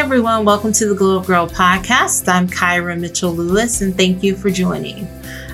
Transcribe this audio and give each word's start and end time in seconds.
everyone, 0.00 0.46
welcome 0.46 0.72
to 0.72 0.88
the 0.88 0.94
Glow 0.94 1.20
Girl 1.20 1.46
podcast. 1.46 2.26
I'm 2.26 2.48
Kyra 2.48 2.98
Mitchell 2.98 3.32
Lewis, 3.32 3.82
and 3.82 3.94
thank 3.94 4.22
you 4.22 4.34
for 4.34 4.48
joining. 4.48 5.06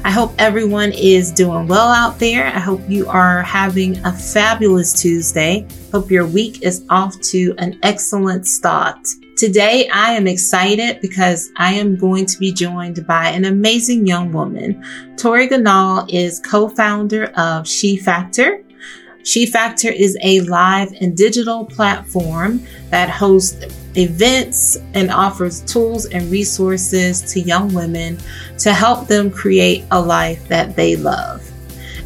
I 0.04 0.10
hope 0.12 0.34
everyone 0.38 0.92
is 0.92 1.32
doing 1.32 1.66
well 1.66 1.88
out 1.88 2.20
there. 2.20 2.46
I 2.46 2.60
hope 2.60 2.80
you 2.88 3.08
are 3.08 3.42
having 3.42 3.98
a 4.06 4.12
fabulous 4.12 5.02
Tuesday. 5.02 5.66
Hope 5.90 6.12
your 6.12 6.28
week 6.28 6.62
is 6.62 6.84
off 6.90 7.20
to 7.22 7.56
an 7.58 7.76
excellent 7.82 8.46
start. 8.46 9.04
Today, 9.36 9.88
I 9.88 10.12
am 10.12 10.28
excited 10.28 11.00
because 11.00 11.50
I 11.56 11.74
am 11.74 11.96
going 11.96 12.24
to 12.26 12.38
be 12.38 12.52
joined 12.52 13.04
by 13.04 13.30
an 13.30 13.46
amazing 13.46 14.06
young 14.06 14.32
woman. 14.32 14.80
Tori 15.16 15.48
Ganahl 15.48 16.08
is 16.08 16.38
co-founder 16.38 17.32
of 17.36 17.66
She 17.66 17.96
Factor. 17.96 18.62
She 19.26 19.44
Factor 19.44 19.88
is 19.88 20.16
a 20.22 20.40
live 20.42 20.92
and 21.00 21.16
digital 21.16 21.64
platform 21.64 22.64
that 22.90 23.10
hosts 23.10 23.56
events 23.96 24.78
and 24.94 25.10
offers 25.10 25.62
tools 25.62 26.06
and 26.06 26.30
resources 26.30 27.22
to 27.32 27.40
young 27.40 27.74
women 27.74 28.18
to 28.58 28.72
help 28.72 29.08
them 29.08 29.32
create 29.32 29.84
a 29.90 30.00
life 30.00 30.46
that 30.46 30.76
they 30.76 30.94
love. 30.94 31.42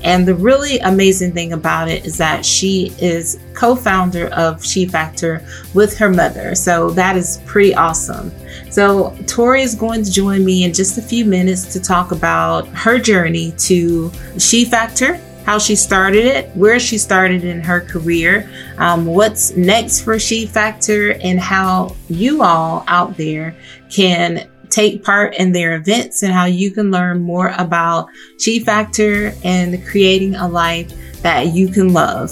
And 0.02 0.26
the 0.26 0.34
really 0.34 0.78
amazing 0.78 1.32
thing 1.32 1.52
about 1.52 1.90
it 1.90 2.06
is 2.06 2.16
that 2.16 2.42
she 2.42 2.94
is 2.98 3.38
co 3.52 3.76
founder 3.76 4.28
of 4.28 4.64
She 4.64 4.86
Factor 4.86 5.44
with 5.74 5.98
her 5.98 6.08
mother. 6.08 6.54
So 6.54 6.88
that 6.92 7.18
is 7.18 7.42
pretty 7.44 7.74
awesome. 7.74 8.32
So 8.70 9.14
Tori 9.26 9.60
is 9.60 9.74
going 9.74 10.04
to 10.04 10.10
join 10.10 10.42
me 10.42 10.64
in 10.64 10.72
just 10.72 10.96
a 10.96 11.02
few 11.02 11.26
minutes 11.26 11.70
to 11.74 11.80
talk 11.80 12.12
about 12.12 12.66
her 12.68 12.98
journey 12.98 13.52
to 13.58 14.10
She 14.38 14.64
Factor 14.64 15.20
how 15.44 15.58
she 15.58 15.74
started 15.74 16.24
it, 16.24 16.48
where 16.56 16.78
she 16.78 16.98
started 16.98 17.44
in 17.44 17.60
her 17.60 17.80
career, 17.80 18.48
um, 18.78 19.06
what's 19.06 19.56
next 19.56 20.02
for 20.02 20.18
She 20.18 20.46
Factor, 20.46 21.12
and 21.22 21.40
how 21.40 21.96
you 22.08 22.42
all 22.42 22.84
out 22.86 23.16
there 23.16 23.54
can 23.90 24.48
take 24.68 25.04
part 25.04 25.34
in 25.34 25.52
their 25.52 25.74
events 25.74 26.22
and 26.22 26.32
how 26.32 26.44
you 26.44 26.70
can 26.70 26.90
learn 26.90 27.20
more 27.20 27.52
about 27.58 28.08
She 28.38 28.60
Factor 28.60 29.32
and 29.42 29.84
creating 29.84 30.36
a 30.36 30.48
life 30.48 30.92
that 31.22 31.48
you 31.48 31.68
can 31.68 31.92
love. 31.92 32.30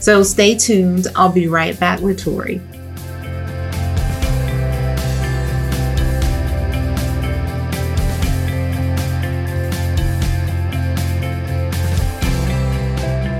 So 0.00 0.22
stay 0.22 0.56
tuned. 0.56 1.06
I'll 1.16 1.32
be 1.32 1.48
right 1.48 1.78
back 1.78 2.00
with 2.00 2.22
Tori. 2.22 2.60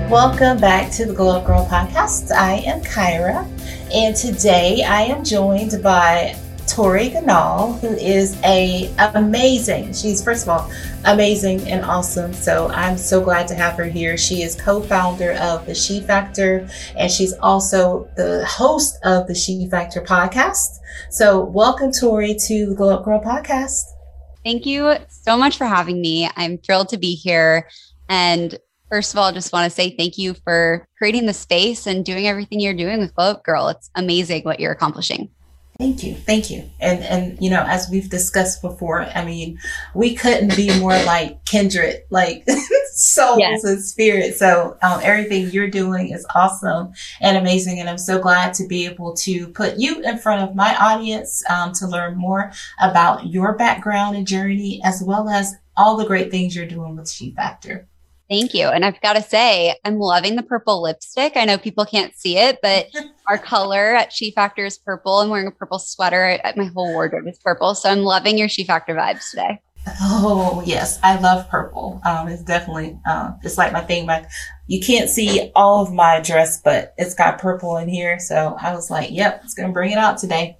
Welcome 0.09 0.57
back 0.57 0.91
to 0.93 1.05
the 1.05 1.13
Glow 1.13 1.37
Up 1.37 1.45
Girl 1.45 1.67
podcast. 1.67 2.31
I 2.31 2.53
am 2.65 2.81
Kyra, 2.81 3.47
and 3.93 4.15
today 4.15 4.83
I 4.83 5.03
am 5.03 5.23
joined 5.23 5.83
by 5.83 6.35
Tori 6.65 7.11
Ganahl, 7.11 7.79
who 7.79 7.89
is 7.89 8.35
a 8.43 8.91
amazing. 9.13 9.93
She's 9.93 10.23
first 10.23 10.47
of 10.47 10.49
all 10.49 10.71
amazing 11.05 11.61
and 11.69 11.85
awesome. 11.85 12.33
So 12.33 12.69
I'm 12.69 12.97
so 12.97 13.23
glad 13.23 13.47
to 13.49 13.53
have 13.53 13.75
her 13.75 13.85
here. 13.85 14.17
She 14.17 14.41
is 14.41 14.59
co-founder 14.59 15.33
of 15.33 15.67
the 15.67 15.75
She 15.75 16.01
Factor, 16.01 16.67
and 16.97 17.11
she's 17.11 17.33
also 17.33 18.09
the 18.17 18.43
host 18.47 18.97
of 19.03 19.27
the 19.27 19.35
She 19.35 19.67
Factor 19.69 20.01
podcast. 20.01 20.79
So 21.11 21.45
welcome, 21.45 21.91
Tori, 21.91 22.33
to 22.47 22.65
the 22.65 22.73
Glow 22.73 22.95
Up 22.95 23.05
Girl 23.05 23.21
podcast. 23.21 23.83
Thank 24.43 24.65
you 24.65 24.95
so 25.07 25.37
much 25.37 25.55
for 25.59 25.65
having 25.65 26.01
me. 26.01 26.27
I'm 26.35 26.57
thrilled 26.57 26.89
to 26.89 26.97
be 26.97 27.13
here. 27.13 27.69
And 28.11 28.57
first 28.89 29.13
of 29.13 29.19
all, 29.19 29.25
I 29.25 29.31
just 29.31 29.53
want 29.53 29.69
to 29.69 29.75
say 29.75 29.95
thank 29.95 30.17
you 30.17 30.33
for 30.33 30.87
creating 30.97 31.25
the 31.25 31.33
space 31.33 31.87
and 31.87 32.03
doing 32.03 32.27
everything 32.27 32.59
you're 32.59 32.73
doing 32.73 32.99
with 32.99 33.13
Glow 33.15 33.31
Up 33.31 33.43
Girl. 33.43 33.69
It's 33.69 33.89
amazing 33.95 34.43
what 34.43 34.59
you're 34.59 34.71
accomplishing. 34.71 35.29
Thank 35.79 36.03
you. 36.03 36.13
Thank 36.13 36.49
you. 36.49 36.69
And, 36.81 37.01
and, 37.03 37.41
you 37.41 37.49
know, 37.49 37.63
as 37.65 37.87
we've 37.89 38.09
discussed 38.09 38.61
before, 38.61 39.03
I 39.03 39.23
mean, 39.23 39.57
we 39.95 40.13
couldn't 40.13 40.53
be 40.57 40.77
more 40.77 40.91
like 41.05 41.45
kindred, 41.45 42.01
like 42.09 42.45
souls 42.91 43.39
yes. 43.39 43.63
and 43.63 43.81
spirits. 43.81 44.39
So, 44.39 44.77
um, 44.83 44.99
everything 45.01 45.49
you're 45.51 45.69
doing 45.69 46.09
is 46.11 46.25
awesome 46.35 46.91
and 47.21 47.37
amazing. 47.37 47.79
And 47.79 47.89
I'm 47.89 47.97
so 47.97 48.19
glad 48.19 48.53
to 48.55 48.67
be 48.67 48.87
able 48.87 49.13
to 49.17 49.47
put 49.47 49.77
you 49.77 50.01
in 50.01 50.17
front 50.17 50.49
of 50.49 50.53
my 50.53 50.75
audience, 50.75 51.49
um, 51.49 51.71
to 51.75 51.87
learn 51.87 52.17
more 52.17 52.51
about 52.81 53.27
your 53.27 53.53
background 53.53 54.17
and 54.17 54.27
journey, 54.27 54.81
as 54.83 55.01
well 55.01 55.29
as 55.29 55.55
all 55.77 55.95
the 55.95 56.05
great 56.05 56.29
things 56.29 56.57
you're 56.57 56.65
doing 56.65 56.97
with 56.97 57.09
She 57.09 57.31
Factor. 57.31 57.87
Thank 58.29 58.53
you. 58.53 58.67
And 58.67 58.85
I've 58.85 59.01
got 59.01 59.13
to 59.13 59.23
say, 59.23 59.75
I'm 59.83 59.97
loving 59.97 60.35
the 60.35 60.43
purple 60.43 60.83
lipstick. 60.83 61.33
I 61.35 61.45
know 61.45 61.57
people 61.57 61.85
can't 61.85 62.15
see 62.15 62.37
it, 62.37 62.59
but 62.61 62.87
our 63.27 63.39
color 63.39 63.95
at 63.95 64.13
She 64.13 64.31
Factor 64.31 64.65
is 64.65 64.77
purple. 64.77 65.17
I'm 65.17 65.29
wearing 65.29 65.47
a 65.47 65.51
purple 65.51 65.79
sweater. 65.79 66.39
My 66.55 66.65
whole 66.65 66.93
wardrobe 66.93 67.27
is 67.27 67.39
purple. 67.43 67.73
So 67.73 67.89
I'm 67.89 68.01
loving 68.01 68.37
your 68.37 68.47
She 68.47 68.63
Factor 68.63 68.93
vibes 68.93 69.31
today. 69.31 69.59
Oh 70.01 70.61
yes, 70.65 70.99
I 71.01 71.19
love 71.19 71.49
purple. 71.49 72.01
Um, 72.05 72.27
it's 72.27 72.43
definitely 72.43 72.99
uh, 73.09 73.31
it's 73.41 73.57
like 73.57 73.71
my 73.71 73.81
thing. 73.81 74.05
My 74.05 74.27
you 74.67 74.79
can't 74.81 75.09
see 75.09 75.51
all 75.55 75.81
of 75.81 75.91
my 75.91 76.19
dress, 76.19 76.61
but 76.61 76.93
it's 76.97 77.15
got 77.15 77.39
purple 77.39 77.77
in 77.77 77.87
here. 77.87 78.19
So 78.19 78.55
I 78.61 78.73
was 78.73 78.91
like, 78.91 79.09
"Yep, 79.09 79.41
it's 79.43 79.53
gonna 79.55 79.73
bring 79.73 79.91
it 79.91 79.97
out 79.97 80.17
today." 80.17 80.57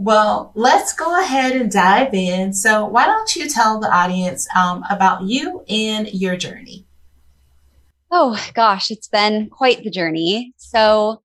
Well, 0.00 0.52
let's 0.54 0.92
go 0.92 1.20
ahead 1.22 1.52
and 1.52 1.70
dive 1.70 2.12
in. 2.14 2.52
So 2.52 2.84
why 2.86 3.06
don't 3.06 3.36
you 3.36 3.48
tell 3.48 3.80
the 3.80 3.90
audience 3.90 4.46
um, 4.56 4.82
about 4.90 5.22
you 5.22 5.64
and 5.68 6.12
your 6.12 6.36
journey? 6.36 6.87
Oh 8.10 8.42
gosh, 8.54 8.90
it's 8.90 9.08
been 9.08 9.50
quite 9.50 9.84
the 9.84 9.90
journey. 9.90 10.54
So, 10.56 11.22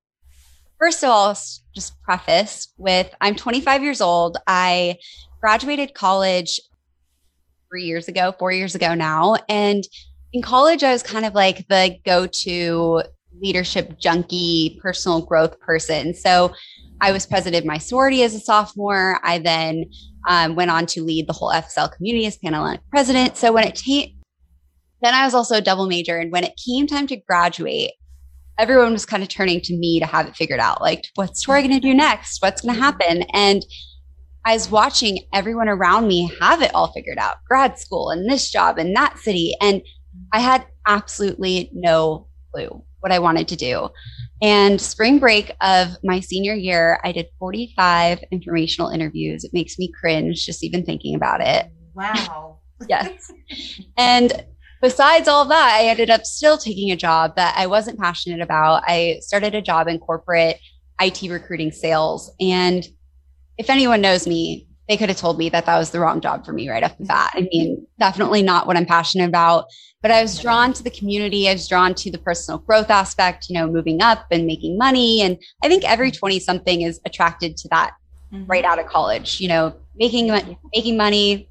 first 0.78 1.02
of 1.02 1.08
all, 1.08 1.34
just 1.74 2.00
preface 2.02 2.74
with 2.76 3.10
I'm 3.22 3.34
25 3.34 3.82
years 3.82 4.02
old. 4.02 4.36
I 4.46 4.98
graduated 5.40 5.94
college 5.94 6.60
three 7.70 7.84
years 7.84 8.08
ago, 8.08 8.34
four 8.38 8.52
years 8.52 8.74
ago 8.74 8.94
now. 8.94 9.36
And 9.48 9.82
in 10.34 10.42
college, 10.42 10.82
I 10.82 10.92
was 10.92 11.02
kind 11.02 11.24
of 11.24 11.34
like 11.34 11.66
the 11.68 11.96
go 12.04 12.26
to 12.26 13.02
leadership 13.40 13.98
junkie, 13.98 14.78
personal 14.82 15.24
growth 15.24 15.58
person. 15.60 16.12
So, 16.12 16.52
I 17.00 17.12
was 17.12 17.24
president 17.26 17.62
of 17.62 17.66
my 17.66 17.78
sorority 17.78 18.22
as 18.22 18.34
a 18.34 18.40
sophomore. 18.40 19.20
I 19.22 19.38
then 19.38 19.86
um, 20.28 20.54
went 20.54 20.70
on 20.70 20.86
to 20.86 21.02
lead 21.02 21.26
the 21.26 21.32
whole 21.32 21.50
FSL 21.50 21.92
community 21.92 22.26
as 22.26 22.38
Panhellenic 22.38 22.80
president. 22.90 23.36
So 23.36 23.52
when 23.52 23.66
it 23.66 23.74
then 25.04 25.14
I 25.14 25.24
was 25.24 25.34
also 25.34 25.56
a 25.56 25.60
double 25.60 25.86
major. 25.86 26.18
And 26.18 26.32
when 26.32 26.44
it 26.44 26.58
came 26.64 26.86
time 26.86 27.06
to 27.08 27.16
graduate, 27.16 27.92
everyone 28.58 28.92
was 28.92 29.06
kind 29.06 29.22
of 29.22 29.28
turning 29.28 29.60
to 29.62 29.76
me 29.76 30.00
to 30.00 30.06
have 30.06 30.26
it 30.26 30.36
figured 30.36 30.60
out. 30.60 30.80
Like, 30.80 31.04
what's 31.14 31.42
Tori 31.42 31.62
going 31.62 31.74
to 31.74 31.80
do 31.80 31.94
next? 31.94 32.40
What's 32.40 32.62
going 32.62 32.74
to 32.74 32.80
happen? 32.80 33.22
And 33.32 33.64
I 34.46 34.52
was 34.52 34.70
watching 34.70 35.20
everyone 35.32 35.68
around 35.68 36.06
me 36.06 36.30
have 36.40 36.62
it 36.62 36.74
all 36.74 36.92
figured 36.92 37.18
out 37.18 37.36
grad 37.48 37.78
school 37.78 38.10
and 38.10 38.30
this 38.30 38.50
job 38.50 38.78
and 38.78 38.94
that 38.94 39.18
city. 39.18 39.54
And 39.60 39.82
I 40.32 40.40
had 40.40 40.66
absolutely 40.86 41.70
no 41.72 42.28
clue 42.52 42.84
what 43.00 43.12
I 43.12 43.18
wanted 43.18 43.48
to 43.48 43.56
do. 43.56 43.88
And 44.40 44.80
spring 44.80 45.18
break 45.18 45.54
of 45.60 45.88
my 46.02 46.20
senior 46.20 46.54
year, 46.54 47.00
I 47.04 47.12
did 47.12 47.26
45 47.38 48.22
informational 48.30 48.90
interviews. 48.90 49.44
It 49.44 49.52
makes 49.52 49.78
me 49.78 49.92
cringe 49.98 50.44
just 50.44 50.62
even 50.62 50.84
thinking 50.84 51.14
about 51.14 51.40
it. 51.40 51.66
Wow. 51.94 52.60
yes. 52.88 53.30
And 53.96 54.44
besides 54.84 55.28
all 55.28 55.46
that, 55.46 55.78
I 55.80 55.86
ended 55.86 56.10
up 56.10 56.26
still 56.26 56.58
taking 56.58 56.90
a 56.90 56.96
job 56.96 57.36
that 57.36 57.54
I 57.56 57.66
wasn't 57.66 57.98
passionate 57.98 58.42
about. 58.42 58.82
I 58.86 59.16
started 59.22 59.54
a 59.54 59.62
job 59.62 59.88
in 59.88 59.98
corporate 59.98 60.60
IT 61.00 61.22
recruiting 61.30 61.72
sales. 61.72 62.30
And 62.38 62.86
if 63.56 63.70
anyone 63.70 64.02
knows 64.02 64.26
me, 64.26 64.68
they 64.86 64.98
could 64.98 65.08
have 65.08 65.16
told 65.16 65.38
me 65.38 65.48
that 65.48 65.64
that 65.64 65.78
was 65.78 65.90
the 65.90 66.00
wrong 66.00 66.20
job 66.20 66.44
for 66.44 66.52
me 66.52 66.68
right 66.68 66.82
off 66.82 66.98
the 66.98 67.06
bat. 67.06 67.30
I 67.32 67.48
mean, 67.50 67.86
definitely 67.98 68.42
not 68.42 68.66
what 68.66 68.76
I'm 68.76 68.84
passionate 68.84 69.26
about. 69.26 69.64
But 70.02 70.10
I 70.10 70.20
was 70.20 70.38
drawn 70.38 70.74
to 70.74 70.82
the 70.82 70.90
community. 70.90 71.48
I 71.48 71.54
was 71.54 71.66
drawn 71.66 71.94
to 71.94 72.10
the 72.10 72.18
personal 72.18 72.58
growth 72.58 72.90
aspect, 72.90 73.46
you 73.48 73.54
know, 73.54 73.66
moving 73.66 74.02
up 74.02 74.26
and 74.30 74.46
making 74.46 74.76
money. 74.76 75.22
And 75.22 75.38
I 75.62 75.68
think 75.68 75.90
every 75.90 76.10
20 76.10 76.38
something 76.40 76.82
is 76.82 77.00
attracted 77.06 77.56
to 77.56 77.68
that 77.68 77.94
mm-hmm. 78.30 78.44
right 78.44 78.66
out 78.66 78.78
of 78.78 78.84
college, 78.84 79.40
you 79.40 79.48
know, 79.48 79.74
making, 79.96 80.28
making 80.74 80.98
money, 80.98 81.48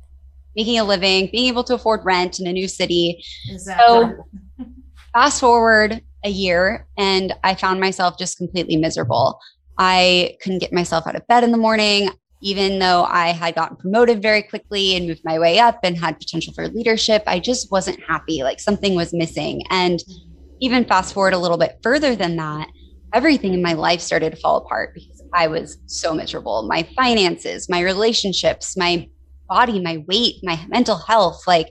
making 0.56 0.80
a 0.80 0.84
living, 0.84 1.30
being 1.32 1.48
able 1.48 1.64
to 1.66 1.76
afford 1.76 2.04
rent 2.04 2.40
in 2.40 2.48
a 2.48 2.54
new 2.54 2.68
city. 2.68 3.24
Exactly. 3.50 3.86
So 3.86 4.28
fast 5.14 5.40
forward 5.40 6.02
a 6.24 6.30
year 6.30 6.88
and 6.98 7.34
I 7.44 7.56
found 7.56 7.80
myself 7.80 8.18
just 8.18 8.38
completely 8.38 8.78
miserable. 8.78 9.40
I 9.78 10.38
couldn't 10.42 10.60
get 10.60 10.72
myself 10.72 11.08
out 11.08 11.16
of 11.16 11.28
bed 11.28 11.44
in 11.44 11.52
the 11.52 11.58
morning, 11.58 12.10
even 12.42 12.80
though 12.80 13.06
I 13.06 13.30
had 13.30 13.56
gotten 13.56 13.78
promoted 13.78 14.22
very 14.22 14.44
quickly 14.44 14.96
and 14.96 15.08
moved 15.08 15.22
my 15.24 15.40
way 15.40 15.60
up 15.60 15.80
and 15.84 15.98
had 15.98 16.20
potential 16.20 16.54
for 16.54 16.68
leadership. 16.68 17.24
I 17.26 17.40
just 17.40 17.72
wasn't 17.72 18.00
happy. 18.08 18.44
Like 18.44 18.60
something 18.60 18.96
was 18.96 19.14
missing. 19.14 19.64
And 19.70 20.02
even 20.62 20.86
fast 20.86 21.14
forward 21.14 21.34
a 21.34 21.40
little 21.40 21.58
bit 21.58 21.80
further 21.82 22.16
than 22.16 22.36
that, 22.38 22.70
everything 23.14 23.54
in 23.54 23.62
my 23.62 23.74
life 23.74 24.02
started 24.02 24.32
to 24.32 24.38
fall 24.38 24.58
apart 24.58 24.94
because 24.94 25.22
I 25.34 25.48
was 25.48 25.78
so 25.88 26.14
miserable. 26.14 26.64
My 26.64 26.84
finances, 26.96 27.68
my 27.70 27.80
relationships, 27.80 28.78
my 28.78 29.10
body, 29.54 29.80
my 29.80 30.04
weight, 30.08 30.36
my 30.42 30.60
mental 30.68 30.98
health, 30.98 31.44
like 31.46 31.70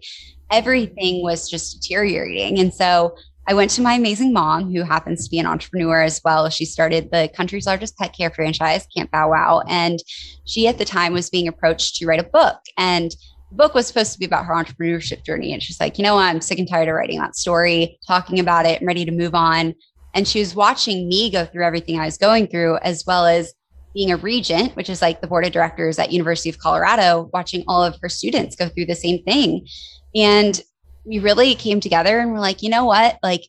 everything 0.52 1.20
was 1.23 1.50
just 1.50 1.81
deteriorating. 1.81 2.61
And 2.61 2.73
so 2.73 3.17
I 3.49 3.55
went 3.55 3.73
to 3.73 3.82
my 3.82 3.94
amazing 3.94 4.32
mom, 4.32 4.73
who 4.73 4.82
happens 4.82 5.25
to 5.25 5.31
be 5.31 5.40
an 5.40 5.46
entrepreneur 5.46 6.00
as 6.00 6.20
well. 6.25 6.49
She 6.49 6.64
started 6.64 7.11
the 7.11 7.29
country's 7.34 7.67
largest 7.67 7.96
pet 7.99 8.14
care 8.17 8.31
franchise, 8.31 8.87
Camp 8.96 9.11
Bow 9.11 9.31
Wow. 9.31 9.62
And 9.67 9.99
she 10.44 10.69
at 10.69 10.79
the 10.79 10.84
time 10.84 11.12
was 11.12 11.29
being 11.29 11.49
approached 11.49 11.96
to 11.96 12.06
write 12.06 12.20
a 12.20 12.34
book. 12.38 12.61
And 12.79 13.11
the 13.50 13.56
book 13.56 13.75
was 13.75 13.88
supposed 13.88 14.12
to 14.12 14.19
be 14.20 14.26
about 14.26 14.44
her 14.44 14.55
entrepreneurship 14.55 15.25
journey. 15.25 15.52
And 15.52 15.61
she's 15.61 15.81
like, 15.81 15.99
you 15.99 16.05
know 16.05 16.14
what? 16.14 16.26
I'm 16.26 16.40
sick 16.40 16.61
and 16.61 16.69
tired 16.69 16.88
of 16.88 16.94
writing 16.94 17.19
that 17.19 17.34
story, 17.34 17.99
talking 18.06 18.38
about 18.38 18.64
it, 18.64 18.81
I'm 18.81 18.87
ready 18.87 19.05
to 19.05 19.11
move 19.11 19.34
on. 19.34 19.75
And 20.14 20.29
she 20.29 20.38
was 20.38 20.55
watching 20.55 21.08
me 21.08 21.31
go 21.31 21.46
through 21.46 21.64
everything 21.64 21.99
I 21.99 22.05
was 22.05 22.19
going 22.19 22.46
through, 22.46 22.76
as 22.76 23.05
well 23.08 23.26
as 23.26 23.52
being 23.94 24.10
a 24.10 24.16
regent, 24.16 24.74
which 24.76 24.88
is 24.88 25.02
like 25.02 25.20
the 25.20 25.26
board 25.26 25.44
of 25.44 25.52
directors 25.52 25.98
at 25.98 26.12
University 26.12 26.48
of 26.48 26.58
Colorado, 26.58 27.30
watching 27.32 27.64
all 27.68 27.84
of 27.84 27.96
her 28.00 28.08
students 28.08 28.56
go 28.56 28.68
through 28.68 28.86
the 28.86 28.94
same 28.94 29.22
thing. 29.24 29.66
And 30.14 30.60
we 31.04 31.18
really 31.18 31.54
came 31.54 31.80
together 31.80 32.18
and 32.18 32.32
we're 32.32 32.40
like, 32.40 32.62
you 32.62 32.70
know 32.70 32.84
what? 32.84 33.18
Like, 33.22 33.48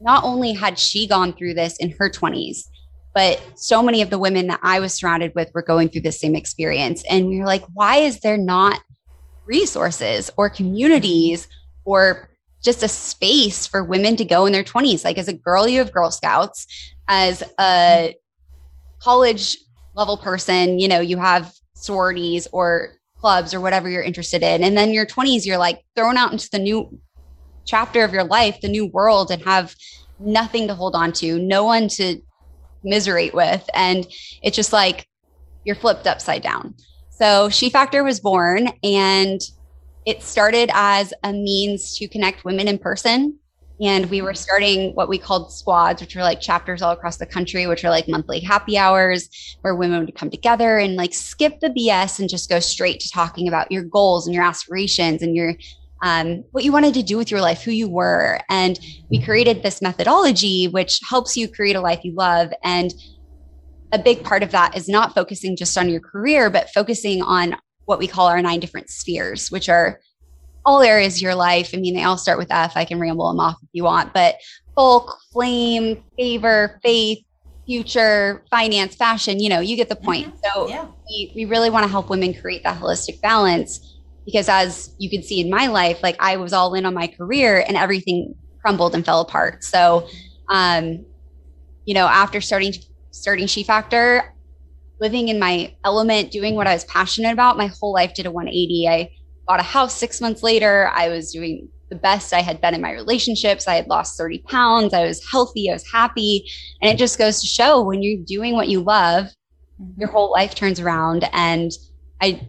not 0.00 0.24
only 0.24 0.52
had 0.52 0.78
she 0.78 1.06
gone 1.06 1.32
through 1.32 1.54
this 1.54 1.76
in 1.78 1.90
her 1.98 2.10
20s, 2.10 2.68
but 3.14 3.40
so 3.54 3.82
many 3.82 4.02
of 4.02 4.10
the 4.10 4.18
women 4.18 4.48
that 4.48 4.60
I 4.62 4.80
was 4.80 4.92
surrounded 4.92 5.32
with 5.34 5.50
were 5.54 5.62
going 5.62 5.88
through 5.88 6.02
the 6.02 6.12
same 6.12 6.34
experience. 6.34 7.04
And 7.08 7.26
we 7.26 7.38
were 7.38 7.46
like, 7.46 7.64
why 7.72 7.98
is 7.98 8.20
there 8.20 8.36
not 8.36 8.80
resources 9.46 10.30
or 10.36 10.50
communities 10.50 11.48
or 11.84 12.28
just 12.62 12.82
a 12.82 12.88
space 12.88 13.66
for 13.66 13.84
women 13.84 14.16
to 14.16 14.24
go 14.24 14.46
in 14.46 14.52
their 14.52 14.64
20s? 14.64 15.04
Like, 15.04 15.16
as 15.16 15.28
a 15.28 15.32
girl, 15.32 15.68
you 15.68 15.78
have 15.78 15.92
Girl 15.92 16.10
Scouts. 16.10 16.66
As 17.06 17.42
a 17.58 18.14
college 19.04 19.58
level 19.94 20.16
person, 20.16 20.78
you 20.78 20.88
know, 20.88 21.00
you 21.00 21.18
have 21.18 21.52
sororities 21.74 22.48
or 22.52 22.94
clubs 23.20 23.52
or 23.52 23.60
whatever 23.60 23.88
you're 23.88 24.02
interested 24.02 24.42
in. 24.42 24.64
And 24.64 24.76
then 24.76 24.92
your 24.92 25.04
20s, 25.04 25.44
you're 25.44 25.58
like 25.58 25.84
thrown 25.94 26.16
out 26.16 26.32
into 26.32 26.48
the 26.50 26.58
new 26.58 26.98
chapter 27.66 28.02
of 28.02 28.12
your 28.12 28.24
life, 28.24 28.60
the 28.62 28.68
new 28.68 28.86
world, 28.86 29.30
and 29.30 29.42
have 29.42 29.74
nothing 30.18 30.66
to 30.68 30.74
hold 30.74 30.94
on 30.94 31.12
to, 31.12 31.38
no 31.38 31.64
one 31.64 31.88
to 31.88 32.20
miserate 32.82 33.34
with. 33.34 33.68
And 33.74 34.06
it's 34.42 34.56
just 34.56 34.72
like 34.72 35.06
you're 35.64 35.76
flipped 35.76 36.06
upside 36.06 36.42
down. 36.42 36.74
So 37.10 37.50
She 37.50 37.68
Factor 37.68 38.04
was 38.04 38.20
born 38.20 38.68
and 38.82 39.40
it 40.06 40.22
started 40.22 40.70
as 40.72 41.12
a 41.22 41.32
means 41.32 41.96
to 41.98 42.08
connect 42.08 42.44
women 42.44 42.68
in 42.68 42.78
person 42.78 43.38
and 43.80 44.06
we 44.06 44.22
were 44.22 44.34
starting 44.34 44.94
what 44.94 45.08
we 45.08 45.18
called 45.18 45.52
squads, 45.52 46.00
which 46.00 46.14
were 46.14 46.22
like 46.22 46.40
chapters 46.40 46.80
all 46.80 46.92
across 46.92 47.16
the 47.16 47.26
country, 47.26 47.66
which 47.66 47.84
are 47.84 47.90
like 47.90 48.08
monthly 48.08 48.40
happy 48.40 48.78
hours 48.78 49.28
where 49.62 49.74
women 49.74 50.04
would 50.04 50.14
come 50.14 50.30
together 50.30 50.78
and 50.78 50.96
like 50.96 51.12
skip 51.12 51.58
the 51.60 51.70
BS 51.70 52.20
and 52.20 52.28
just 52.28 52.48
go 52.48 52.60
straight 52.60 53.00
to 53.00 53.10
talking 53.10 53.48
about 53.48 53.72
your 53.72 53.82
goals 53.82 54.26
and 54.26 54.34
your 54.34 54.44
aspirations 54.44 55.22
and 55.22 55.34
your 55.34 55.54
um, 56.02 56.44
what 56.50 56.64
you 56.64 56.72
wanted 56.72 56.94
to 56.94 57.02
do 57.02 57.16
with 57.16 57.30
your 57.30 57.40
life, 57.40 57.62
who 57.62 57.70
you 57.70 57.88
were. 57.88 58.38
And 58.50 58.78
we 59.10 59.22
created 59.22 59.62
this 59.62 59.80
methodology 59.80 60.68
which 60.68 61.00
helps 61.08 61.36
you 61.36 61.48
create 61.48 61.76
a 61.76 61.80
life 61.80 62.04
you 62.04 62.14
love. 62.14 62.52
And 62.62 62.92
a 63.90 63.98
big 63.98 64.22
part 64.22 64.42
of 64.42 64.50
that 64.50 64.76
is 64.76 64.88
not 64.88 65.14
focusing 65.14 65.56
just 65.56 65.78
on 65.78 65.88
your 65.88 66.00
career, 66.00 66.50
but 66.50 66.70
focusing 66.70 67.22
on 67.22 67.56
what 67.86 67.98
we 67.98 68.06
call 68.06 68.26
our 68.26 68.42
nine 68.42 68.60
different 68.60 68.90
spheres, 68.90 69.50
which 69.50 69.68
are 69.68 70.00
all 70.64 70.82
areas 70.82 71.16
of 71.16 71.22
your 71.22 71.34
life. 71.34 71.70
I 71.74 71.76
mean, 71.78 71.94
they 71.94 72.04
all 72.04 72.16
start 72.16 72.38
with 72.38 72.50
F. 72.50 72.76
I 72.76 72.84
can 72.84 72.98
ramble 72.98 73.28
them 73.28 73.40
off 73.40 73.56
if 73.62 73.68
you 73.72 73.84
want, 73.84 74.12
but 74.14 74.36
folk, 74.74 75.18
flame, 75.32 76.02
favor, 76.16 76.80
faith, 76.82 77.24
future, 77.66 78.44
finance, 78.50 78.94
fashion, 78.94 79.40
you 79.40 79.48
know, 79.48 79.60
you 79.60 79.76
get 79.76 79.88
the 79.88 79.96
point. 79.96 80.26
Mm-hmm. 80.26 80.36
So 80.52 80.68
yeah. 80.68 80.86
we, 81.08 81.32
we 81.34 81.44
really 81.44 81.70
want 81.70 81.84
to 81.84 81.90
help 81.90 82.10
women 82.10 82.34
create 82.34 82.62
that 82.64 82.80
holistic 82.80 83.20
balance 83.20 83.94
because 84.24 84.48
as 84.48 84.94
you 84.98 85.10
can 85.10 85.22
see 85.22 85.40
in 85.40 85.50
my 85.50 85.66
life, 85.66 86.02
like 86.02 86.16
I 86.18 86.36
was 86.36 86.52
all 86.52 86.74
in 86.74 86.86
on 86.86 86.94
my 86.94 87.06
career 87.06 87.64
and 87.66 87.76
everything 87.76 88.34
crumbled 88.60 88.94
and 88.94 89.04
fell 89.04 89.20
apart. 89.20 89.64
So, 89.64 90.08
um, 90.48 91.04
you 91.84 91.94
know, 91.94 92.06
after 92.06 92.40
starting, 92.40 92.74
starting 93.10 93.46
She 93.46 93.62
Factor, 93.62 94.34
living 95.00 95.28
in 95.28 95.38
my 95.38 95.74
element, 95.84 96.30
doing 96.30 96.54
what 96.54 96.66
I 96.66 96.72
was 96.72 96.84
passionate 96.84 97.32
about, 97.32 97.58
my 97.58 97.66
whole 97.66 97.92
life 97.92 98.14
did 98.14 98.26
a 98.26 98.30
180. 98.30 98.88
I 98.88 99.10
bought 99.46 99.60
a 99.60 99.64
house 99.64 99.94
six 99.94 100.20
months 100.20 100.42
later. 100.42 100.90
I 100.94 101.08
was 101.08 101.32
doing 101.32 101.68
the 101.90 101.96
best 101.96 102.32
I 102.32 102.40
had 102.40 102.60
been 102.60 102.74
in 102.74 102.80
my 102.80 102.92
relationships. 102.92 103.68
I 103.68 103.74
had 103.74 103.86
lost 103.86 104.16
30 104.16 104.38
pounds. 104.48 104.94
I 104.94 105.04
was 105.04 105.24
healthy. 105.30 105.70
I 105.70 105.74
was 105.74 105.90
happy. 105.90 106.50
And 106.82 106.90
it 106.90 106.98
just 106.98 107.18
goes 107.18 107.40
to 107.40 107.46
show 107.46 107.82
when 107.82 108.02
you're 108.02 108.22
doing 108.24 108.54
what 108.54 108.68
you 108.68 108.80
love, 108.80 109.26
mm-hmm. 109.80 110.00
your 110.00 110.10
whole 110.10 110.32
life 110.32 110.54
turns 110.54 110.80
around. 110.80 111.28
And 111.32 111.70
I, 112.20 112.48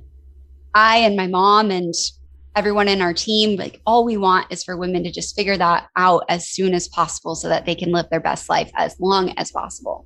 I 0.74 0.98
and 0.98 1.16
my 1.16 1.28
mom 1.28 1.72
and 1.72 1.94
everyone 2.56 2.88
in 2.88 3.02
our 3.02 3.14
team, 3.14 3.58
like 3.58 3.82
all 3.86 4.06
we 4.06 4.18
want 4.18 4.48
is 4.50 4.64
for 4.64 4.78
women 4.78 5.04
to 5.04 5.12
just 5.12 5.36
figure 5.36 5.58
that 5.58 5.88
out 5.98 6.24
as 6.30 6.50
soon 6.50 6.74
as 6.74 6.88
possible 6.88 7.36
so 7.36 7.50
that 7.50 7.66
they 7.66 7.76
can 7.76 7.92
live 7.92 8.10
their 8.10 8.22
best 8.22 8.50
life 8.50 8.72
as 8.76 8.96
long 9.00 9.32
as 9.38 9.52
possible. 9.52 10.06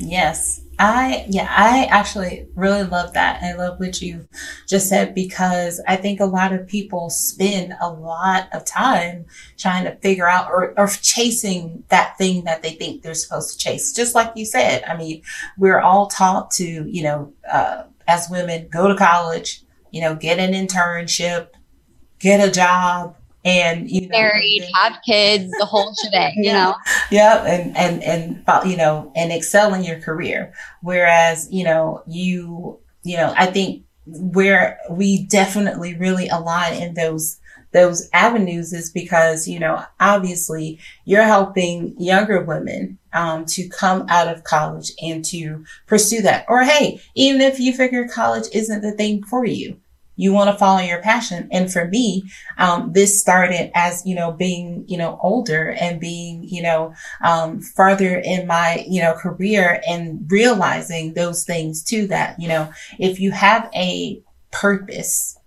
Yes. 0.00 0.62
I, 0.78 1.26
yeah, 1.28 1.46
I 1.54 1.84
actually 1.90 2.46
really 2.54 2.84
love 2.84 3.12
that. 3.12 3.42
I 3.42 3.52
love 3.52 3.78
what 3.78 4.00
you 4.00 4.26
just 4.66 4.88
said 4.88 5.14
because 5.14 5.78
I 5.86 5.96
think 5.96 6.20
a 6.20 6.24
lot 6.24 6.54
of 6.54 6.66
people 6.66 7.10
spend 7.10 7.74
a 7.82 7.90
lot 7.90 8.48
of 8.54 8.64
time 8.64 9.26
trying 9.58 9.84
to 9.84 9.94
figure 9.96 10.26
out 10.26 10.48
or, 10.50 10.72
or 10.78 10.86
chasing 10.86 11.84
that 11.90 12.16
thing 12.16 12.44
that 12.44 12.62
they 12.62 12.72
think 12.72 13.02
they're 13.02 13.12
supposed 13.12 13.52
to 13.52 13.58
chase. 13.58 13.92
Just 13.92 14.14
like 14.14 14.32
you 14.36 14.46
said, 14.46 14.82
I 14.84 14.96
mean, 14.96 15.20
we're 15.58 15.80
all 15.80 16.06
taught 16.06 16.50
to, 16.52 16.64
you 16.64 17.02
know, 17.02 17.34
uh, 17.50 17.82
as 18.08 18.30
women, 18.30 18.68
go 18.70 18.88
to 18.88 18.96
college, 18.96 19.62
you 19.90 20.00
know, 20.00 20.14
get 20.14 20.38
an 20.38 20.54
internship, 20.54 21.48
get 22.18 22.40
a 22.40 22.50
job, 22.50 23.16
and 23.44 23.90
you 23.90 24.02
know, 24.02 24.08
married, 24.10 24.68
have 24.74 24.98
kids, 25.06 25.50
the 25.58 25.64
whole 25.64 25.94
shebang, 26.04 26.34
you 26.36 26.52
know. 26.52 26.74
Yeah, 27.10 27.44
and 27.44 27.76
and 27.76 28.02
and 28.02 28.70
you 28.70 28.76
know, 28.76 29.12
and 29.16 29.32
excel 29.32 29.74
in 29.74 29.82
your 29.82 30.00
career. 30.00 30.52
Whereas 30.82 31.48
you 31.50 31.64
know, 31.64 32.02
you 32.06 32.78
you 33.02 33.16
know, 33.16 33.32
I 33.36 33.46
think 33.46 33.84
where 34.06 34.78
we 34.90 35.24
definitely 35.26 35.94
really 35.94 36.28
align 36.28 36.74
in 36.74 36.94
those 36.94 37.40
those 37.72 38.08
avenues 38.12 38.72
is 38.72 38.90
because 38.90 39.46
you 39.46 39.58
know 39.58 39.84
obviously 40.00 40.78
you're 41.04 41.22
helping 41.22 41.94
younger 41.98 42.42
women 42.42 42.98
um, 43.12 43.44
to 43.44 43.68
come 43.68 44.04
out 44.08 44.28
of 44.28 44.44
college 44.44 44.92
and 45.00 45.24
to 45.24 45.64
pursue 45.86 46.20
that 46.22 46.44
or 46.48 46.64
hey 46.64 47.00
even 47.14 47.40
if 47.40 47.60
you 47.60 47.72
figure 47.72 48.08
college 48.08 48.46
isn't 48.52 48.80
the 48.80 48.92
thing 48.92 49.22
for 49.22 49.44
you 49.44 49.78
you 50.20 50.32
want 50.32 50.50
to 50.50 50.58
follow 50.58 50.80
your 50.80 51.00
passion. 51.00 51.48
And 51.50 51.72
for 51.72 51.88
me, 51.88 52.30
um, 52.58 52.92
this 52.92 53.18
started 53.18 53.70
as, 53.74 54.04
you 54.04 54.14
know, 54.14 54.32
being, 54.32 54.84
you 54.86 54.98
know, 54.98 55.18
older 55.22 55.70
and 55.80 55.98
being, 55.98 56.44
you 56.44 56.62
know, 56.62 56.92
um, 57.24 57.60
further 57.60 58.18
in 58.18 58.46
my, 58.46 58.84
you 58.86 59.00
know, 59.00 59.14
career 59.14 59.80
and 59.88 60.30
realizing 60.30 61.14
those 61.14 61.44
things 61.44 61.82
too, 61.82 62.06
that, 62.08 62.38
you 62.38 62.48
know, 62.48 62.70
if 62.98 63.18
you 63.18 63.30
have 63.30 63.70
a 63.74 64.22
purpose 64.50 65.38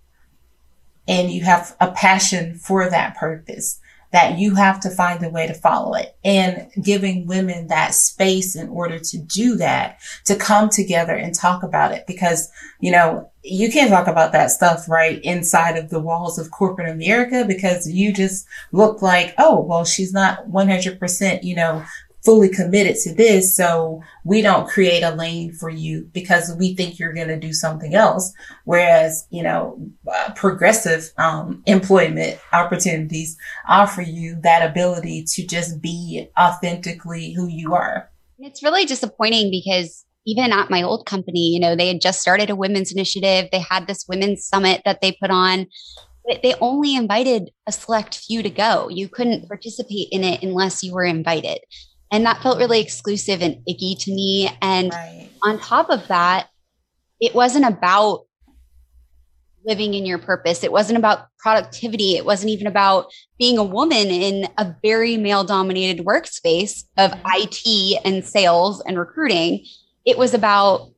and 1.06 1.30
you 1.30 1.44
have 1.44 1.76
a 1.80 1.92
passion 1.92 2.54
for 2.54 2.90
that 2.90 3.16
purpose, 3.16 3.78
that 4.10 4.38
you 4.38 4.54
have 4.54 4.80
to 4.80 4.90
find 4.90 5.24
a 5.24 5.28
way 5.28 5.46
to 5.46 5.54
follow 5.54 5.94
it 5.94 6.16
and 6.24 6.68
giving 6.82 7.26
women 7.26 7.66
that 7.66 7.94
space 7.94 8.54
in 8.54 8.68
order 8.68 8.98
to 8.98 9.18
do 9.18 9.56
that, 9.56 9.98
to 10.24 10.36
come 10.36 10.68
together 10.68 11.14
and 11.14 11.34
talk 11.34 11.62
about 11.62 11.92
it. 11.92 12.06
Because, 12.06 12.50
you 12.80 12.92
know, 12.92 13.30
you 13.44 13.70
can't 13.70 13.90
talk 13.90 14.06
about 14.06 14.32
that 14.32 14.50
stuff 14.50 14.88
right 14.88 15.20
inside 15.22 15.76
of 15.76 15.90
the 15.90 16.00
walls 16.00 16.38
of 16.38 16.50
corporate 16.50 16.88
America 16.88 17.44
because 17.46 17.86
you 17.86 18.12
just 18.12 18.46
look 18.72 19.02
like, 19.02 19.34
oh, 19.36 19.60
well, 19.60 19.84
she's 19.84 20.14
not 20.14 20.48
100%, 20.48 21.44
you 21.44 21.54
know, 21.54 21.84
fully 22.24 22.48
committed 22.48 22.96
to 22.96 23.14
this. 23.14 23.54
So 23.54 24.02
we 24.24 24.40
don't 24.40 24.66
create 24.66 25.02
a 25.02 25.14
lane 25.14 25.52
for 25.52 25.68
you 25.68 26.08
because 26.14 26.56
we 26.58 26.74
think 26.74 26.98
you're 26.98 27.12
going 27.12 27.28
to 27.28 27.38
do 27.38 27.52
something 27.52 27.94
else. 27.94 28.32
Whereas, 28.64 29.26
you 29.28 29.42
know, 29.42 29.78
uh, 30.10 30.32
progressive, 30.34 31.12
um, 31.18 31.62
employment 31.66 32.40
opportunities 32.54 33.36
offer 33.68 34.00
you 34.00 34.40
that 34.40 34.68
ability 34.68 35.24
to 35.34 35.46
just 35.46 35.82
be 35.82 36.28
authentically 36.38 37.34
who 37.34 37.46
you 37.46 37.74
are. 37.74 38.10
It's 38.38 38.62
really 38.62 38.86
disappointing 38.86 39.50
because 39.50 40.06
even 40.26 40.52
at 40.52 40.70
my 40.70 40.82
old 40.82 41.06
company, 41.06 41.48
you 41.48 41.60
know, 41.60 41.76
they 41.76 41.88
had 41.88 42.00
just 42.00 42.20
started 42.20 42.50
a 42.50 42.56
women's 42.56 42.92
initiative. 42.92 43.48
They 43.52 43.58
had 43.58 43.86
this 43.86 44.06
women's 44.08 44.46
summit 44.46 44.82
that 44.84 45.00
they 45.00 45.12
put 45.20 45.30
on. 45.30 45.66
They 46.42 46.54
only 46.60 46.96
invited 46.96 47.50
a 47.66 47.72
select 47.72 48.16
few 48.16 48.42
to 48.42 48.50
go. 48.50 48.88
You 48.88 49.08
couldn't 49.08 49.46
participate 49.46 50.08
in 50.10 50.24
it 50.24 50.42
unless 50.42 50.82
you 50.82 50.94
were 50.94 51.04
invited. 51.04 51.58
And 52.10 52.24
that 52.24 52.42
felt 52.42 52.58
really 52.58 52.80
exclusive 52.80 53.42
and 53.42 53.58
icky 53.68 53.96
to 53.96 54.10
me. 54.10 54.50
And 54.62 54.92
right. 54.92 55.28
on 55.42 55.58
top 55.58 55.90
of 55.90 56.08
that, 56.08 56.48
it 57.20 57.34
wasn't 57.34 57.66
about 57.66 58.26
living 59.66 59.94
in 59.94 60.04
your 60.06 60.18
purpose. 60.18 60.62
It 60.62 60.72
wasn't 60.72 60.98
about 60.98 61.26
productivity. 61.38 62.16
It 62.16 62.24
wasn't 62.24 62.50
even 62.50 62.66
about 62.66 63.10
being 63.38 63.58
a 63.58 63.64
woman 63.64 64.08
in 64.08 64.46
a 64.58 64.74
very 64.82 65.16
male 65.16 65.44
dominated 65.44 66.04
workspace 66.04 66.84
of 66.96 67.12
mm-hmm. 67.12 67.26
IT 67.26 68.00
and 68.04 68.24
sales 68.24 68.82
and 68.86 68.98
recruiting. 68.98 69.64
It 70.04 70.18
was 70.18 70.34
about 70.34 70.90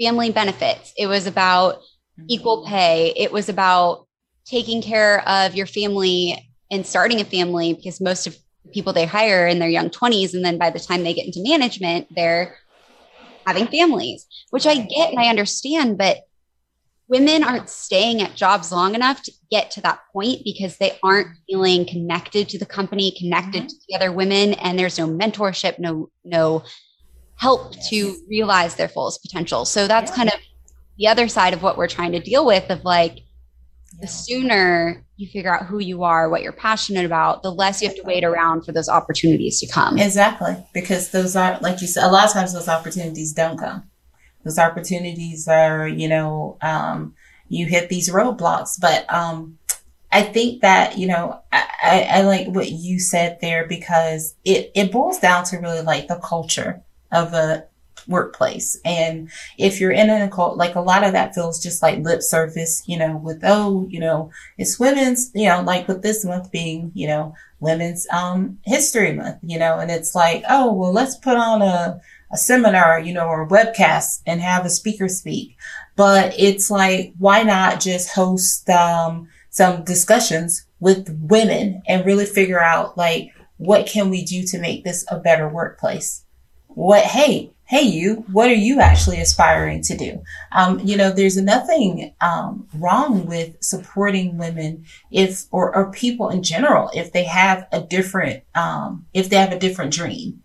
family 0.00 0.30
benefits. 0.30 0.92
It 0.96 1.06
was 1.06 1.26
about 1.26 1.80
equal 2.28 2.58
mm-hmm. 2.58 2.72
pay. 2.72 3.12
It 3.16 3.32
was 3.32 3.48
about 3.48 4.06
taking 4.44 4.82
care 4.82 5.26
of 5.28 5.54
your 5.54 5.66
family 5.66 6.50
and 6.70 6.86
starting 6.86 7.20
a 7.20 7.24
family 7.24 7.74
because 7.74 8.00
most 8.00 8.26
of 8.26 8.36
the 8.64 8.70
people 8.70 8.92
they 8.92 9.06
hire 9.06 9.46
in 9.46 9.58
their 9.58 9.68
young 9.68 9.90
20s. 9.90 10.34
And 10.34 10.44
then 10.44 10.58
by 10.58 10.70
the 10.70 10.80
time 10.80 11.02
they 11.02 11.14
get 11.14 11.26
into 11.26 11.42
management, 11.42 12.08
they're 12.14 12.56
having 13.46 13.66
families, 13.66 14.26
which 14.50 14.66
I 14.66 14.76
get 14.76 15.10
and 15.10 15.18
I 15.18 15.28
understand. 15.28 15.98
But 15.98 16.18
women 17.08 17.44
aren't 17.44 17.68
staying 17.68 18.22
at 18.22 18.34
jobs 18.34 18.72
long 18.72 18.94
enough 18.94 19.22
to 19.22 19.32
get 19.50 19.70
to 19.72 19.80
that 19.82 20.00
point 20.12 20.40
because 20.44 20.78
they 20.78 20.98
aren't 21.02 21.28
feeling 21.48 21.84
connected 21.84 22.48
to 22.48 22.58
the 22.58 22.66
company, 22.66 23.14
connected 23.18 23.64
mm-hmm. 23.64 23.66
to 23.66 23.76
the 23.88 23.96
other 23.96 24.12
women, 24.12 24.54
and 24.54 24.78
there's 24.78 24.98
no 24.98 25.06
mentorship, 25.06 25.78
no, 25.78 26.08
no 26.24 26.62
help 27.36 27.74
to 27.88 28.16
realize 28.28 28.76
their 28.76 28.88
fullest 28.88 29.22
potential. 29.22 29.64
So 29.64 29.88
that's 29.88 30.10
yeah. 30.10 30.16
kind 30.16 30.28
of 30.28 30.40
the 30.98 31.08
other 31.08 31.28
side 31.28 31.54
of 31.54 31.62
what 31.62 31.76
we're 31.76 31.88
trying 31.88 32.12
to 32.12 32.20
deal 32.20 32.46
with 32.46 32.70
of 32.70 32.84
like 32.84 33.20
the 34.00 34.06
sooner 34.06 35.04
you 35.16 35.28
figure 35.28 35.54
out 35.54 35.66
who 35.66 35.78
you 35.78 36.02
are, 36.02 36.28
what 36.28 36.42
you're 36.42 36.52
passionate 36.52 37.04
about, 37.04 37.42
the 37.42 37.52
less 37.52 37.80
you 37.80 37.88
have 37.88 37.96
to 37.96 38.02
wait 38.02 38.24
around 38.24 38.64
for 38.64 38.72
those 38.72 38.88
opportunities 38.88 39.60
to 39.60 39.66
come. 39.66 39.98
Exactly. 39.98 40.56
Because 40.72 41.10
those 41.10 41.36
are, 41.36 41.58
like 41.60 41.80
you 41.80 41.86
said, 41.86 42.04
a 42.04 42.10
lot 42.10 42.26
of 42.26 42.32
times 42.32 42.52
those 42.52 42.68
opportunities 42.68 43.32
don't 43.32 43.58
come. 43.58 43.84
Those 44.44 44.58
opportunities 44.58 45.46
are, 45.46 45.86
you 45.86 46.08
know, 46.08 46.56
um, 46.62 47.14
you 47.48 47.66
hit 47.66 47.88
these 47.88 48.10
roadblocks. 48.10 48.80
But 48.80 49.12
um, 49.12 49.58
I 50.10 50.22
think 50.22 50.62
that, 50.62 50.98
you 50.98 51.06
know, 51.06 51.40
I, 51.52 51.68
I, 51.82 52.02
I 52.02 52.20
like 52.22 52.48
what 52.48 52.70
you 52.70 52.98
said 52.98 53.38
there 53.40 53.66
because 53.66 54.34
it, 54.44 54.72
it 54.74 54.90
boils 54.90 55.18
down 55.18 55.44
to 55.44 55.58
really 55.58 55.82
like 55.82 56.08
the 56.08 56.16
culture 56.16 56.82
of 57.12 57.32
a 57.34 57.64
workplace. 58.08 58.80
And 58.84 59.30
if 59.58 59.80
you're 59.80 59.92
in 59.92 60.10
an 60.10 60.22
occult, 60.22 60.56
like 60.56 60.74
a 60.74 60.80
lot 60.80 61.04
of 61.04 61.12
that 61.12 61.34
feels 61.34 61.62
just 61.62 61.82
like 61.82 62.00
lip 62.00 62.22
service, 62.22 62.82
you 62.86 62.98
know, 62.98 63.16
with, 63.16 63.40
oh, 63.44 63.86
you 63.88 64.00
know, 64.00 64.30
it's 64.58 64.80
women's, 64.80 65.30
you 65.34 65.48
know, 65.48 65.62
like 65.62 65.88
with 65.88 66.02
this 66.02 66.24
month 66.24 66.50
being, 66.50 66.90
you 66.94 67.06
know, 67.06 67.34
women's, 67.60 68.06
um, 68.10 68.58
history 68.64 69.12
month, 69.12 69.38
you 69.42 69.58
know, 69.58 69.78
and 69.78 69.90
it's 69.90 70.14
like, 70.14 70.42
oh, 70.48 70.72
well, 70.72 70.92
let's 70.92 71.16
put 71.16 71.36
on 71.36 71.62
a, 71.62 72.00
a 72.32 72.36
seminar, 72.36 72.98
you 72.98 73.12
know, 73.12 73.26
or 73.26 73.42
a 73.42 73.48
webcast 73.48 74.22
and 74.26 74.40
have 74.40 74.64
a 74.64 74.70
speaker 74.70 75.08
speak. 75.08 75.56
But 75.94 76.34
it's 76.38 76.70
like, 76.70 77.12
why 77.18 77.42
not 77.42 77.80
just 77.80 78.14
host, 78.14 78.68
um, 78.70 79.28
some 79.50 79.84
discussions 79.84 80.66
with 80.80 81.14
women 81.20 81.82
and 81.86 82.06
really 82.06 82.24
figure 82.24 82.60
out 82.60 82.96
like, 82.96 83.32
what 83.58 83.86
can 83.86 84.10
we 84.10 84.24
do 84.24 84.42
to 84.44 84.58
make 84.58 84.82
this 84.82 85.04
a 85.08 85.20
better 85.20 85.46
workplace? 85.46 86.24
What, 86.74 87.04
hey, 87.04 87.52
hey, 87.64 87.82
you, 87.82 88.24
what 88.30 88.50
are 88.50 88.54
you 88.54 88.80
actually 88.80 89.20
aspiring 89.20 89.82
to 89.82 89.96
do? 89.96 90.22
Um, 90.52 90.80
you 90.80 90.96
know, 90.96 91.10
there's 91.10 91.36
nothing 91.36 92.14
um, 92.20 92.68
wrong 92.74 93.26
with 93.26 93.56
supporting 93.62 94.36
women 94.36 94.84
if, 95.10 95.44
or, 95.50 95.74
or 95.74 95.90
people 95.90 96.28
in 96.28 96.42
general, 96.42 96.90
if 96.94 97.12
they 97.12 97.24
have 97.24 97.66
a 97.72 97.80
different, 97.80 98.42
um, 98.54 99.06
if 99.14 99.30
they 99.30 99.36
have 99.36 99.52
a 99.52 99.58
different 99.58 99.92
dream. 99.92 100.42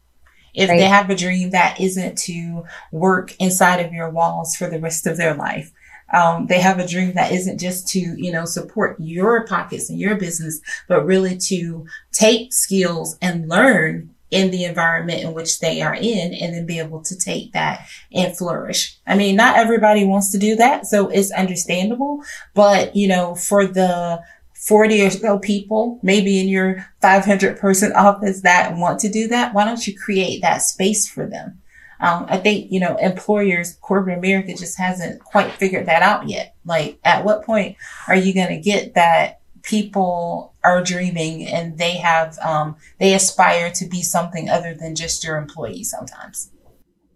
If 0.53 0.69
right. 0.69 0.77
they 0.77 0.85
have 0.85 1.09
a 1.09 1.15
dream 1.15 1.51
that 1.51 1.79
isn't 1.79 2.17
to 2.19 2.63
work 2.91 3.35
inside 3.39 3.85
of 3.85 3.93
your 3.93 4.09
walls 4.09 4.55
for 4.55 4.67
the 4.69 4.79
rest 4.79 5.05
of 5.05 5.17
their 5.17 5.35
life, 5.35 5.71
um, 6.13 6.47
they 6.47 6.59
have 6.59 6.79
a 6.79 6.87
dream 6.87 7.13
that 7.13 7.31
isn't 7.31 7.59
just 7.59 7.87
to, 7.89 7.99
you 7.99 8.31
know, 8.31 8.45
support 8.45 8.95
your 8.99 9.45
pockets 9.45 9.89
and 9.89 9.99
your 9.99 10.15
business, 10.15 10.61
but 10.87 11.05
really 11.05 11.37
to 11.37 11.85
take 12.11 12.53
skills 12.53 13.17
and 13.21 13.49
learn 13.49 14.15
in 14.29 14.51
the 14.51 14.65
environment 14.65 15.23
in 15.23 15.33
which 15.33 15.59
they 15.59 15.81
are 15.81 15.95
in 15.95 16.33
and 16.33 16.53
then 16.53 16.65
be 16.65 16.79
able 16.79 17.01
to 17.01 17.17
take 17.17 17.53
that 17.53 17.87
and 18.11 18.37
flourish. 18.37 18.97
I 19.07 19.15
mean, 19.15 19.35
not 19.35 19.57
everybody 19.57 20.03
wants 20.03 20.31
to 20.31 20.37
do 20.37 20.55
that. 20.57 20.85
So 20.85 21.07
it's 21.09 21.31
understandable, 21.31 22.23
but 22.53 22.95
you 22.95 23.07
know, 23.07 23.35
for 23.35 23.65
the 23.65 24.21
40 24.53 25.05
or 25.05 25.09
so 25.11 25.39
people, 25.39 25.99
maybe 26.03 26.39
in 26.39 26.47
your 26.47 26.85
500 27.01 27.57
person 27.57 27.91
office 27.95 28.41
that 28.41 28.75
want 28.75 28.99
to 29.01 29.09
do 29.09 29.27
that, 29.29 29.53
why 29.53 29.63
don't 29.63 29.87
you 29.87 29.97
create 29.97 30.41
that 30.41 30.61
space 30.61 31.07
for 31.07 31.25
them? 31.25 31.61
Um, 31.99 32.25
I 32.29 32.37
think, 32.37 32.71
you 32.71 32.79
know, 32.79 32.95
employers, 32.97 33.77
corporate 33.81 34.19
America 34.19 34.53
just 34.53 34.77
hasn't 34.77 35.23
quite 35.23 35.51
figured 35.53 35.87
that 35.87 36.03
out 36.03 36.29
yet. 36.29 36.55
Like, 36.63 36.99
at 37.03 37.25
what 37.25 37.43
point 37.43 37.75
are 38.07 38.15
you 38.15 38.33
going 38.35 38.49
to 38.49 38.59
get 38.61 38.93
that 38.93 39.39
people 39.67 40.55
are 40.63 40.81
dreaming 40.81 41.45
and 41.45 41.77
they 41.77 41.97
have 41.97 42.37
um, 42.39 42.75
they 42.99 43.13
aspire 43.13 43.69
to 43.71 43.85
be 43.85 44.01
something 44.01 44.49
other 44.49 44.73
than 44.73 44.95
just 44.95 45.23
your 45.23 45.37
employee 45.37 45.83
sometimes. 45.83 46.51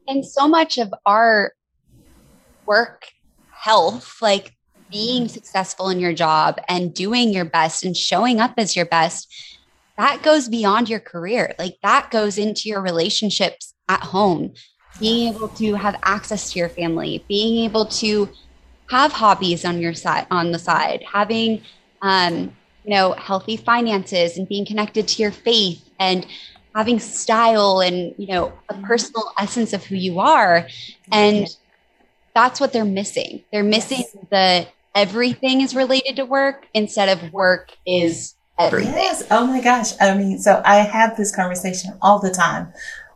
And 0.07 0.25
so 0.25 0.47
much 0.47 0.77
of 0.77 0.93
our 1.05 1.53
work 2.65 3.07
health 3.51 4.21
like 4.21 4.55
being 4.91 5.27
successful 5.27 5.89
in 5.89 5.99
your 5.99 6.13
job 6.13 6.59
and 6.67 6.93
doing 6.93 7.31
your 7.31 7.45
best 7.45 7.85
and 7.85 7.95
showing 7.95 8.39
up 8.39 8.53
as 8.57 8.75
your 8.75 8.85
best 8.85 9.33
that 9.97 10.21
goes 10.23 10.49
beyond 10.49 10.89
your 10.89 10.99
career. 10.99 11.53
Like 11.57 11.77
that 11.83 12.11
goes 12.11 12.37
into 12.37 12.67
your 12.67 12.81
relationships 12.81 13.73
at 13.87 14.01
home. 14.01 14.53
Being 14.99 15.33
able 15.33 15.49
to 15.49 15.75
have 15.75 15.99
access 16.03 16.51
to 16.51 16.59
your 16.59 16.69
family 16.69 17.23
being 17.29 17.63
able 17.63 17.85
to 17.85 18.29
have 18.89 19.13
hobbies 19.13 19.63
on 19.63 19.79
your 19.79 19.93
side 19.93 20.27
on 20.29 20.51
the 20.51 20.59
side 20.59 21.01
having 21.09 21.63
um, 22.01 22.55
you 22.83 22.95
know, 22.95 23.13
healthy 23.13 23.57
finances 23.57 24.37
and 24.37 24.47
being 24.47 24.65
connected 24.65 25.07
to 25.07 25.21
your 25.21 25.31
faith 25.31 25.87
and 25.99 26.25
having 26.75 26.99
style 26.99 27.81
and, 27.81 28.15
you 28.17 28.27
know, 28.27 28.53
a 28.69 28.73
personal 28.75 29.31
essence 29.37 29.73
of 29.73 29.83
who 29.83 29.95
you 29.95 30.19
are. 30.19 30.67
And 31.11 31.47
that's 32.33 32.59
what 32.59 32.73
they're 32.73 32.85
missing. 32.85 33.43
They're 33.51 33.63
missing 33.63 33.99
yes. 33.99 34.17
the 34.31 34.67
everything 34.95 35.61
is 35.61 35.75
related 35.75 36.15
to 36.17 36.25
work 36.25 36.67
instead 36.73 37.09
of 37.09 37.31
work 37.33 37.71
is 37.85 38.35
everything. 38.57 38.93
Yes. 38.93 39.23
Oh 39.31 39.45
my 39.45 39.61
gosh. 39.61 39.91
I 39.99 40.17
mean, 40.17 40.39
so 40.39 40.61
I 40.65 40.77
have 40.77 41.17
this 41.17 41.35
conversation 41.35 41.97
all 42.01 42.19
the 42.19 42.31
time 42.31 42.71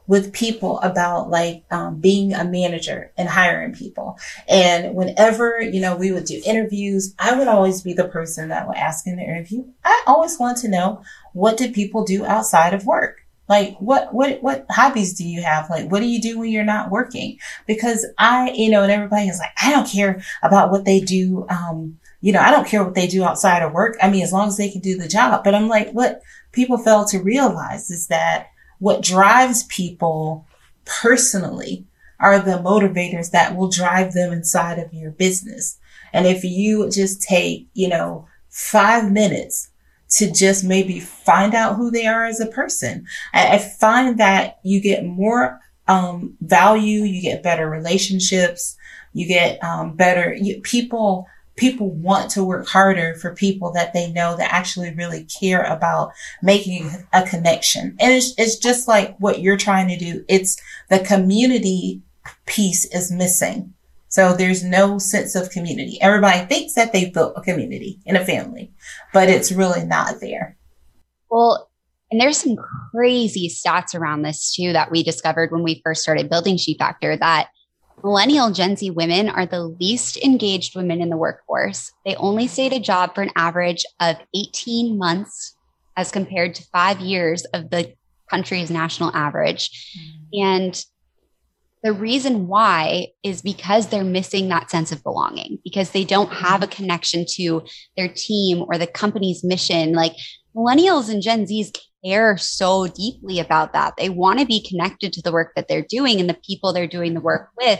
with 0.08 0.34
people 0.34 0.80
about 0.82 1.30
like 1.30 1.64
um, 1.72 2.00
being 2.00 2.34
a 2.34 2.44
manager 2.44 3.12
and 3.18 3.28
hiring 3.28 3.74
people. 3.74 4.18
And 4.48 4.96
whenever, 4.96 5.60
you 5.60 5.82
know, 5.82 5.96
we 5.96 6.12
would 6.12 6.26
do 6.26 6.42
interviews, 6.46 7.16
I 7.18 7.38
would 7.38 7.48
always 7.48 7.82
be 7.82 7.94
the 7.94 8.08
person 8.08 8.50
that 8.50 8.68
would 8.68 8.78
ask 8.78 9.08
in 9.08 9.16
the 9.16 9.24
interview. 9.24 9.66
I 9.84 10.04
always 10.06 10.40
want 10.40 10.58
to 10.60 10.68
know 10.70 11.02
what 11.34 11.58
do 11.58 11.72
people 11.72 12.04
do 12.04 12.26
outside 12.26 12.74
of 12.74 12.86
work? 12.86 13.22
Like 13.48 13.78
what, 13.78 14.14
what, 14.14 14.42
what 14.42 14.66
hobbies 14.70 15.14
do 15.14 15.28
you 15.28 15.44
have? 15.44 15.70
Like, 15.70 15.92
what 15.92 16.00
do 16.00 16.08
you 16.08 16.22
do 16.22 16.40
when 16.40 16.50
you're 16.50 16.64
not 16.64 16.90
working? 16.90 17.38
Because 17.68 18.06
I, 18.18 18.52
you 18.52 18.70
know, 18.72 18.82
and 18.82 18.92
everybody 18.92 19.28
is 19.28 19.40
like, 19.40 19.52
I 19.62 19.72
don't 19.72 19.88
care 19.88 20.24
about 20.42 20.72
what 20.72 20.86
they 20.86 21.00
do. 21.00 21.46
Um, 21.50 22.00
you 22.22 22.32
know, 22.32 22.40
I 22.40 22.50
don't 22.50 22.68
care 22.68 22.84
what 22.84 22.96
they 22.96 23.06
do 23.06 23.24
outside 23.24 23.62
of 23.62 23.72
work. 23.72 23.98
I 24.02 24.10
mean, 24.10 24.24
as 24.24 24.34
long 24.34 24.48
as 24.48 24.58
they 24.58 24.70
can 24.70 24.82
do 24.82 24.98
the 24.98 25.08
job. 25.08 25.44
But 25.44 25.54
I'm 25.54 25.68
like, 25.68 25.92
what 25.92 26.22
people 26.54 26.80
fail 26.80 27.06
to 27.06 27.20
realize 27.20 27.92
is 27.92 28.08
that 28.08 28.48
what 28.79 29.01
drives 29.01 29.63
people 29.63 30.46
personally 30.86 31.86
are 32.20 32.39
the 32.39 32.51
motivators 32.51 33.32
that 33.32 33.55
will 33.55 33.70
drive 33.70 34.13
them 34.13 34.32
inside 34.32 34.79
of 34.79 34.94
your 34.94 35.12
business. 35.12 35.77
And 36.13 36.25
if 36.25 36.44
you 36.44 36.89
just 36.89 37.22
take, 37.22 37.67
you 37.74 37.89
know, 37.89 38.27
five 38.50 39.12
minutes 39.12 39.70
to 40.12 40.32
just 40.32 40.63
maybe 40.63 41.00
find 41.00 41.53
out 41.53 41.75
who 41.75 41.91
they 41.91 42.05
are 42.05 42.25
as 42.25 42.39
a 42.39 42.46
person, 42.46 43.05
I, 43.34 43.58
find 43.58 44.17
that 44.20 44.60
you 44.63 44.79
get 44.79 45.05
more 45.05 45.60
um, 45.88 46.38
value, 46.41 47.01
you 47.03 47.22
get 47.22 47.44
better 47.44 47.70
relationships, 47.70 48.77
you 49.13 49.27
get 49.27 49.62
um, 49.63 49.96
better 49.96 50.34
you, 50.34 50.62
people 50.62 51.27
people 51.56 51.90
want 51.92 52.30
to 52.32 52.44
work 52.44 52.68
harder 52.68 53.16
for 53.16 53.34
people 53.34 53.72
that 53.72 53.94
they 53.94 54.12
know 54.12 54.36
that 54.36 54.54
actually 54.54 54.94
really 54.94 55.24
care 55.26 55.64
about 55.64 56.12
making 56.44 56.90
a 57.14 57.24
connection. 57.24 57.96
And 58.00 58.14
it's, 58.14 58.34
it's 58.38 58.58
just 58.58 58.88
like 58.88 59.16
what 59.18 59.42
you're 59.42 59.58
trying 59.58 59.88
to 59.88 59.98
do. 59.98 60.26
It's 60.28 60.58
the 60.90 61.00
community 61.00 62.02
piece 62.46 62.86
is 62.86 63.12
missing. 63.12 63.74
So 64.10 64.34
there's 64.34 64.64
no 64.64 64.98
sense 64.98 65.36
of 65.36 65.50
community. 65.50 65.98
Everybody 66.02 66.46
thinks 66.46 66.74
that 66.74 66.94
they've 66.94 67.14
built 67.14 67.34
a 67.36 67.42
community 67.42 68.00
in 68.06 68.16
a 68.16 68.26
family, 68.26 68.72
but 69.14 69.30
it's 69.30 69.52
really 69.52 69.86
not 69.86 70.22
there. 70.22 70.58
Well, 71.30 71.70
and 72.12 72.22
there's 72.22 72.38
some 72.38 72.56
crazy 72.92 73.50
stats 73.50 73.94
around 73.94 74.22
this 74.22 74.56
too 74.56 74.74
that 74.74 74.92
we 74.92 75.04
discovered 75.04 75.52
when 75.52 75.64
we 75.64 75.82
first 75.84 76.02
started 76.02 76.30
building 76.30 76.56
She 76.56 76.78
Factor 76.78 77.18
that 77.18 77.48
Millennial 78.06 78.52
Gen 78.52 78.78
Z 78.78 78.92
women 78.92 79.30
are 79.30 79.48
the 79.48 79.64
least 79.64 80.16
engaged 80.18 80.76
women 80.76 81.02
in 81.02 81.10
the 81.10 81.18
workforce. 81.18 81.92
They 82.06 82.14
only 82.18 82.46
stay 82.46 82.68
at 82.68 82.74
a 82.74 82.80
job 82.80 83.16
for 83.16 83.24
an 83.24 83.32
average 83.36 83.84
of 84.00 84.18
18 84.36 84.96
months 84.96 85.58
as 85.98 86.12
compared 86.12 86.54
to 86.54 86.68
five 86.72 87.00
years 87.00 87.46
of 87.46 87.72
the 87.72 87.96
country's 88.30 88.70
national 88.70 89.10
average. 89.16 89.98
Mm-hmm. 89.98 90.40
And 90.40 90.86
the 91.84 91.94
reason 91.94 92.48
why 92.48 93.08
is 93.24 93.42
because 93.42 93.88
they're 93.88 94.04
missing 94.04 94.50
that 94.50 94.70
sense 94.70 94.92
of 94.92 95.02
belonging, 95.02 95.58
because 95.64 95.90
they 95.90 96.04
don't 96.04 96.32
have 96.32 96.62
a 96.62 96.68
connection 96.68 97.26
to 97.38 97.64
their 97.98 98.08
team 98.08 98.66
or 98.68 98.78
the 98.78 98.86
company's 98.86 99.44
mission. 99.44 99.94
Like 99.94 100.14
millennials 100.56 101.10
and 101.10 101.22
Gen 101.22 101.46
Zs 101.46 101.78
care 102.04 102.38
so 102.38 102.88
deeply 102.88 103.40
about 103.40 103.74
that. 103.74 103.96
They 103.98 104.10
want 104.10 104.40
to 104.40 104.46
be 104.46 104.66
connected 104.68 105.12
to 105.14 105.22
the 105.22 105.32
work 105.32 105.54
that 105.56 105.68
they're 105.68 105.86
doing 105.88 106.20
and 106.20 106.30
the 106.30 106.38
people 106.46 106.72
they're 106.72 106.88
doing 106.88 107.14
the 107.14 107.22
work 107.22 107.50
with, 107.58 107.80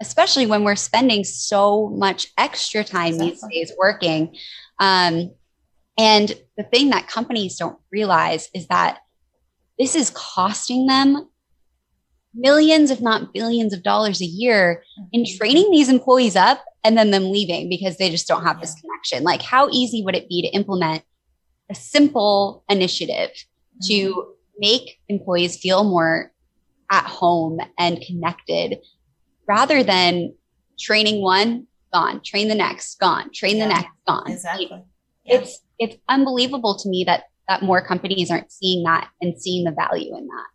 especially 0.00 0.46
when 0.46 0.64
we're 0.64 0.76
spending 0.76 1.24
so 1.24 1.88
much 1.90 2.28
extra 2.38 2.82
time 2.82 3.14
exactly. 3.14 3.30
these 3.30 3.68
days 3.68 3.76
working. 3.78 4.36
Um, 4.78 5.32
and 5.98 6.34
the 6.56 6.64
thing 6.64 6.90
that 6.90 7.08
companies 7.08 7.56
don't 7.56 7.78
realize 7.90 8.48
is 8.54 8.66
that 8.68 8.98
this 9.78 9.94
is 9.94 10.10
costing 10.10 10.86
them 10.86 11.28
millions, 12.34 12.90
if 12.90 13.00
not 13.00 13.32
billions 13.32 13.72
of 13.72 13.82
dollars 13.82 14.20
a 14.20 14.26
year 14.26 14.82
in 15.12 15.22
mm-hmm. 15.22 15.36
training 15.36 15.70
these 15.70 15.88
employees 15.88 16.36
up 16.36 16.64
and 16.84 16.96
then 16.96 17.10
them 17.10 17.30
leaving 17.30 17.68
because 17.68 17.96
they 17.96 18.10
just 18.10 18.28
don't 18.28 18.44
have 18.44 18.60
this 18.60 18.74
connection. 18.80 19.24
Like, 19.24 19.42
how 19.42 19.68
easy 19.70 20.02
would 20.02 20.14
it 20.14 20.28
be 20.28 20.42
to 20.42 20.48
implement 20.48 21.02
a 21.70 21.74
simple 21.74 22.64
initiative 22.68 23.30
mm-hmm. 23.30 23.88
to 23.88 24.34
make 24.58 25.00
employees 25.08 25.58
feel 25.58 25.84
more 25.84 26.32
at 26.90 27.04
home 27.04 27.60
and 27.78 28.00
connected 28.00 28.78
rather 29.46 29.82
than 29.82 30.34
training 30.78 31.22
one, 31.22 31.66
gone, 31.92 32.20
train 32.24 32.48
the 32.48 32.54
next, 32.54 32.98
gone, 32.98 33.30
train 33.32 33.56
yeah, 33.56 33.64
the 33.64 33.74
next, 33.74 33.90
gone. 34.06 34.30
Exactly. 34.30 34.84
Yeah. 35.24 35.40
It's 35.40 35.60
it's 35.78 35.96
unbelievable 36.08 36.76
to 36.78 36.88
me 36.88 37.04
that 37.04 37.24
that 37.48 37.62
more 37.62 37.84
companies 37.84 38.30
aren't 38.30 38.50
seeing 38.50 38.82
that 38.84 39.08
and 39.20 39.40
seeing 39.40 39.64
the 39.64 39.72
value 39.72 40.16
in 40.16 40.26
that. 40.26 40.46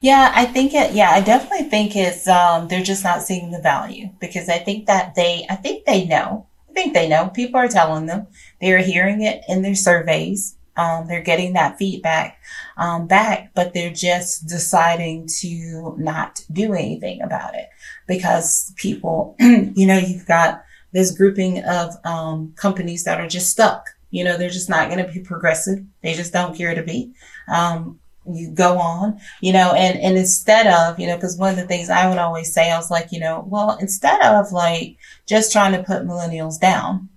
Yeah, 0.00 0.32
I 0.34 0.46
think 0.46 0.72
it, 0.72 0.94
yeah, 0.94 1.10
I 1.10 1.20
definitely 1.20 1.68
think 1.68 1.94
it's, 1.94 2.26
um, 2.26 2.68
they're 2.68 2.82
just 2.82 3.04
not 3.04 3.22
seeing 3.22 3.50
the 3.50 3.60
value 3.60 4.08
because 4.18 4.48
I 4.48 4.58
think 4.58 4.86
that 4.86 5.14
they, 5.14 5.46
I 5.50 5.56
think 5.56 5.84
they 5.84 6.06
know. 6.06 6.46
I 6.70 6.72
think 6.72 6.94
they 6.94 7.08
know. 7.08 7.28
People 7.28 7.58
are 7.58 7.68
telling 7.68 8.06
them. 8.06 8.28
They're 8.60 8.78
hearing 8.78 9.22
it 9.22 9.42
in 9.48 9.62
their 9.62 9.74
surveys. 9.74 10.56
Um, 10.76 11.06
they're 11.08 11.22
getting 11.22 11.52
that 11.54 11.76
feedback, 11.78 12.38
um, 12.76 13.06
back, 13.06 13.50
but 13.54 13.74
they're 13.74 13.92
just 13.92 14.46
deciding 14.46 15.28
to 15.40 15.94
not 15.98 16.40
do 16.50 16.72
anything 16.72 17.20
about 17.20 17.54
it 17.54 17.68
because 18.06 18.72
people, 18.76 19.36
you 19.40 19.86
know, 19.86 19.98
you've 19.98 20.26
got 20.26 20.64
this 20.92 21.10
grouping 21.10 21.62
of, 21.64 21.94
um, 22.04 22.54
companies 22.56 23.04
that 23.04 23.20
are 23.20 23.28
just 23.28 23.50
stuck. 23.50 23.90
You 24.10 24.24
know, 24.24 24.36
they're 24.36 24.48
just 24.48 24.70
not 24.70 24.88
going 24.88 25.04
to 25.04 25.12
be 25.12 25.20
progressive. 25.20 25.84
They 26.02 26.14
just 26.14 26.32
don't 26.32 26.56
care 26.56 26.74
to 26.74 26.82
be. 26.82 27.12
Um, 27.48 27.99
you 28.26 28.50
go 28.50 28.78
on, 28.78 29.18
you 29.40 29.52
know, 29.52 29.72
and, 29.72 29.98
and 29.98 30.18
instead 30.18 30.66
of, 30.66 30.98
you 31.00 31.06
know, 31.06 31.18
cause 31.18 31.38
one 31.38 31.50
of 31.50 31.56
the 31.56 31.66
things 31.66 31.88
I 31.88 32.08
would 32.08 32.18
always 32.18 32.52
say, 32.52 32.70
I 32.70 32.76
was 32.76 32.90
like, 32.90 33.12
you 33.12 33.20
know, 33.20 33.44
well, 33.48 33.76
instead 33.80 34.20
of 34.22 34.52
like 34.52 34.96
just 35.26 35.52
trying 35.52 35.72
to 35.72 35.82
put 35.82 36.06
millennials 36.06 36.60
down, 36.60 37.08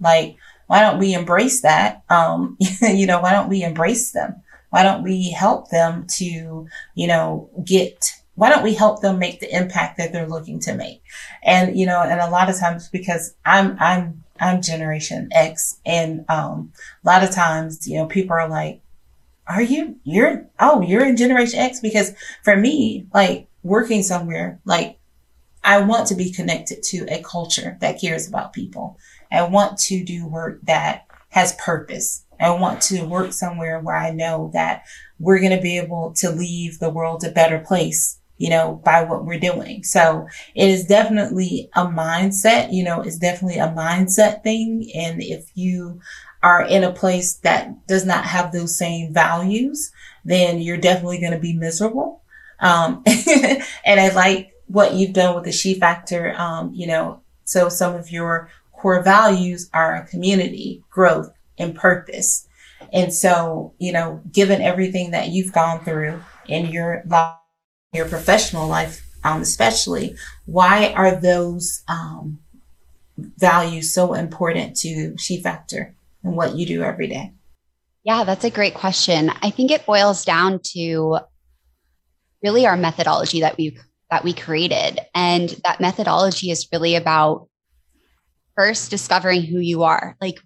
like, 0.00 0.36
why 0.66 0.80
don't 0.80 0.98
we 0.98 1.14
embrace 1.14 1.62
that? 1.62 2.02
Um, 2.08 2.56
you 2.82 3.06
know, 3.06 3.20
why 3.20 3.32
don't 3.32 3.48
we 3.48 3.62
embrace 3.62 4.12
them? 4.12 4.42
Why 4.70 4.82
don't 4.82 5.02
we 5.02 5.30
help 5.30 5.70
them 5.70 6.06
to, 6.16 6.66
you 6.94 7.06
know, 7.06 7.50
get, 7.64 8.12
why 8.34 8.50
don't 8.50 8.64
we 8.64 8.74
help 8.74 9.00
them 9.00 9.18
make 9.18 9.40
the 9.40 9.54
impact 9.56 9.96
that 9.98 10.12
they're 10.12 10.28
looking 10.28 10.60
to 10.60 10.74
make? 10.74 11.02
And, 11.42 11.78
you 11.78 11.86
know, 11.86 12.02
and 12.02 12.20
a 12.20 12.30
lot 12.30 12.50
of 12.50 12.58
times 12.58 12.88
because 12.88 13.34
I'm, 13.44 13.76
I'm, 13.80 14.24
I'm 14.38 14.60
generation 14.60 15.28
X 15.32 15.80
and, 15.86 16.24
um, 16.28 16.72
a 17.04 17.06
lot 17.06 17.24
of 17.24 17.30
times, 17.30 17.86
you 17.86 17.96
know, 17.96 18.06
people 18.06 18.36
are 18.36 18.48
like, 18.48 18.82
are 19.48 19.62
you, 19.62 19.96
you're, 20.04 20.48
oh, 20.58 20.80
you're 20.82 21.04
in 21.04 21.16
generation 21.16 21.58
X? 21.58 21.80
Because 21.80 22.12
for 22.42 22.56
me, 22.56 23.06
like 23.14 23.48
working 23.62 24.02
somewhere, 24.02 24.60
like 24.64 24.98
I 25.62 25.80
want 25.80 26.08
to 26.08 26.14
be 26.14 26.32
connected 26.32 26.82
to 26.84 27.06
a 27.08 27.22
culture 27.22 27.76
that 27.80 28.00
cares 28.00 28.28
about 28.28 28.52
people. 28.52 28.98
I 29.30 29.42
want 29.42 29.78
to 29.78 30.04
do 30.04 30.26
work 30.26 30.60
that 30.62 31.06
has 31.30 31.54
purpose. 31.54 32.24
I 32.40 32.50
want 32.50 32.80
to 32.82 33.02
work 33.02 33.32
somewhere 33.32 33.80
where 33.80 33.96
I 33.96 34.10
know 34.10 34.50
that 34.52 34.84
we're 35.18 35.40
going 35.40 35.56
to 35.56 35.62
be 35.62 35.78
able 35.78 36.12
to 36.18 36.30
leave 36.30 36.78
the 36.78 36.90
world 36.90 37.24
a 37.24 37.30
better 37.30 37.58
place, 37.58 38.20
you 38.36 38.50
know, 38.50 38.80
by 38.84 39.02
what 39.02 39.24
we're 39.24 39.40
doing. 39.40 39.82
So 39.82 40.28
it 40.54 40.68
is 40.68 40.86
definitely 40.86 41.68
a 41.74 41.86
mindset, 41.86 42.72
you 42.72 42.84
know, 42.84 43.00
it's 43.00 43.18
definitely 43.18 43.58
a 43.58 43.68
mindset 43.68 44.42
thing. 44.42 44.90
And 44.94 45.22
if 45.22 45.50
you 45.54 46.00
are 46.42 46.62
in 46.62 46.84
a 46.84 46.92
place 46.92 47.34
that 47.36 47.86
does 47.86 48.04
not 48.04 48.24
have 48.24 48.52
those 48.52 48.76
same 48.76 49.12
values, 49.12 49.90
then 50.24 50.60
you're 50.60 50.76
definitely 50.76 51.20
going 51.20 51.32
to 51.32 51.38
be 51.38 51.54
miserable. 51.54 52.22
Um, 52.60 53.02
and 53.84 54.00
I 54.00 54.08
like 54.14 54.52
what 54.66 54.94
you've 54.94 55.12
done 55.12 55.34
with 55.34 55.44
the 55.44 55.52
she 55.52 55.74
factor. 55.74 56.34
Um, 56.36 56.72
you 56.74 56.86
know, 56.86 57.20
so 57.44 57.68
some 57.68 57.94
of 57.94 58.10
your 58.10 58.50
core 58.72 59.02
values 59.02 59.70
are 59.72 60.06
community, 60.10 60.84
growth, 60.90 61.32
and 61.58 61.74
purpose. 61.74 62.46
And 62.92 63.12
so, 63.12 63.74
you 63.78 63.92
know, 63.92 64.22
given 64.30 64.60
everything 64.60 65.12
that 65.12 65.28
you've 65.28 65.52
gone 65.52 65.84
through 65.84 66.22
in 66.46 66.66
your 66.66 67.02
life, 67.06 67.36
your 67.92 68.06
professional 68.06 68.68
life, 68.68 69.02
um, 69.24 69.42
especially, 69.42 70.16
why 70.44 70.92
are 70.92 71.16
those 71.16 71.82
um, 71.88 72.38
values 73.16 73.92
so 73.92 74.14
important 74.14 74.76
to 74.78 75.16
She 75.18 75.40
Factor? 75.40 75.95
And 76.26 76.36
what 76.36 76.56
you 76.56 76.66
do 76.66 76.82
every 76.82 77.06
day? 77.06 77.32
Yeah, 78.04 78.24
that's 78.24 78.44
a 78.44 78.50
great 78.50 78.74
question. 78.74 79.30
I 79.42 79.50
think 79.50 79.70
it 79.70 79.86
boils 79.86 80.24
down 80.24 80.60
to 80.74 81.18
really 82.42 82.66
our 82.66 82.76
methodology 82.76 83.40
that 83.40 83.56
we 83.56 83.78
that 84.10 84.22
we 84.22 84.32
created 84.32 85.00
and 85.14 85.48
that 85.64 85.80
methodology 85.80 86.50
is 86.50 86.68
really 86.72 86.94
about 86.94 87.48
first 88.56 88.90
discovering 88.90 89.42
who 89.42 89.58
you 89.58 89.82
are. 89.82 90.16
Like 90.20 90.38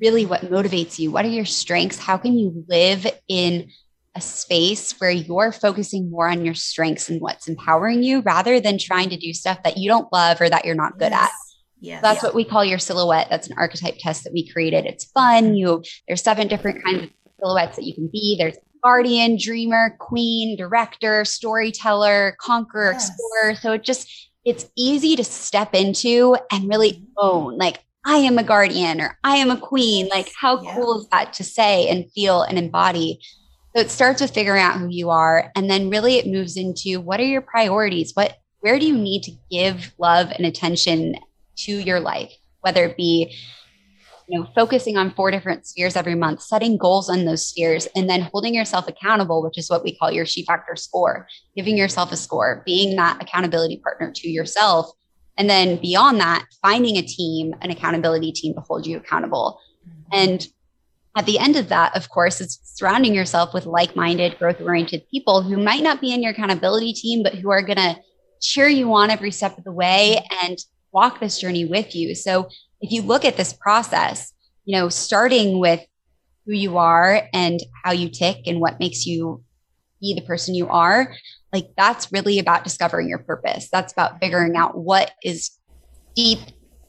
really 0.00 0.24
what 0.24 0.42
motivates 0.42 0.98
you? 0.98 1.10
What 1.10 1.24
are 1.24 1.28
your 1.28 1.44
strengths? 1.44 1.98
How 1.98 2.16
can 2.16 2.38
you 2.38 2.64
live 2.68 3.06
in 3.26 3.70
a 4.14 4.20
space 4.20 4.92
where 4.98 5.10
you're 5.10 5.50
focusing 5.50 6.10
more 6.10 6.28
on 6.28 6.44
your 6.44 6.54
strengths 6.54 7.08
and 7.08 7.20
what's 7.20 7.48
empowering 7.48 8.04
you 8.04 8.20
rather 8.20 8.60
than 8.60 8.78
trying 8.78 9.10
to 9.10 9.16
do 9.16 9.32
stuff 9.32 9.62
that 9.64 9.76
you 9.76 9.88
don't 9.88 10.12
love 10.12 10.40
or 10.40 10.48
that 10.48 10.64
you're 10.64 10.74
not 10.76 10.98
good 10.98 11.10
yes. 11.10 11.24
at? 11.24 11.47
Yeah. 11.80 12.00
That's 12.00 12.22
yeah. 12.22 12.28
what 12.28 12.34
we 12.34 12.44
call 12.44 12.64
your 12.64 12.78
silhouette. 12.78 13.28
That's 13.30 13.48
an 13.48 13.56
archetype 13.56 13.96
test 13.98 14.24
that 14.24 14.32
we 14.32 14.48
created. 14.48 14.84
It's 14.84 15.04
fun. 15.04 15.54
You 15.54 15.82
there's 16.06 16.22
seven 16.22 16.48
different 16.48 16.82
kinds 16.84 17.04
of 17.04 17.10
silhouettes 17.40 17.76
that 17.76 17.84
you 17.84 17.94
can 17.94 18.08
be. 18.08 18.36
There's 18.38 18.56
guardian, 18.82 19.36
dreamer, 19.40 19.96
queen, 19.98 20.56
director, 20.56 21.24
storyteller, 21.24 22.36
conqueror, 22.40 22.92
yes. 22.92 23.10
explorer. 23.10 23.54
So 23.56 23.72
it 23.72 23.84
just 23.84 24.30
it's 24.44 24.66
easy 24.76 25.16
to 25.16 25.24
step 25.24 25.74
into 25.74 26.36
and 26.50 26.68
really 26.68 26.92
mm-hmm. 26.92 27.04
own 27.18 27.58
like 27.58 27.80
I 28.04 28.18
am 28.18 28.38
a 28.38 28.44
guardian 28.44 29.00
or 29.00 29.18
I 29.22 29.36
am 29.36 29.50
a 29.50 29.60
queen. 29.60 30.08
Like 30.08 30.32
how 30.38 30.62
yeah. 30.62 30.74
cool 30.74 31.00
is 31.00 31.08
that 31.08 31.32
to 31.34 31.44
say 31.44 31.88
and 31.88 32.10
feel 32.12 32.42
and 32.42 32.58
embody? 32.58 33.20
So 33.76 33.82
it 33.82 33.90
starts 33.90 34.20
with 34.20 34.32
figuring 34.32 34.62
out 34.62 34.78
who 34.78 34.88
you 34.88 35.10
are 35.10 35.52
and 35.54 35.70
then 35.70 35.90
really 35.90 36.16
it 36.16 36.26
moves 36.26 36.56
into 36.56 37.00
what 37.00 37.20
are 37.20 37.26
your 37.26 37.42
priorities? 37.42 38.12
What 38.14 38.36
where 38.60 38.78
do 38.78 38.86
you 38.86 38.96
need 38.96 39.22
to 39.24 39.32
give 39.50 39.94
love 39.98 40.32
and 40.32 40.44
attention 40.44 41.14
to 41.64 41.72
your 41.72 42.00
life, 42.00 42.32
whether 42.60 42.84
it 42.84 42.96
be 42.96 43.34
you 44.28 44.38
know 44.38 44.46
focusing 44.54 44.96
on 44.96 45.12
four 45.12 45.30
different 45.30 45.66
spheres 45.66 45.96
every 45.96 46.14
month 46.14 46.42
setting 46.42 46.76
goals 46.76 47.08
on 47.08 47.24
those 47.24 47.48
spheres 47.48 47.88
and 47.96 48.10
then 48.10 48.20
holding 48.20 48.54
yourself 48.54 48.86
accountable 48.86 49.42
which 49.42 49.56
is 49.56 49.70
what 49.70 49.82
we 49.82 49.96
call 49.96 50.10
your 50.10 50.26
she 50.26 50.44
factor 50.44 50.76
score 50.76 51.26
giving 51.56 51.78
yourself 51.78 52.12
a 52.12 52.16
score 52.16 52.62
being 52.66 52.94
that 52.94 53.20
accountability 53.22 53.78
partner 53.78 54.12
to 54.14 54.28
yourself 54.28 54.90
and 55.38 55.48
then 55.48 55.80
beyond 55.80 56.20
that 56.20 56.44
finding 56.60 56.96
a 56.96 57.02
team 57.02 57.54
an 57.62 57.70
accountability 57.70 58.32
team 58.32 58.52
to 58.54 58.60
hold 58.60 58.86
you 58.86 58.96
accountable. 58.98 59.60
And 60.12 60.46
at 61.16 61.26
the 61.26 61.38
end 61.38 61.56
of 61.56 61.68
that 61.70 61.96
of 61.96 62.10
course 62.10 62.40
it's 62.40 62.60
surrounding 62.64 63.14
yourself 63.14 63.54
with 63.54 63.64
like-minded 63.64 64.38
growth 64.38 64.60
oriented 64.60 65.02
people 65.10 65.42
who 65.42 65.56
might 65.56 65.82
not 65.82 66.00
be 66.00 66.12
in 66.12 66.22
your 66.22 66.32
accountability 66.32 66.92
team 66.92 67.22
but 67.22 67.34
who 67.34 67.50
are 67.50 67.62
going 67.62 67.78
to 67.78 67.96
cheer 68.40 68.68
you 68.68 68.92
on 68.94 69.10
every 69.10 69.30
step 69.30 69.56
of 69.56 69.64
the 69.64 69.72
way 69.72 70.22
and 70.44 70.58
walk 70.92 71.20
this 71.20 71.38
journey 71.38 71.64
with 71.64 71.94
you. 71.94 72.14
So 72.14 72.48
if 72.80 72.92
you 72.92 73.02
look 73.02 73.24
at 73.24 73.36
this 73.36 73.52
process, 73.52 74.32
you 74.64 74.76
know, 74.76 74.88
starting 74.88 75.58
with 75.58 75.80
who 76.46 76.52
you 76.52 76.78
are 76.78 77.28
and 77.32 77.60
how 77.84 77.92
you 77.92 78.08
tick 78.08 78.42
and 78.46 78.60
what 78.60 78.80
makes 78.80 79.06
you 79.06 79.42
be 80.00 80.14
the 80.14 80.22
person 80.22 80.54
you 80.54 80.68
are, 80.68 81.14
like 81.52 81.66
that's 81.76 82.12
really 82.12 82.38
about 82.38 82.64
discovering 82.64 83.08
your 83.08 83.18
purpose. 83.18 83.68
That's 83.70 83.92
about 83.92 84.20
figuring 84.20 84.56
out 84.56 84.78
what 84.78 85.12
is 85.22 85.50
deep, 86.14 86.38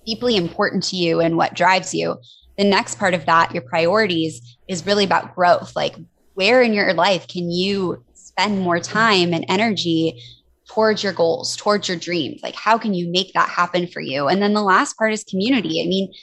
deeply 0.06 0.38
important 0.38 0.84
to 0.86 0.96
you 0.96 1.20
and 1.20 1.38
what 1.38 1.54
drives 1.54 1.94
you. 1.94 2.18
The 2.58 2.64
next 2.66 3.00
part 3.00 3.14
of 3.14 3.26
that, 3.26 3.54
your 3.54 3.64
priorities, 3.64 4.58
is 4.68 4.86
really 4.86 5.06
about 5.06 5.34
growth. 5.36 5.76
Like, 5.76 5.96
where 6.34 6.62
in 6.62 6.74
your 6.74 6.94
life 6.94 7.28
can 7.28 7.50
you 7.52 8.04
spend 8.14 8.60
more 8.60 8.80
time 8.80 9.34
and 9.34 9.46
energy 9.50 10.22
towards 10.70 11.04
your 11.04 11.14
goals, 11.14 11.56
towards 11.56 11.88
your 11.88 11.98
dreams? 11.98 12.42
Like, 12.44 12.56
how 12.56 12.78
can 12.78 12.94
you 12.94 13.10
make 13.10 13.34
that 13.34 13.50
happen 13.50 13.88
for 13.88 14.02
you? 14.02 14.28
And 14.28 14.42
then 14.42 14.54
the 14.54 14.62
last 14.62 14.98
part 14.98 15.14
is 15.14 15.24
community. 15.24 15.82
I 15.82 15.88
mean, 15.88 16.14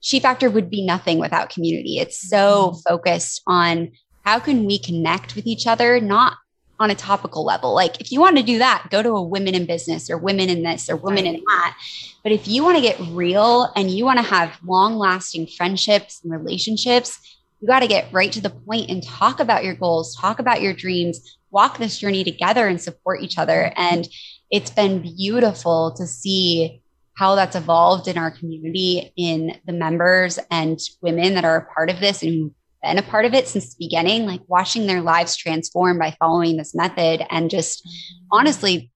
She 0.00 0.18
Factor 0.20 0.50
would 0.50 0.70
be 0.70 0.84
nothing 0.84 1.18
without 1.18 1.50
community. 1.50 1.98
It's 1.98 2.18
so 2.18 2.70
mm-hmm. 2.70 2.78
focused 2.88 3.42
on 3.46 3.92
how 4.24 4.38
can 4.38 4.64
we 4.64 4.78
connect 4.78 5.36
with 5.36 5.46
each 5.46 5.66
other, 5.66 6.00
not 6.00 6.36
on 6.80 6.90
a 6.90 6.94
topical 6.94 7.44
level. 7.44 7.74
Like, 7.74 8.00
if 8.00 8.10
you 8.10 8.20
want 8.20 8.38
to 8.38 8.42
do 8.42 8.58
that, 8.58 8.88
go 8.90 9.02
to 9.02 9.10
a 9.10 9.22
women 9.22 9.54
in 9.54 9.66
business 9.66 10.10
or 10.10 10.16
women 10.16 10.48
in 10.48 10.62
this 10.62 10.88
or 10.88 10.96
women 10.96 11.24
right. 11.24 11.34
in 11.34 11.44
that. 11.46 11.76
But 12.22 12.32
if 12.32 12.48
you 12.48 12.64
want 12.64 12.76
to 12.76 12.82
get 12.82 12.98
real 13.10 13.70
and 13.76 13.90
you 13.90 14.04
want 14.04 14.18
to 14.18 14.24
have 14.24 14.58
long 14.64 14.96
lasting 14.96 15.46
friendships 15.46 16.22
and 16.24 16.32
relationships, 16.32 17.38
you 17.60 17.68
got 17.68 17.80
to 17.80 17.86
get 17.86 18.12
right 18.12 18.32
to 18.32 18.40
the 18.40 18.50
point 18.50 18.90
and 18.90 19.02
talk 19.02 19.40
about 19.40 19.64
your 19.64 19.74
goals, 19.74 20.16
talk 20.16 20.38
about 20.38 20.62
your 20.62 20.72
dreams, 20.72 21.38
walk 21.52 21.78
this 21.78 21.98
journey 21.98 22.24
together 22.24 22.66
and 22.66 22.80
support 22.80 23.22
each 23.22 23.38
other. 23.38 23.72
And 23.76 24.08
it's 24.50 24.70
been 24.70 25.02
beautiful 25.02 25.94
to 25.96 26.06
see 26.06 26.82
how 27.14 27.34
that's 27.34 27.54
evolved 27.54 28.08
in 28.08 28.18
our 28.18 28.30
community 28.30 29.12
in 29.16 29.58
the 29.66 29.72
members 29.72 30.38
and 30.50 30.80
women 31.02 31.34
that 31.34 31.44
are 31.44 31.56
a 31.56 31.74
part 31.74 31.90
of 31.90 32.00
this 32.00 32.22
and 32.22 32.52
been 32.82 32.98
a 32.98 33.02
part 33.02 33.24
of 33.24 33.32
it 33.32 33.46
since 33.46 33.74
the 33.74 33.84
beginning, 33.84 34.26
like 34.26 34.40
watching 34.48 34.86
their 34.86 35.00
lives 35.00 35.36
transform 35.36 35.98
by 35.98 36.16
following 36.18 36.56
this 36.56 36.74
method 36.74 37.24
and 37.30 37.48
just 37.48 37.86
mm-hmm. 37.86 38.26
honestly 38.32 38.90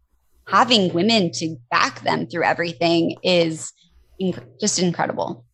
having 0.48 0.92
women 0.92 1.30
to 1.32 1.56
back 1.70 2.02
them 2.02 2.26
through 2.26 2.44
everything 2.44 3.16
is 3.22 3.72
inc- 4.20 4.44
just 4.60 4.78
incredible. 4.78 5.45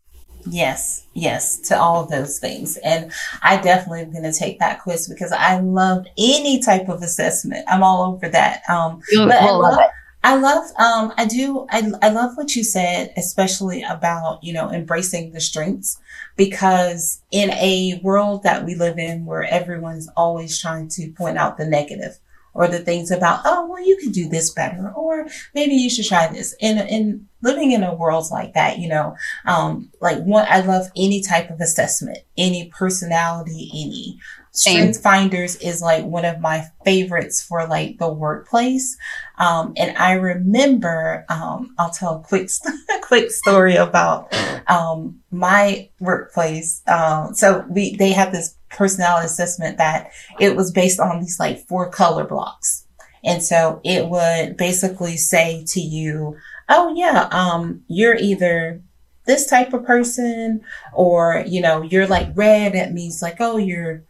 Yes, 0.47 1.07
yes, 1.15 1.59
to 1.69 1.79
all 1.79 2.03
of 2.03 2.11
those 2.11 2.39
things. 2.39 2.77
And 2.79 3.13
I 3.43 3.61
definitely 3.61 4.03
am 4.03 4.13
going 4.13 4.25
to 4.25 4.33
take 4.33 4.59
that 4.59 4.83
quiz 4.83 5.09
because 5.09 5.33
I 5.33 5.61
love 5.61 6.07
any 6.19 6.61
type 6.61 6.89
of 6.89 7.03
assessment. 7.03 7.65
I'm 7.69 7.83
all 7.83 8.13
over 8.13 8.29
that. 8.29 8.63
Um, 8.69 9.03
but 9.15 9.33
I 9.33 9.51
love, 9.51 9.79
it. 9.81 9.91
I 10.25 10.37
love, 10.37 10.65
um, 10.79 11.13
I 11.17 11.25
do, 11.27 11.67
I, 11.71 11.91
I 12.01 12.11
love 12.11 12.37
what 12.37 12.55
you 12.55 12.65
said, 12.65 13.13
especially 13.17 13.83
about, 13.83 14.43
you 14.43 14.53
know, 14.53 14.71
embracing 14.71 15.33
the 15.33 15.41
strengths 15.41 16.01
because 16.37 17.23
in 17.31 17.51
a 17.51 18.01
world 18.03 18.43
that 18.45 18.65
we 18.65 18.75
live 18.75 18.99
in 18.99 19.25
where 19.27 19.45
everyone's 19.45 20.09
always 20.17 20.61
trying 20.61 20.89
to 20.89 21.11
point 21.13 21.39
out 21.39 21.59
the 21.59 21.67
negative, 21.67 22.19
or 22.55 22.69
the 22.69 22.79
things 22.79 23.11
about, 23.11 23.41
oh, 23.45 23.67
well, 23.67 23.85
you 23.85 23.97
could 23.97 24.13
do 24.13 24.29
this 24.29 24.51
better, 24.51 24.93
or 24.95 25.27
maybe 25.55 25.75
you 25.75 25.89
should 25.89 26.07
try 26.07 26.29
this. 26.29 26.55
And, 26.61 26.79
and 26.79 27.27
living 27.43 27.73
in 27.73 27.83
a 27.83 27.95
world 27.95 28.27
like 28.31 28.55
that, 28.55 28.79
you 28.79 28.89
know, 28.89 29.17
um, 29.47 29.91
like 30.01 30.19
one, 30.23 30.47
I 30.49 30.61
love 30.61 30.91
any 30.97 31.23
type 31.23 31.51
of 31.51 31.61
assessment, 31.61 32.19
any 32.37 32.69
personality, 32.69 33.71
any 33.75 34.19
Strength 34.53 35.03
Finders 35.03 35.57
is 35.57 35.81
like 35.81 36.05
one 36.05 36.27
of 36.27 36.41
my 36.41 36.67
favorites 36.85 37.43
for 37.43 37.67
like 37.67 37.99
the 37.99 38.13
workplace. 38.13 38.97
Um, 39.39 39.73
and 39.79 39.97
I 39.97 40.13
remember, 40.13 41.25
um, 41.31 41.75
I'll 41.79 41.91
tell 41.91 42.17
a 42.17 42.23
quick, 42.23 42.51
quick 43.03 43.31
story 43.31 43.77
about, 43.77 44.33
um, 44.69 45.21
my 45.31 45.89
workplace. 46.01 46.83
Um, 46.87 47.35
so 47.35 47.65
we, 47.71 47.97
they 47.97 48.13
have 48.13 48.31
this 48.31 48.57
personality 48.69 49.27
assessment 49.27 49.79
that 49.79 50.11
it 50.39 50.55
was 50.55 50.71
based 50.71 51.01
on 51.01 51.21
these 51.21 51.41
like 51.41 51.67
four 51.67 51.89
color 51.89 52.25
blocks. 52.25 52.87
And 53.25 53.43
so 53.43 53.81
it 53.85 54.09
would 54.09 54.59
basically 54.59 55.17
say 55.17 55.65
to 55.69 55.81
you, 55.81 56.37
Oh 56.69 56.95
yeah, 56.95 57.29
um, 57.31 57.83
you're 57.89 58.17
either 58.17 58.83
this 59.25 59.47
type 59.47 59.73
of 59.73 59.85
person 59.85 60.63
or, 60.93 61.45
you 61.47 61.61
know, 61.61 61.83
you're 61.83 62.07
like 62.07 62.29
red. 62.35 62.75
It 62.75 62.93
means 62.93 63.23
like, 63.23 63.37
oh, 63.41 63.57
you're, 63.57 64.05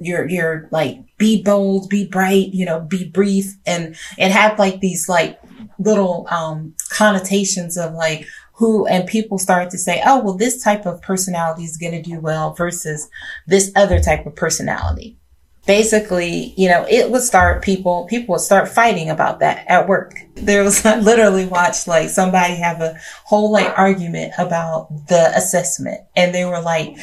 you're, 0.00 0.28
you're 0.28 0.68
like, 0.70 0.98
be 1.18 1.42
bold, 1.42 1.88
be 1.88 2.06
bright, 2.06 2.52
you 2.52 2.64
know, 2.64 2.80
be 2.80 3.08
brief 3.08 3.54
and, 3.66 3.96
it 4.18 4.30
had 4.30 4.58
like 4.58 4.80
these 4.80 5.08
like 5.08 5.40
little, 5.78 6.26
um, 6.30 6.74
connotations 6.90 7.76
of 7.76 7.92
like, 7.94 8.26
who 8.52 8.86
and 8.86 9.06
people 9.06 9.38
start 9.38 9.68
to 9.70 9.76
say, 9.76 10.02
oh, 10.06 10.22
well, 10.22 10.34
this 10.34 10.62
type 10.62 10.86
of 10.86 11.02
personality 11.02 11.64
is 11.64 11.76
going 11.76 11.92
to 11.92 12.00
do 12.00 12.18
well 12.20 12.54
versus 12.54 13.08
this 13.46 13.70
other 13.76 14.00
type 14.00 14.24
of 14.24 14.34
personality 14.34 15.18
basically, 15.66 16.54
you 16.56 16.68
know, 16.68 16.86
it 16.88 17.10
would 17.10 17.22
start 17.22 17.62
people, 17.62 18.06
people 18.06 18.34
would 18.34 18.40
start 18.40 18.68
fighting 18.68 19.10
about 19.10 19.40
that 19.40 19.66
at 19.68 19.88
work. 19.88 20.14
There 20.36 20.62
was, 20.62 20.84
I 20.86 20.98
literally 20.98 21.46
watched 21.46 21.88
like 21.88 22.08
somebody 22.08 22.54
have 22.54 22.80
a 22.80 22.98
whole 23.24 23.50
like 23.50 23.76
argument 23.78 24.32
about 24.38 24.88
the 25.08 25.32
assessment 25.34 26.00
and 26.14 26.34
they 26.34 26.44
were 26.44 26.60
like, 26.60 26.96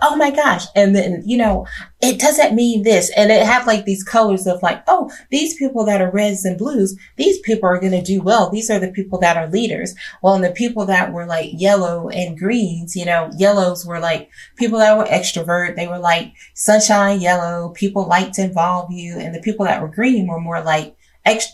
Oh 0.00 0.16
my 0.16 0.30
gosh. 0.30 0.64
And 0.74 0.94
then, 0.94 1.22
you 1.26 1.36
know, 1.36 1.66
it 2.00 2.18
doesn't 2.18 2.54
mean 2.54 2.82
this. 2.82 3.10
And 3.16 3.30
it 3.30 3.44
had 3.44 3.66
like 3.66 3.84
these 3.84 4.04
colors 4.04 4.46
of 4.46 4.62
like, 4.62 4.82
Oh, 4.86 5.10
these 5.30 5.56
people 5.56 5.84
that 5.84 6.00
are 6.00 6.10
reds 6.10 6.44
and 6.44 6.56
blues, 6.56 6.96
these 7.16 7.38
people 7.40 7.68
are 7.68 7.80
going 7.80 7.92
to 7.92 8.02
do 8.02 8.22
well. 8.22 8.50
These 8.50 8.70
are 8.70 8.78
the 8.78 8.92
people 8.92 9.18
that 9.20 9.36
are 9.36 9.48
leaders. 9.48 9.94
Well, 10.22 10.34
and 10.34 10.44
the 10.44 10.50
people 10.50 10.86
that 10.86 11.12
were 11.12 11.26
like 11.26 11.50
yellow 11.52 12.08
and 12.08 12.38
greens, 12.38 12.96
you 12.96 13.04
know, 13.04 13.30
yellows 13.36 13.84
were 13.84 14.00
like 14.00 14.30
people 14.56 14.78
that 14.78 14.96
were 14.96 15.04
extrovert. 15.04 15.76
They 15.76 15.88
were 15.88 15.98
like 15.98 16.32
sunshine 16.54 17.20
yellow. 17.20 17.70
People 17.70 18.06
like 18.06 18.32
to 18.32 18.42
involve 18.42 18.90
you. 18.90 19.18
And 19.18 19.34
the 19.34 19.40
people 19.40 19.66
that 19.66 19.82
were 19.82 19.88
green 19.88 20.26
were 20.26 20.40
more 20.40 20.62
like 20.62 20.96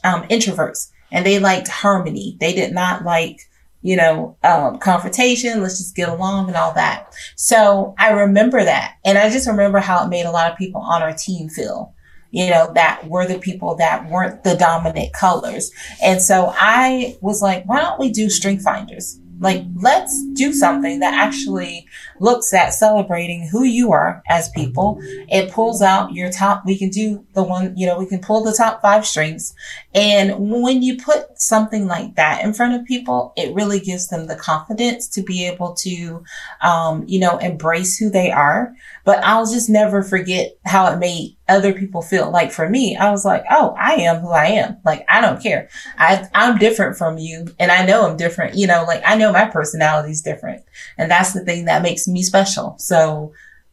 um, 0.04 0.22
introverts 0.28 0.90
and 1.10 1.24
they 1.24 1.38
liked 1.38 1.68
harmony. 1.68 2.36
They 2.40 2.54
did 2.54 2.72
not 2.72 3.04
like, 3.04 3.40
you 3.82 3.96
know, 3.96 4.36
um, 4.42 4.78
confrontation. 4.78 5.62
Let's 5.62 5.78
just 5.78 5.94
get 5.96 6.08
along 6.08 6.48
and 6.48 6.56
all 6.56 6.74
that. 6.74 7.14
So 7.36 7.94
I 7.98 8.10
remember 8.10 8.64
that. 8.64 8.96
And 9.04 9.18
I 9.18 9.30
just 9.30 9.46
remember 9.46 9.78
how 9.78 10.04
it 10.04 10.08
made 10.08 10.26
a 10.26 10.30
lot 10.30 10.50
of 10.50 10.58
people 10.58 10.80
on 10.80 11.02
our 11.02 11.12
team 11.12 11.48
feel 11.48 11.94
you 12.34 12.50
know, 12.50 12.72
that 12.74 13.08
were 13.08 13.28
the 13.28 13.38
people 13.38 13.76
that 13.76 14.10
weren't 14.10 14.42
the 14.42 14.56
dominant 14.56 15.12
colors. 15.12 15.70
And 16.02 16.20
so 16.20 16.52
I 16.56 17.16
was 17.20 17.40
like, 17.40 17.64
why 17.66 17.80
don't 17.80 18.00
we 18.00 18.10
do 18.10 18.28
strength 18.28 18.64
finders? 18.64 19.20
Like, 19.38 19.62
let's 19.76 20.24
do 20.32 20.52
something 20.52 20.98
that 20.98 21.14
actually 21.14 21.86
looks 22.20 22.52
at 22.54 22.74
celebrating 22.74 23.48
who 23.48 23.64
you 23.64 23.92
are 23.92 24.22
as 24.28 24.48
people. 24.50 24.98
It 25.02 25.50
pulls 25.50 25.82
out 25.82 26.12
your 26.12 26.30
top. 26.30 26.64
We 26.64 26.78
can 26.78 26.90
do 26.90 27.24
the 27.34 27.42
one, 27.42 27.76
you 27.76 27.86
know, 27.86 27.98
we 27.98 28.06
can 28.06 28.20
pull 28.20 28.44
the 28.44 28.52
top 28.52 28.82
five 28.82 29.06
strengths. 29.06 29.54
And 29.94 30.50
when 30.50 30.82
you 30.82 30.96
put 30.96 31.40
something 31.40 31.86
like 31.86 32.16
that 32.16 32.44
in 32.44 32.52
front 32.52 32.74
of 32.74 32.86
people, 32.86 33.32
it 33.36 33.54
really 33.54 33.80
gives 33.80 34.08
them 34.08 34.26
the 34.26 34.36
confidence 34.36 35.08
to 35.08 35.22
be 35.22 35.46
able 35.46 35.74
to, 35.74 36.24
um, 36.62 37.04
you 37.06 37.18
know, 37.18 37.38
embrace 37.38 37.96
who 37.96 38.10
they 38.10 38.30
are. 38.30 38.74
But 39.04 39.22
I'll 39.24 39.46
just 39.46 39.68
never 39.68 40.02
forget 40.02 40.56
how 40.64 40.92
it 40.92 40.98
made 40.98 41.36
other 41.48 41.72
people 41.74 42.00
feel. 42.00 42.30
Like 42.30 42.52
for 42.52 42.68
me, 42.68 42.96
I 42.96 43.10
was 43.10 43.24
like, 43.24 43.44
oh, 43.50 43.74
I 43.78 43.94
am 43.96 44.20
who 44.20 44.30
I 44.30 44.46
am. 44.46 44.78
Like, 44.84 45.04
I 45.08 45.20
don't 45.20 45.42
care. 45.42 45.68
I, 45.98 46.26
I'm 46.34 46.58
different 46.58 46.96
from 46.96 47.18
you 47.18 47.46
and 47.58 47.70
I 47.70 47.84
know 47.84 48.06
I'm 48.06 48.16
different. 48.16 48.56
You 48.56 48.66
know, 48.66 48.84
like 48.86 49.02
I 49.04 49.16
know 49.16 49.32
my 49.32 49.44
personality 49.46 50.12
is 50.12 50.22
different 50.22 50.64
and 50.96 51.10
that's 51.10 51.32
the 51.32 51.44
thing 51.44 51.66
that 51.66 51.82
makes 51.82 52.03
me 52.08 52.22
special. 52.22 52.76
So 52.78 53.32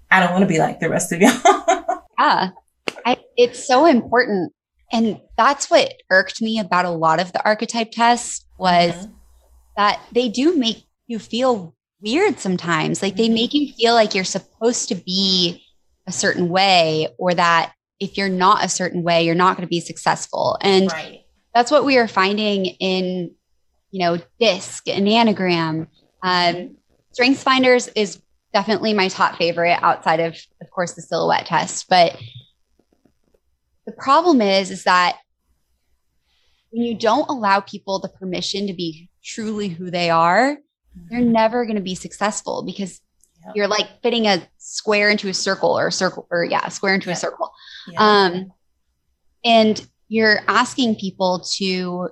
I 0.10 0.20
don't 0.20 0.32
want 0.32 0.44
to 0.44 0.48
be 0.48 0.60
like 0.60 0.80
the 0.80 0.90
rest 0.90 1.12
of 1.12 1.22
y'all. 1.22 1.32
yeah. 2.20 2.50
I, 3.06 3.18
it's 3.38 3.66
so 3.66 3.86
important. 3.86 4.54
And 4.92 5.22
that's 5.38 5.70
what 5.70 5.94
irked 6.10 6.42
me 6.42 6.60
about 6.60 6.86
a 6.86 6.90
lot 6.90 7.20
of 7.20 7.32
the 7.32 7.44
archetype 7.46 7.92
tests 7.92 8.46
was 8.58 8.92
mm-hmm. 8.92 9.12
that 9.78 10.02
they 10.12 10.28
do 10.30 10.56
make 10.56 10.84
you 11.08 11.18
feel 11.18 11.76
weird 12.02 12.40
sometimes. 12.40 13.02
Like 13.02 13.16
they 13.16 13.26
mm-hmm. 13.26 13.34
make 13.34 13.54
you 13.54 13.74
feel 13.74 13.94
like 13.94 14.14
you're 14.14 14.24
supposed 14.24 14.90
to 14.90 14.96
be 14.96 15.64
a 16.08 16.12
certain 16.12 16.50
way 16.50 17.08
or 17.18 17.34
that 17.34 17.74
if 18.00 18.18
you're 18.18 18.30
not 18.30 18.66
a 18.66 18.70
certain 18.70 19.04
way, 19.04 19.24
you're 19.24 19.36
not 19.36 19.56
going 19.56 19.66
to 19.66 19.70
be 19.70 19.80
successful. 19.80 20.58
And 20.62 20.92
right. 20.92 21.22
that's 21.54 21.72
what 21.72 21.86
we 21.86 21.98
are 21.98 22.08
finding 22.08 22.66
in, 22.66 23.32
you 23.92 24.00
know, 24.00 24.18
DISC 24.40 24.88
and 24.90 25.08
Enneagram. 25.08 25.88
Um, 26.24 26.78
Strengths 27.12 27.44
Finders 27.44 27.88
is 27.90 28.22
definitely 28.54 28.94
my 28.94 29.08
top 29.08 29.38
favorite 29.38 29.78
outside 29.82 30.20
of, 30.20 30.38
of 30.62 30.70
course, 30.72 30.94
the 30.94 31.02
silhouette 31.02 31.46
test. 31.46 31.88
But 31.90 32.18
the 33.86 33.92
problem 33.92 34.42
is, 34.42 34.72
is 34.72 34.84
that 34.84 35.18
when 36.72 36.84
you 36.84 36.96
don't 36.96 37.30
allow 37.30 37.60
people 37.60 38.00
the 38.00 38.10
permission 38.10 38.68
to 38.68 38.74
be 38.74 39.10
truly 39.24 39.68
who 39.68 39.92
they 39.92 40.10
are, 40.10 40.58
they're 41.10 41.22
never 41.22 41.66
going 41.66 41.76
to 41.76 41.82
be 41.82 41.96
successful 41.96 42.64
because 42.64 43.02
yep. 43.46 43.56
you're 43.56 43.68
like 43.68 43.88
fitting 44.02 44.28
a 44.28 44.46
square 44.58 45.10
into 45.10 45.30
a 45.30 45.34
circle 45.34 45.78
or 45.78 45.88
a 45.88 45.92
circle 45.92 46.28
or 46.30 46.44
yeah, 46.44 46.62
a 46.66 46.72
square 46.72 46.94
into 46.94 47.10
yep. 47.10 47.18
a 47.18 47.20
circle. 47.20 47.52
Yep. 47.88 48.00
Um, 48.00 48.54
and 49.44 49.88
you're 50.08 50.40
asking 50.48 50.96
people 50.96 51.40
to 51.58 52.10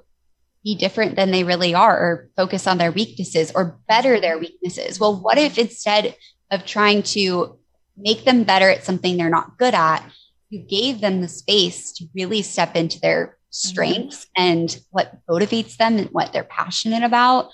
be 0.70 0.76
different 0.76 1.16
than 1.16 1.32
they 1.32 1.44
really 1.44 1.74
are 1.74 1.98
or 1.98 2.30
focus 2.36 2.68
on 2.68 2.78
their 2.78 2.92
weaknesses 2.92 3.52
or 3.56 3.80
better 3.88 4.20
their 4.20 4.38
weaknesses. 4.38 5.00
Well, 5.00 5.20
what 5.20 5.40
if 5.40 5.58
instead 5.58 6.16
of 6.52 6.66
trying 6.66 7.02
to 7.18 7.58
make 7.98 8.24
them 8.24 8.44
better 8.44 8.70
at 8.70 8.84
something 8.84 9.18
they're 9.18 9.30
not 9.32 9.58
good 9.58 9.74
at, 9.74 10.04
you 10.50 10.60
gave 10.60 11.02
them 11.02 11.22
the 11.22 11.28
space 11.28 11.92
to 11.94 12.06
really 12.14 12.44
step 12.44 12.76
into 12.76 13.00
their 13.00 13.38
strengths 13.50 14.26
mm-hmm. 14.26 14.44
and 14.44 14.80
what 14.92 15.20
motivates 15.28 15.76
them 15.78 15.98
and 15.98 16.08
what 16.10 16.32
they're 16.34 16.44
passionate 16.44 17.04
about. 17.04 17.50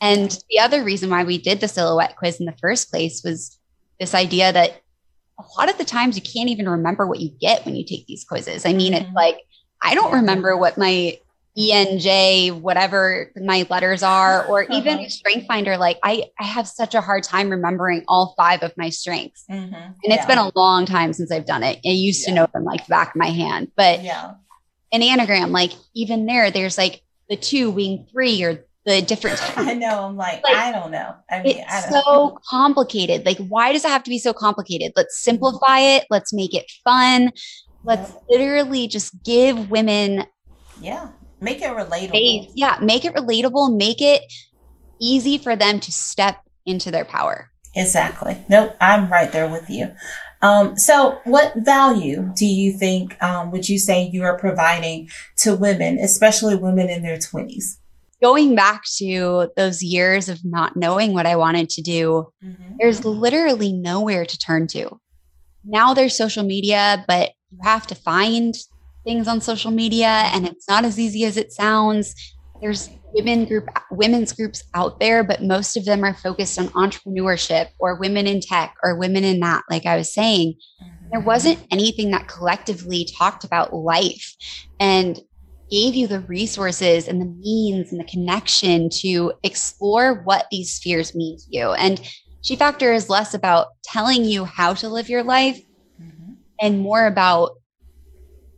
And 0.00 0.30
the 0.48 0.58
other 0.58 0.82
reason 0.82 1.10
why 1.10 1.24
we 1.24 1.36
did 1.36 1.60
the 1.60 1.68
silhouette 1.68 2.16
quiz 2.16 2.40
in 2.40 2.46
the 2.46 2.56
first 2.60 2.90
place 2.90 3.22
was 3.22 3.58
this 4.00 4.14
idea 4.14 4.52
that 4.52 4.80
a 5.38 5.44
lot 5.58 5.68
of 5.68 5.76
the 5.76 5.84
times 5.84 6.16
you 6.16 6.22
can't 6.22 6.48
even 6.48 6.68
remember 6.68 7.06
what 7.06 7.20
you 7.20 7.30
get 7.40 7.66
when 7.66 7.76
you 7.76 7.84
take 7.84 8.06
these 8.06 8.24
quizzes. 8.24 8.64
I 8.64 8.72
mean, 8.72 8.94
mm-hmm. 8.94 9.04
it's 9.04 9.14
like, 9.14 9.38
I 9.82 9.94
don't 9.94 10.14
remember 10.14 10.56
what 10.56 10.78
my 10.78 11.18
ENJ, 11.56 12.60
whatever 12.60 13.30
my 13.36 13.66
letters 13.70 14.02
are, 14.02 14.46
or 14.46 14.62
even 14.70 14.98
uh-huh. 14.98 15.08
Strength 15.08 15.46
Finder, 15.46 15.76
like 15.76 15.98
I, 16.02 16.24
I 16.38 16.44
have 16.44 16.66
such 16.66 16.94
a 16.94 17.00
hard 17.00 17.22
time 17.22 17.50
remembering 17.50 18.04
all 18.08 18.34
five 18.36 18.62
of 18.62 18.72
my 18.76 18.90
strengths. 18.90 19.44
Mm-hmm. 19.50 19.74
And 19.74 19.94
it's 20.04 20.16
yeah. 20.22 20.26
been 20.26 20.38
a 20.38 20.52
long 20.56 20.86
time 20.86 21.12
since 21.12 21.30
I've 21.30 21.46
done 21.46 21.62
it. 21.62 21.78
I 21.84 21.90
used 21.90 22.22
yeah. 22.22 22.28
to 22.28 22.34
know 22.34 22.48
them 22.52 22.64
like 22.64 22.84
the 22.86 22.90
back 22.90 23.10
of 23.10 23.16
my 23.16 23.28
hand. 23.28 23.70
But 23.76 24.02
yeah. 24.02 24.32
an 24.92 25.00
Enneagram, 25.00 25.50
like 25.50 25.72
even 25.94 26.26
there, 26.26 26.50
there's 26.50 26.76
like 26.76 27.02
the 27.28 27.36
two 27.36 27.70
wing 27.70 28.06
three 28.10 28.42
or 28.42 28.64
the 28.84 29.00
different 29.00 29.40
I 29.58 29.74
know. 29.74 30.04
I'm 30.04 30.16
like, 30.16 30.42
like, 30.44 30.56
I 30.56 30.72
don't 30.72 30.90
know. 30.90 31.14
I 31.30 31.42
mean, 31.42 31.64
it's 31.66 31.88
so 31.88 32.00
know. 32.00 32.38
complicated. 32.50 33.24
Like, 33.24 33.38
why 33.38 33.72
does 33.72 33.84
it 33.84 33.88
have 33.88 34.02
to 34.02 34.10
be 34.10 34.18
so 34.18 34.32
complicated? 34.32 34.92
Let's 34.96 35.18
simplify 35.18 35.78
it. 35.78 36.04
Let's 36.10 36.32
make 36.32 36.54
it 36.54 36.70
fun. 36.82 37.32
Let's 37.84 38.12
literally 38.28 38.88
just 38.88 39.22
give 39.22 39.70
women 39.70 40.24
yeah 40.80 41.08
Make 41.44 41.62
it 41.62 41.68
relatable. 41.68 42.50
Yeah, 42.54 42.78
make 42.82 43.04
it 43.04 43.14
relatable, 43.14 43.76
make 43.76 44.00
it 44.00 44.22
easy 45.00 45.38
for 45.38 45.54
them 45.54 45.78
to 45.80 45.92
step 45.92 46.38
into 46.66 46.90
their 46.90 47.04
power. 47.04 47.50
Exactly. 47.76 48.38
Nope, 48.48 48.74
I'm 48.80 49.10
right 49.10 49.30
there 49.30 49.48
with 49.48 49.68
you. 49.68 49.92
Um, 50.42 50.76
so 50.76 51.18
what 51.24 51.52
value 51.56 52.32
do 52.36 52.46
you 52.46 52.72
think, 52.72 53.20
um, 53.22 53.50
would 53.50 53.68
you 53.68 53.78
say 53.78 54.08
you 54.12 54.22
are 54.24 54.38
providing 54.38 55.08
to 55.38 55.54
women, 55.54 55.98
especially 55.98 56.54
women 56.54 56.88
in 56.88 57.02
their 57.02 57.18
twenties? 57.18 57.78
Going 58.22 58.54
back 58.54 58.84
to 58.98 59.50
those 59.56 59.82
years 59.82 60.28
of 60.28 60.44
not 60.44 60.76
knowing 60.76 61.12
what 61.12 61.26
I 61.26 61.36
wanted 61.36 61.68
to 61.70 61.82
do, 61.82 62.28
mm-hmm. 62.42 62.76
there's 62.78 63.04
literally 63.04 63.72
nowhere 63.72 64.24
to 64.24 64.38
turn 64.38 64.66
to. 64.68 64.98
Now 65.64 65.94
there's 65.94 66.16
social 66.16 66.44
media, 66.44 67.04
but 67.08 67.32
you 67.50 67.58
have 67.62 67.86
to 67.88 67.94
find 67.94 68.54
things 69.04 69.28
on 69.28 69.40
social 69.40 69.70
media 69.70 70.30
and 70.32 70.46
it's 70.46 70.68
not 70.68 70.84
as 70.84 70.98
easy 70.98 71.24
as 71.24 71.36
it 71.36 71.52
sounds. 71.52 72.14
There's 72.60 72.88
women 73.12 73.44
group 73.44 73.68
women's 73.90 74.32
groups 74.32 74.64
out 74.74 74.98
there, 75.00 75.22
but 75.22 75.42
most 75.42 75.76
of 75.76 75.84
them 75.84 76.04
are 76.04 76.14
focused 76.14 76.58
on 76.58 76.68
entrepreneurship 76.68 77.68
or 77.78 77.98
women 77.98 78.26
in 78.26 78.40
tech 78.40 78.74
or 78.82 78.98
women 78.98 79.24
in 79.24 79.40
that, 79.40 79.62
like 79.70 79.86
I 79.86 79.96
was 79.96 80.12
saying. 80.12 80.54
There 81.10 81.20
mm-hmm. 81.20 81.26
wasn't 81.26 81.66
anything 81.70 82.10
that 82.10 82.28
collectively 82.28 83.08
talked 83.16 83.44
about 83.44 83.74
life 83.74 84.34
and 84.80 85.20
gave 85.70 85.94
you 85.94 86.06
the 86.06 86.20
resources 86.20 87.08
and 87.08 87.20
the 87.20 87.26
means 87.26 87.90
and 87.90 88.00
the 88.00 88.04
connection 88.04 88.88
to 88.90 89.32
explore 89.42 90.22
what 90.22 90.46
these 90.50 90.72
spheres 90.72 91.14
mean 91.14 91.38
to 91.38 91.44
you. 91.50 91.72
And 91.72 92.00
She 92.42 92.56
Factor 92.56 92.92
is 92.92 93.08
less 93.08 93.34
about 93.34 93.68
telling 93.82 94.24
you 94.24 94.44
how 94.44 94.74
to 94.74 94.88
live 94.88 95.08
your 95.08 95.22
life 95.22 95.60
mm-hmm. 96.00 96.34
and 96.60 96.80
more 96.80 97.06
about 97.06 97.52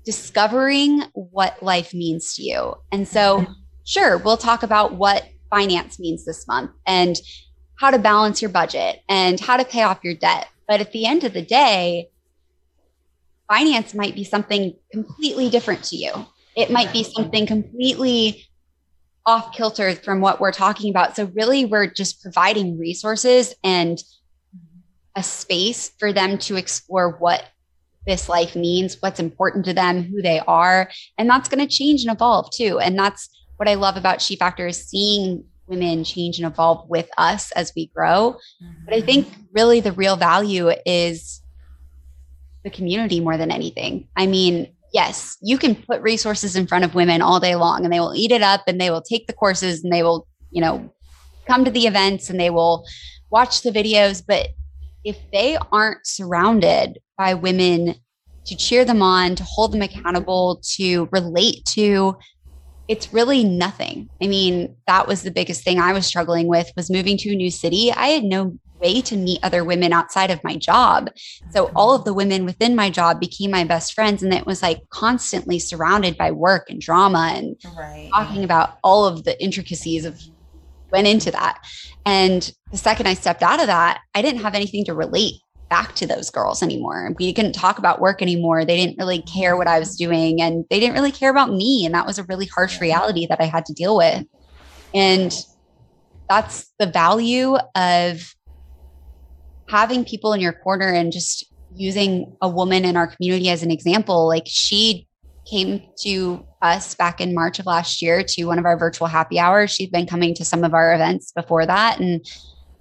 discovering 0.06 1.02
what 1.12 1.62
life 1.62 1.92
means 1.92 2.34
to 2.36 2.42
you. 2.42 2.74
And 2.92 3.06
so, 3.06 3.44
sure, 3.84 4.16
we'll 4.16 4.36
talk 4.36 4.62
about 4.62 4.94
what 4.94 5.28
finance 5.50 5.98
means 5.98 6.24
this 6.24 6.46
month 6.46 6.70
and 6.86 7.16
how 7.78 7.90
to 7.90 7.98
balance 7.98 8.40
your 8.40 8.50
budget 8.50 9.02
and 9.08 9.38
how 9.38 9.56
to 9.56 9.64
pay 9.64 9.82
off 9.82 9.98
your 10.02 10.14
debt. 10.14 10.48
But 10.66 10.80
at 10.80 10.92
the 10.92 11.06
end 11.06 11.24
of 11.24 11.32
the 11.32 11.42
day, 11.42 12.08
finance 13.48 13.94
might 13.94 14.14
be 14.14 14.24
something 14.24 14.74
completely 14.92 15.50
different 15.50 15.82
to 15.84 15.96
you. 15.96 16.12
It 16.56 16.70
might 16.70 16.92
be 16.92 17.02
something 17.02 17.44
completely 17.46 18.46
off 19.26 19.52
kilter 19.52 19.92
from 19.96 20.20
what 20.20 20.40
we're 20.40 20.52
talking 20.52 20.88
about. 20.88 21.16
So, 21.16 21.26
really, 21.34 21.64
we're 21.64 21.88
just 21.88 22.22
providing 22.22 22.78
resources 22.78 23.54
and 23.64 24.02
a 25.16 25.22
space 25.22 25.90
for 25.98 26.12
them 26.12 26.38
to 26.38 26.56
explore 26.56 27.10
what 27.18 27.42
this 28.06 28.28
life 28.28 28.54
means, 28.54 28.96
what's 29.00 29.20
important 29.20 29.64
to 29.66 29.74
them, 29.74 30.02
who 30.04 30.22
they 30.22 30.40
are. 30.46 30.90
And 31.18 31.28
that's 31.28 31.48
going 31.48 31.66
to 31.66 31.72
change 31.72 32.02
and 32.04 32.14
evolve 32.14 32.50
too. 32.50 32.78
And 32.78 32.98
that's 32.98 33.28
what 33.56 33.68
I 33.68 33.74
love 33.74 33.96
about 33.96 34.22
She 34.22 34.36
Factor 34.36 34.66
is 34.66 34.86
seeing 34.86 35.44
women 35.66 36.04
change 36.04 36.38
and 36.38 36.46
evolve 36.46 36.88
with 36.88 37.08
us 37.18 37.50
as 37.52 37.72
we 37.74 37.88
grow. 37.88 38.36
Mm-hmm. 38.62 38.84
But 38.84 38.94
I 38.94 39.00
think 39.00 39.28
really 39.52 39.80
the 39.80 39.92
real 39.92 40.16
value 40.16 40.70
is 40.84 41.42
the 42.64 42.70
community 42.70 43.20
more 43.20 43.36
than 43.36 43.50
anything. 43.50 44.08
I 44.16 44.26
mean, 44.26 44.72
yes, 44.92 45.36
you 45.42 45.58
can 45.58 45.74
put 45.74 46.00
resources 46.02 46.56
in 46.56 46.66
front 46.66 46.84
of 46.84 46.94
women 46.94 47.22
all 47.22 47.40
day 47.40 47.56
long 47.56 47.84
and 47.84 47.92
they 47.92 48.00
will 48.00 48.14
eat 48.14 48.30
it 48.30 48.42
up 48.42 48.62
and 48.66 48.80
they 48.80 48.90
will 48.90 49.02
take 49.02 49.26
the 49.26 49.32
courses 49.32 49.82
and 49.82 49.92
they 49.92 50.02
will, 50.02 50.26
you 50.50 50.60
know, 50.60 50.92
come 51.46 51.64
to 51.64 51.70
the 51.70 51.86
events 51.86 52.30
and 52.30 52.40
they 52.40 52.50
will 52.50 52.84
watch 53.30 53.62
the 53.62 53.70
videos. 53.70 54.22
But 54.26 54.48
if 55.06 55.16
they 55.32 55.56
aren't 55.70 56.04
surrounded 56.04 56.98
by 57.16 57.32
women 57.32 57.94
to 58.44 58.56
cheer 58.56 58.84
them 58.84 59.00
on, 59.00 59.36
to 59.36 59.44
hold 59.44 59.72
them 59.72 59.80
accountable, 59.80 60.60
to 60.74 61.08
relate 61.12 61.64
to, 61.64 62.16
it's 62.88 63.12
really 63.12 63.44
nothing. 63.44 64.08
I 64.20 64.26
mean, 64.26 64.76
that 64.88 65.06
was 65.06 65.22
the 65.22 65.30
biggest 65.30 65.62
thing 65.62 65.78
I 65.78 65.92
was 65.92 66.06
struggling 66.06 66.48
with 66.48 66.72
was 66.76 66.90
moving 66.90 67.16
to 67.18 67.30
a 67.30 67.36
new 67.36 67.52
city. 67.52 67.92
I 67.92 68.08
had 68.08 68.24
no 68.24 68.58
way 68.80 69.00
to 69.00 69.16
meet 69.16 69.38
other 69.44 69.64
women 69.64 69.92
outside 69.92 70.30
of 70.30 70.42
my 70.42 70.56
job. 70.56 71.10
So 71.50 71.70
all 71.76 71.94
of 71.94 72.04
the 72.04 72.12
women 72.12 72.44
within 72.44 72.74
my 72.74 72.90
job 72.90 73.20
became 73.20 73.52
my 73.52 73.64
best 73.64 73.94
friends 73.94 74.22
and 74.24 74.34
it 74.34 74.44
was 74.44 74.60
like 74.60 74.82
constantly 74.90 75.58
surrounded 75.60 76.18
by 76.18 76.32
work 76.32 76.68
and 76.68 76.80
drama 76.80 77.32
and 77.34 77.56
right. 77.76 78.10
talking 78.12 78.44
about 78.44 78.78
all 78.82 79.06
of 79.06 79.24
the 79.24 79.40
intricacies 79.42 80.04
of 80.04 80.20
went 80.92 81.06
into 81.06 81.30
that. 81.30 81.58
And 82.04 82.50
the 82.70 82.76
second 82.78 83.06
I 83.06 83.14
stepped 83.14 83.42
out 83.42 83.60
of 83.60 83.66
that, 83.66 84.00
I 84.14 84.22
didn't 84.22 84.42
have 84.42 84.54
anything 84.54 84.84
to 84.84 84.94
relate 84.94 85.34
back 85.68 85.94
to 85.96 86.06
those 86.06 86.30
girls 86.30 86.62
anymore. 86.62 87.12
We 87.18 87.32
couldn't 87.32 87.54
talk 87.54 87.78
about 87.78 88.00
work 88.00 88.22
anymore. 88.22 88.64
They 88.64 88.76
didn't 88.76 88.98
really 88.98 89.22
care 89.22 89.56
what 89.56 89.66
I 89.66 89.78
was 89.78 89.96
doing 89.96 90.40
and 90.40 90.64
they 90.70 90.78
didn't 90.78 90.94
really 90.94 91.10
care 91.10 91.30
about 91.30 91.50
me. 91.50 91.84
And 91.84 91.94
that 91.94 92.06
was 92.06 92.18
a 92.18 92.24
really 92.24 92.46
harsh 92.46 92.80
reality 92.80 93.26
that 93.26 93.40
I 93.40 93.46
had 93.46 93.66
to 93.66 93.74
deal 93.74 93.96
with. 93.96 94.24
And 94.94 95.34
that's 96.28 96.72
the 96.78 96.86
value 96.86 97.56
of 97.74 98.34
having 99.68 100.04
people 100.04 100.32
in 100.32 100.40
your 100.40 100.52
corner 100.52 100.88
and 100.88 101.12
just 101.12 101.44
using 101.74 102.36
a 102.40 102.48
woman 102.48 102.84
in 102.84 102.96
our 102.96 103.08
community 103.08 103.48
as 103.50 103.62
an 103.62 103.70
example. 103.70 104.28
Like 104.28 104.44
she 104.46 105.08
came 105.46 105.82
to 106.00 106.44
us 106.60 106.94
back 106.94 107.20
in 107.20 107.34
March 107.34 107.58
of 107.58 107.66
last 107.66 108.02
year 108.02 108.22
to 108.22 108.44
one 108.44 108.58
of 108.58 108.64
our 108.64 108.76
virtual 108.76 109.06
happy 109.06 109.38
hours. 109.38 109.70
She'd 109.70 109.92
been 109.92 110.06
coming 110.06 110.34
to 110.34 110.44
some 110.44 110.64
of 110.64 110.74
our 110.74 110.94
events 110.94 111.32
before 111.32 111.64
that. 111.66 112.00
And 112.00 112.26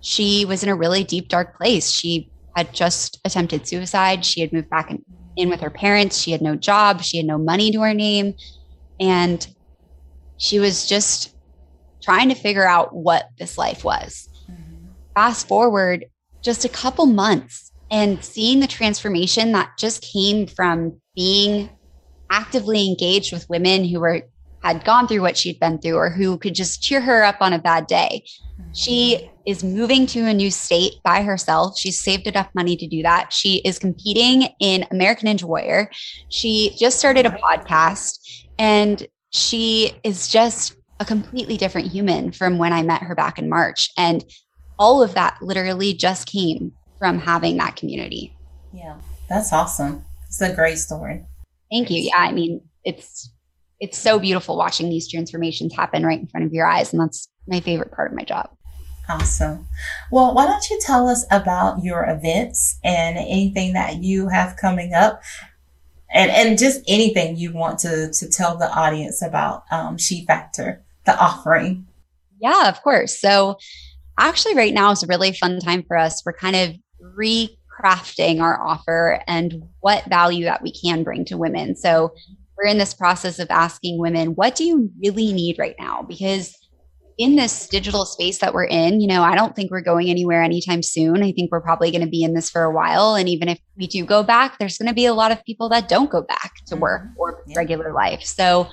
she 0.01 0.45
was 0.45 0.63
in 0.63 0.69
a 0.69 0.75
really 0.75 1.04
deep, 1.04 1.30
dark 1.30 1.58
place. 1.58 1.91
She 1.91 2.30
had 2.56 2.73
just 2.73 3.19
attempted 3.23 3.67
suicide. 3.67 4.25
She 4.25 4.41
had 4.41 4.51
moved 4.51 4.69
back 4.69 4.91
in, 5.36 5.49
with 5.49 5.62
her 5.62 5.69
parents. 5.69 6.17
She 6.17 6.32
had 6.32 6.41
no 6.41 6.56
job. 6.56 7.01
She 7.01 7.17
had 7.17 7.25
no 7.25 7.38
money 7.38 7.71
to 7.71 7.82
her 7.82 7.93
name. 7.93 8.34
And 8.99 9.45
she 10.38 10.60
was 10.60 10.88
just 10.88 11.36
trying 12.01 12.30
to 12.30 12.36
figure 12.36 12.67
out 12.67 12.95
what 12.95 13.30
this 13.38 13.58
life 13.58 13.84
was. 13.84 14.30
Mm-hmm. 14.49 14.88
Fast 15.13 15.47
forward 15.47 16.06
just 16.41 16.65
a 16.65 16.69
couple 16.69 17.06
months 17.06 17.71
and 17.91 18.23
seeing 18.23 18.60
the 18.60 18.67
transformation 18.67 19.51
that 19.51 19.71
just 19.78 20.04
came 20.04 20.47
from 20.47 20.99
being 21.15 21.69
actively 22.30 22.88
engaged 22.88 23.32
with 23.32 23.50
women 23.50 23.86
who 23.86 24.00
were 24.00 24.24
had 24.66 24.84
gone 24.84 25.08
through 25.08 25.22
what 25.22 25.38
she'd 25.38 25.60
been 25.60 25.78
through 25.78 25.96
or 25.96 26.10
who 26.10 26.40
could 26.40 26.56
just 26.56 26.82
cheer 26.82 27.00
her 27.00 27.24
up 27.24 27.38
on 27.40 27.54
a 27.54 27.60
bad 27.60 27.86
day. 27.86 28.24
She 28.74 29.30
is 29.46 29.64
moving 29.64 30.08
to 30.08 30.22
a 30.22 30.34
new 30.34 30.50
state 30.50 30.94
by 31.04 31.22
herself. 31.22 31.78
She's 31.78 32.02
saved 32.02 32.26
enough 32.26 32.50
money 32.56 32.76
to 32.78 32.88
do 32.88 33.04
that. 33.04 33.32
She 33.32 33.58
is 33.58 33.78
competing 33.78 34.50
in 34.60 34.86
American 34.90 35.28
Ninja 35.28 35.44
Warrior. 35.44 35.92
She 36.30 36.76
just 36.80 36.98
started 36.98 37.28
a 37.28 37.30
podcast 37.30 38.18
and 38.58 39.06
she 39.30 39.94
is 40.04 40.28
just 40.28 40.76
a 41.00 41.06
completely 41.06 41.58
different 41.58 41.92
human 41.92 42.32
from 42.32 42.58
when 42.58 42.74
I 42.74 42.82
met 42.82 43.04
her 43.04 43.14
back 43.14 43.38
in 43.38 43.50
March. 43.50 43.92
And 43.98 44.26
all 44.80 45.04
of 45.04 45.14
that 45.14 45.38
literally 45.42 45.94
just 45.94 46.28
came 46.28 46.72
from 46.98 47.20
having 47.20 47.58
that 47.58 47.76
community. 47.76 48.36
Yeah, 48.74 48.96
that's 49.30 49.54
awesome. 49.54 50.06
It's 50.26 50.42
a 50.42 50.56
great 50.56 50.80
story. 50.80 51.26
Thank 51.71 51.89
you. 51.89 52.01
Yeah, 52.01 52.17
I 52.17 52.32
mean, 52.32 52.62
it's 52.84 53.32
it's 53.80 53.97
so 53.97 54.19
beautiful 54.19 54.58
watching 54.58 54.89
these 54.89 55.10
transformations 55.10 55.75
happen 55.75 56.06
right 56.06 56.19
in 56.19 56.28
front 56.28 56.45
of 56.45 56.54
your 56.54 56.65
eyes 56.65 56.93
and 56.93 57.01
that's 57.01 57.28
my 57.47 57.60
favorite 57.60 57.91
part 57.91 58.12
of 58.12 58.17
my 58.17 58.23
job. 58.23 58.49
Awesome. 59.08 59.67
Well, 60.12 60.34
why 60.34 60.47
don't 60.47 60.67
you 60.69 60.80
tell 60.82 61.08
us 61.08 61.25
about 61.30 61.84
your 61.84 62.10
events 62.10 62.80
and 62.84 63.17
anything 63.17 63.73
that 63.73 64.01
you 64.01 64.30
have 64.30 64.58
coming 64.58 64.93
up 64.93 65.21
and, 66.12 66.32
and 66.32 66.58
just 66.58 66.82
anything 66.88 67.36
you 67.36 67.54
want 67.54 67.80
to, 67.80 68.12
to 68.12 68.30
tell 68.30 68.58
the 68.58 68.71
audience 68.71 69.21
about 69.21 69.63
um, 69.71 69.97
She 69.97 70.25
Factor, 70.25 70.84
the 71.06 71.19
offering? 71.19 71.86
Yeah, 72.39 72.67
of 72.67 72.82
course. 72.82 73.19
So 73.19 73.58
actually 74.17 74.56
right 74.56 74.73
now 74.73 74.91
is 74.91 75.04
a 75.04 75.08
really 75.08 75.34
fun 75.34 75.60
time 75.60 75.84
for 75.84 75.97
us. 75.97 76.23
We're 76.25 76.34
kind 76.34 76.56
of 76.56 76.75
recrafting 77.76 78.42
our 78.42 78.62
offer 78.62 79.22
and 79.28 79.64
what 79.80 80.06
value 80.06 80.46
that 80.46 80.62
we 80.62 80.72
can 80.72 81.04
bring 81.04 81.26
to 81.26 81.38
women. 81.38 81.76
So 81.76 82.14
we're 82.58 82.70
in 82.70 82.78
this 82.78 82.94
process 82.94 83.40
of 83.40 83.48
asking 83.50 84.00
women, 84.00 84.30
what 84.30 84.56
do 84.56 84.64
you 84.64 84.92
really 85.04 85.34
need 85.34 85.60
right 85.60 85.76
now? 85.78 86.02
Because 86.02 86.56
in 87.18 87.36
this 87.36 87.68
digital 87.68 88.06
space 88.06 88.40
that 88.40 88.54
we're 88.54 88.66
in, 88.66 89.00
you 89.00 89.08
know, 89.08 89.24
I 89.24 89.36
don't 89.36 89.56
think 89.56 89.72
we're 89.72 89.82
going 89.82 90.10
anywhere 90.10 90.42
anytime 90.42 90.84
soon. 90.84 91.24
I 91.24 91.32
think 91.32 91.52
we're 91.52 91.62
probably 91.62 91.90
going 91.90 92.04
to 92.04 92.10
be 92.10 92.24
in 92.24 92.34
this 92.34 92.50
for 92.50 92.64
a 92.64 92.72
while. 92.72 93.16
And 93.16 93.30
even 93.30 93.48
if 93.48 93.60
we 93.78 93.88
do 93.88 94.06
go 94.06 94.22
back, 94.22 94.58
there's 94.58 94.78
going 94.78 94.90
to 94.90 94.94
be 94.94 95.06
a 95.06 95.14
lot 95.14 95.32
of 95.32 95.44
people 95.46 95.70
that 95.70 95.88
don't 95.88 96.10
go 96.10 96.22
back 96.22 96.54
to 96.68 96.76
work 96.76 97.04
mm-hmm. 97.04 97.20
or 97.20 97.44
yeah. 97.48 97.58
regular 97.58 97.94
life. 97.94 98.24
So, 98.24 98.68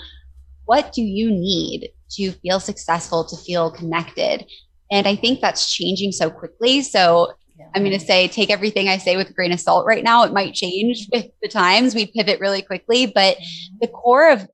what 0.65 0.93
do 0.93 1.03
you 1.03 1.29
need 1.31 1.91
to 2.13 2.33
feel 2.33 2.61
successful, 2.61 3.25
to 3.25 3.37
feel 3.37 3.71
connected? 3.71 4.47
And 4.91 5.07
I 5.09 5.17
think 5.17 5.41
that's 5.41 5.73
changing 5.75 6.13
so 6.13 6.31
quickly. 6.31 6.83
So. 6.83 7.35
I'm 7.75 7.83
going 7.83 7.99
to 7.99 8.05
say 8.05 8.29
take 8.29 8.51
everything 8.51 8.89
I 8.89 8.99
say 8.99 9.17
with 9.17 9.31
a 9.31 9.33
grain 9.33 9.53
of 9.53 9.61
salt 9.61 9.87
right 9.87 10.05
now. 10.05 10.25
It 10.25 10.33
might 10.33 10.55
change 10.55 11.09
with 11.13 11.27
the 11.43 11.49
times. 11.49 11.95
We 11.95 12.07
pivot 12.07 12.41
really 12.41 12.63
quickly, 12.63 13.07
but 13.07 13.37
mm-hmm. 13.37 13.77
the 13.81 13.89
core 13.89 14.31
of 14.31 14.49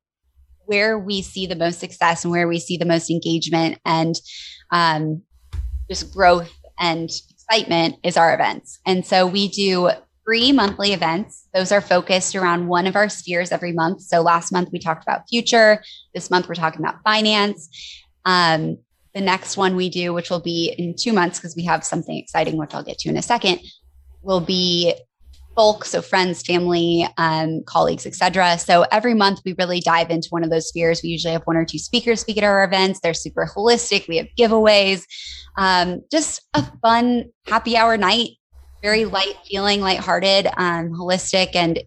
where 0.66 0.98
we 0.98 1.22
see 1.22 1.46
the 1.46 1.56
most 1.56 1.80
success 1.80 2.24
and 2.24 2.30
where 2.30 2.46
we 2.46 2.58
see 2.58 2.76
the 2.76 2.84
most 2.84 3.10
engagement 3.10 3.78
and 3.86 4.14
um, 4.70 5.22
just 5.88 6.12
growth 6.12 6.52
and 6.78 7.10
excitement 7.30 7.96
is 8.02 8.16
our 8.16 8.34
events. 8.34 8.78
And 8.84 9.04
so 9.04 9.26
we 9.26 9.48
do 9.48 9.90
three 10.24 10.52
monthly 10.52 10.92
events. 10.92 11.48
Those 11.54 11.72
are 11.72 11.80
focused 11.80 12.36
around 12.36 12.68
one 12.68 12.86
of 12.86 12.96
our 12.96 13.08
spheres 13.08 13.50
every 13.50 13.72
month. 13.72 14.02
So 14.02 14.20
last 14.20 14.52
month 14.52 14.68
we 14.70 14.78
talked 14.78 15.02
about 15.02 15.22
future. 15.28 15.82
This 16.14 16.30
month 16.30 16.48
we're 16.48 16.54
talking 16.54 16.80
about 16.80 17.02
finance. 17.02 17.70
Um, 18.26 18.76
the 19.14 19.20
next 19.20 19.56
one 19.56 19.76
we 19.76 19.88
do, 19.88 20.12
which 20.12 20.30
will 20.30 20.40
be 20.40 20.74
in 20.78 20.94
two 20.96 21.12
months 21.12 21.38
because 21.38 21.56
we 21.56 21.64
have 21.64 21.84
something 21.84 22.16
exciting, 22.16 22.56
which 22.56 22.74
I'll 22.74 22.82
get 22.82 22.98
to 22.98 23.08
in 23.08 23.16
a 23.16 23.22
second, 23.22 23.60
will 24.22 24.40
be 24.40 24.94
folk, 25.58 25.84
so 25.84 26.00
friends, 26.00 26.42
family, 26.42 27.08
um, 27.16 27.62
colleagues, 27.64 28.06
etc. 28.06 28.58
So 28.58 28.82
every 28.92 29.12
month 29.12 29.40
we 29.44 29.56
really 29.58 29.80
dive 29.80 30.08
into 30.08 30.28
one 30.30 30.44
of 30.44 30.50
those 30.50 30.68
spheres. 30.68 31.02
We 31.02 31.08
usually 31.08 31.32
have 31.32 31.42
one 31.46 31.56
or 31.56 31.64
two 31.64 31.78
speakers 31.78 32.20
speak 32.20 32.38
at 32.38 32.44
our 32.44 32.62
events. 32.62 33.00
They're 33.00 33.12
super 33.12 33.50
holistic. 33.56 34.06
We 34.06 34.18
have 34.18 34.28
giveaways, 34.38 35.02
um, 35.56 36.02
just 36.12 36.42
a 36.54 36.64
fun 36.80 37.24
happy 37.48 37.76
hour 37.76 37.96
night, 37.96 38.30
very 38.82 39.04
light 39.04 39.34
feeling, 39.46 39.80
lighthearted, 39.80 40.46
um, 40.56 40.90
holistic, 40.90 41.56
and 41.56 41.80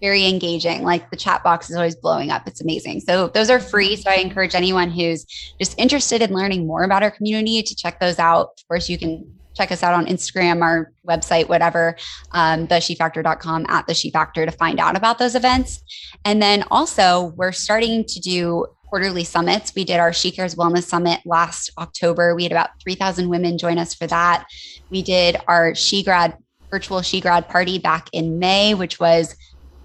very 0.00 0.26
engaging. 0.26 0.82
Like 0.82 1.10
the 1.10 1.16
chat 1.16 1.42
box 1.42 1.70
is 1.70 1.76
always 1.76 1.96
blowing 1.96 2.30
up. 2.30 2.46
It's 2.46 2.60
amazing. 2.60 3.00
So 3.00 3.28
those 3.28 3.50
are 3.50 3.60
free. 3.60 3.96
So 3.96 4.10
I 4.10 4.16
encourage 4.16 4.54
anyone 4.54 4.90
who's 4.90 5.24
just 5.58 5.78
interested 5.78 6.22
in 6.22 6.32
learning 6.32 6.66
more 6.66 6.84
about 6.84 7.02
our 7.02 7.10
community 7.10 7.62
to 7.62 7.74
check 7.74 8.00
those 8.00 8.18
out. 8.18 8.50
Of 8.58 8.68
course, 8.68 8.88
you 8.88 8.98
can 8.98 9.26
check 9.56 9.72
us 9.72 9.82
out 9.82 9.94
on 9.94 10.06
Instagram, 10.06 10.62
our 10.62 10.92
website, 11.08 11.48
whatever, 11.48 11.96
um, 12.32 12.66
theshefactor.com 12.66 13.66
at 13.68 13.86
the 13.86 13.94
She 13.94 14.10
Factor 14.10 14.44
to 14.44 14.52
find 14.52 14.78
out 14.78 14.96
about 14.96 15.18
those 15.18 15.34
events. 15.34 15.82
And 16.24 16.42
then 16.42 16.64
also, 16.70 17.32
we're 17.36 17.52
starting 17.52 18.04
to 18.04 18.20
do 18.20 18.66
quarterly 18.86 19.24
summits. 19.24 19.74
We 19.74 19.84
did 19.84 19.98
our 19.98 20.12
She 20.12 20.30
Cares 20.30 20.54
Wellness 20.54 20.84
Summit 20.84 21.20
last 21.24 21.70
October. 21.78 22.34
We 22.34 22.44
had 22.44 22.52
about 22.52 22.70
3,000 22.82 23.28
women 23.28 23.58
join 23.58 23.78
us 23.78 23.94
for 23.94 24.06
that. 24.06 24.46
We 24.90 25.02
did 25.02 25.38
our 25.48 25.74
She 25.74 26.02
Grad 26.02 26.36
virtual 26.70 27.02
She 27.02 27.20
Grad 27.20 27.48
party 27.48 27.78
back 27.78 28.08
in 28.12 28.38
May, 28.38 28.74
which 28.74 29.00
was 29.00 29.36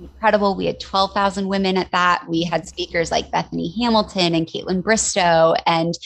incredible. 0.02 0.56
We 0.56 0.66
had 0.66 0.80
12,000 0.80 1.48
women 1.48 1.78
at 1.78 1.92
that. 1.92 2.26
We 2.28 2.44
had 2.44 2.68
speakers 2.68 3.12
like 3.12 3.32
Bethany 3.32 3.74
Hamilton 3.82 4.36
and 4.36 4.48
Kaitlyn 4.48 4.82
Bristowe 4.82 5.56
and 5.66 5.98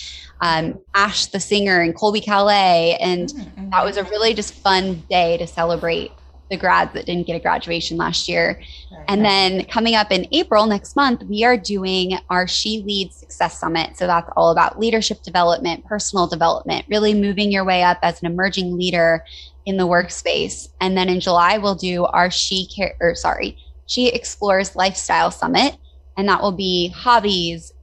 um, 0.41 0.79
Ashe 0.93 1.27
the 1.27 1.39
singer 1.39 1.81
and 1.81 1.95
Colbie 1.95 2.23
Caillat. 2.23 2.97
And 2.99 3.29
mm-hmm. 3.29 3.69
that 3.71 3.83
was 3.83 3.97
a 3.97 4.03
really 4.05 4.33
just 4.33 4.53
fun 4.53 5.03
day 5.09 5.37
to 5.37 5.47
celebrate 5.47 6.11
the 6.49 6.57
grads 6.57 6.93
that 6.93 7.05
didn't 7.05 7.25
get 7.25 7.35
a 7.35 7.39
graduation 7.39 7.97
last 7.97 8.29
year. 8.29 8.61
And 9.07 9.25
then 9.25 9.65
coming 9.65 9.95
up 9.95 10.11
in 10.11 10.27
April 10.31 10.67
next 10.67 10.95
month, 10.95 11.23
we 11.23 11.43
are 11.43 11.57
doing 11.57 12.19
our 12.29 12.47
She 12.47 12.83
Leads 12.83 13.15
Success 13.15 13.59
Summit. 13.59 13.97
So 13.97 14.05
that's 14.05 14.29
all 14.37 14.51
about 14.51 14.79
leadership 14.79 15.23
development, 15.23 15.85
personal 15.85 16.27
development, 16.27 16.85
really 16.87 17.13
moving 17.13 17.51
your 17.51 17.65
way 17.65 17.81
up 17.81 17.97
as 18.03 18.21
an 18.21 18.27
emerging 18.27 18.77
leader 18.77 19.23
in 19.65 19.77
the 19.77 19.87
workspace. 19.87 20.69
And 20.79 20.95
then 20.95 21.09
in 21.09 21.19
July, 21.19 21.57
we'll 21.57 21.75
do 21.75 22.05
our 22.05 22.29
She 22.29 22.67
Care, 22.67 22.95
or 22.99 23.15
sorry, 23.15 23.57
she 23.87 24.09
Explores 24.09 24.75
Lifestyle 24.75 25.31
Summit, 25.31 25.77
and 26.17 26.27
that 26.27 26.41
will 26.41 26.51
be 26.51 26.89
hobbies, 26.89 27.73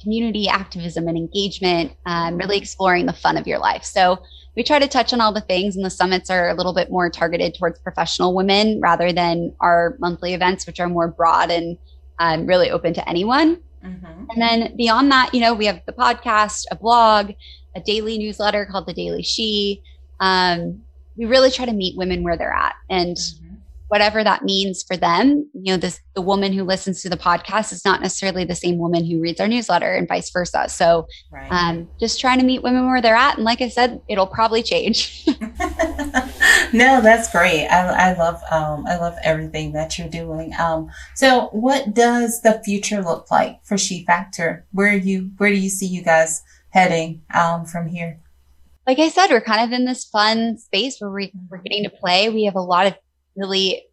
community 0.00 0.48
activism, 0.48 1.08
and 1.08 1.16
engagement, 1.16 1.92
um, 2.06 2.36
really 2.36 2.56
exploring 2.56 3.06
the 3.06 3.12
fun 3.12 3.36
of 3.36 3.46
your 3.46 3.58
life. 3.58 3.82
So 3.84 4.22
we 4.54 4.62
try 4.62 4.78
to 4.78 4.88
touch 4.88 5.12
on 5.12 5.20
all 5.20 5.32
the 5.32 5.40
things, 5.40 5.76
and 5.76 5.84
the 5.84 5.90
summits 5.90 6.30
are 6.30 6.48
a 6.48 6.54
little 6.54 6.72
bit 6.72 6.90
more 6.90 7.10
targeted 7.10 7.54
towards 7.54 7.80
professional 7.80 8.34
women 8.34 8.80
rather 8.80 9.12
than 9.12 9.52
our 9.60 9.96
monthly 9.98 10.32
events, 10.32 10.66
which 10.66 10.80
are 10.80 10.88
more 10.88 11.08
broad 11.08 11.50
and 11.50 11.76
um, 12.18 12.46
really 12.46 12.70
open 12.70 12.94
to 12.94 13.08
anyone. 13.08 13.56
Mm-hmm. 13.84 14.24
And 14.30 14.42
then 14.42 14.76
beyond 14.76 15.10
that, 15.12 15.34
you 15.34 15.40
know, 15.40 15.54
we 15.54 15.66
have 15.66 15.80
the 15.86 15.92
podcast, 15.92 16.64
a 16.70 16.76
blog, 16.76 17.32
a 17.74 17.80
daily 17.80 18.16
newsletter 18.16 18.64
called 18.64 18.86
The 18.86 18.94
Daily 18.94 19.22
She. 19.22 19.82
Um, 20.20 20.82
we 21.16 21.26
really 21.26 21.50
try 21.50 21.66
to 21.66 21.72
meet 21.72 21.96
women 21.96 22.22
where 22.22 22.36
they're 22.36 22.52
at. 22.52 22.74
And 22.88 23.16
mm-hmm 23.16 23.45
whatever 23.88 24.24
that 24.24 24.44
means 24.44 24.82
for 24.82 24.96
them. 24.96 25.48
You 25.54 25.72
know, 25.72 25.76
this 25.76 26.00
the 26.14 26.22
woman 26.22 26.52
who 26.52 26.64
listens 26.64 27.02
to 27.02 27.08
the 27.08 27.16
podcast 27.16 27.72
is 27.72 27.84
not 27.84 28.00
necessarily 28.00 28.44
the 28.44 28.54
same 28.54 28.78
woman 28.78 29.04
who 29.04 29.20
reads 29.20 29.40
our 29.40 29.48
newsletter 29.48 29.92
and 29.92 30.08
vice 30.08 30.30
versa. 30.30 30.68
So 30.68 31.06
right. 31.30 31.50
um, 31.50 31.88
just 32.00 32.20
trying 32.20 32.38
to 32.38 32.44
meet 32.44 32.62
women 32.62 32.86
where 32.86 33.00
they're 33.00 33.14
at. 33.14 33.36
And 33.36 33.44
like 33.44 33.60
I 33.60 33.68
said, 33.68 34.00
it'll 34.08 34.26
probably 34.26 34.62
change. 34.62 35.24
no, 36.72 37.00
that's 37.00 37.30
great. 37.30 37.66
I, 37.68 38.10
I 38.10 38.12
love 38.14 38.40
um, 38.50 38.86
I 38.86 38.96
love 38.96 39.16
everything 39.22 39.72
that 39.72 39.98
you're 39.98 40.08
doing. 40.08 40.52
Um, 40.58 40.90
so 41.14 41.48
what 41.52 41.94
does 41.94 42.42
the 42.42 42.60
future 42.64 43.02
look 43.02 43.30
like 43.30 43.64
for 43.64 43.78
She 43.78 44.04
Factor? 44.04 44.66
Where 44.72 44.94
you 44.94 45.30
where 45.38 45.50
do 45.50 45.56
you 45.56 45.68
see 45.68 45.86
you 45.86 46.02
guys 46.02 46.42
heading 46.70 47.22
um, 47.32 47.64
from 47.64 47.88
here? 47.88 48.20
Like 48.86 48.98
I 49.00 49.08
said, 49.08 49.28
we're 49.28 49.40
kind 49.40 49.64
of 49.64 49.76
in 49.76 49.84
this 49.84 50.04
fun 50.04 50.58
space 50.58 51.00
where 51.00 51.10
we, 51.10 51.32
we're 51.50 51.58
getting 51.58 51.82
to 51.82 51.90
play. 51.90 52.28
We 52.28 52.44
have 52.44 52.54
a 52.54 52.60
lot 52.60 52.86
of 52.86 52.94
really 53.36 53.84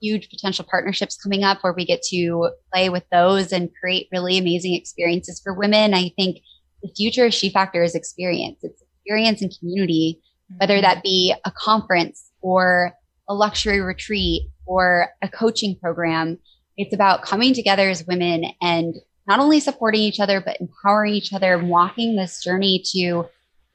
huge 0.00 0.30
potential 0.30 0.64
partnerships 0.68 1.16
coming 1.16 1.44
up 1.44 1.62
where 1.62 1.72
we 1.72 1.84
get 1.84 2.02
to 2.02 2.50
play 2.72 2.88
with 2.88 3.04
those 3.12 3.52
and 3.52 3.70
create 3.80 4.08
really 4.10 4.38
amazing 4.38 4.74
experiences 4.74 5.40
for 5.42 5.52
women. 5.52 5.94
I 5.94 6.10
think 6.16 6.38
the 6.82 6.90
future 6.96 7.26
of 7.26 7.34
She 7.34 7.50
Factor 7.50 7.82
is 7.82 7.94
experience. 7.94 8.58
It's 8.62 8.82
experience 8.82 9.42
and 9.42 9.52
community, 9.58 10.20
whether 10.58 10.74
mm-hmm. 10.74 10.82
that 10.82 11.02
be 11.02 11.34
a 11.44 11.50
conference 11.50 12.30
or 12.40 12.94
a 13.28 13.34
luxury 13.34 13.80
retreat 13.80 14.42
or 14.66 15.08
a 15.22 15.28
coaching 15.28 15.76
program. 15.80 16.38
It's 16.76 16.94
about 16.94 17.22
coming 17.22 17.52
together 17.52 17.90
as 17.90 18.06
women 18.06 18.44
and 18.62 18.94
not 19.26 19.38
only 19.38 19.60
supporting 19.60 20.00
each 20.00 20.18
other, 20.18 20.40
but 20.40 20.60
empowering 20.60 21.14
each 21.14 21.32
other 21.32 21.54
and 21.54 21.68
walking 21.68 22.16
this 22.16 22.42
journey 22.42 22.82
to 22.92 23.26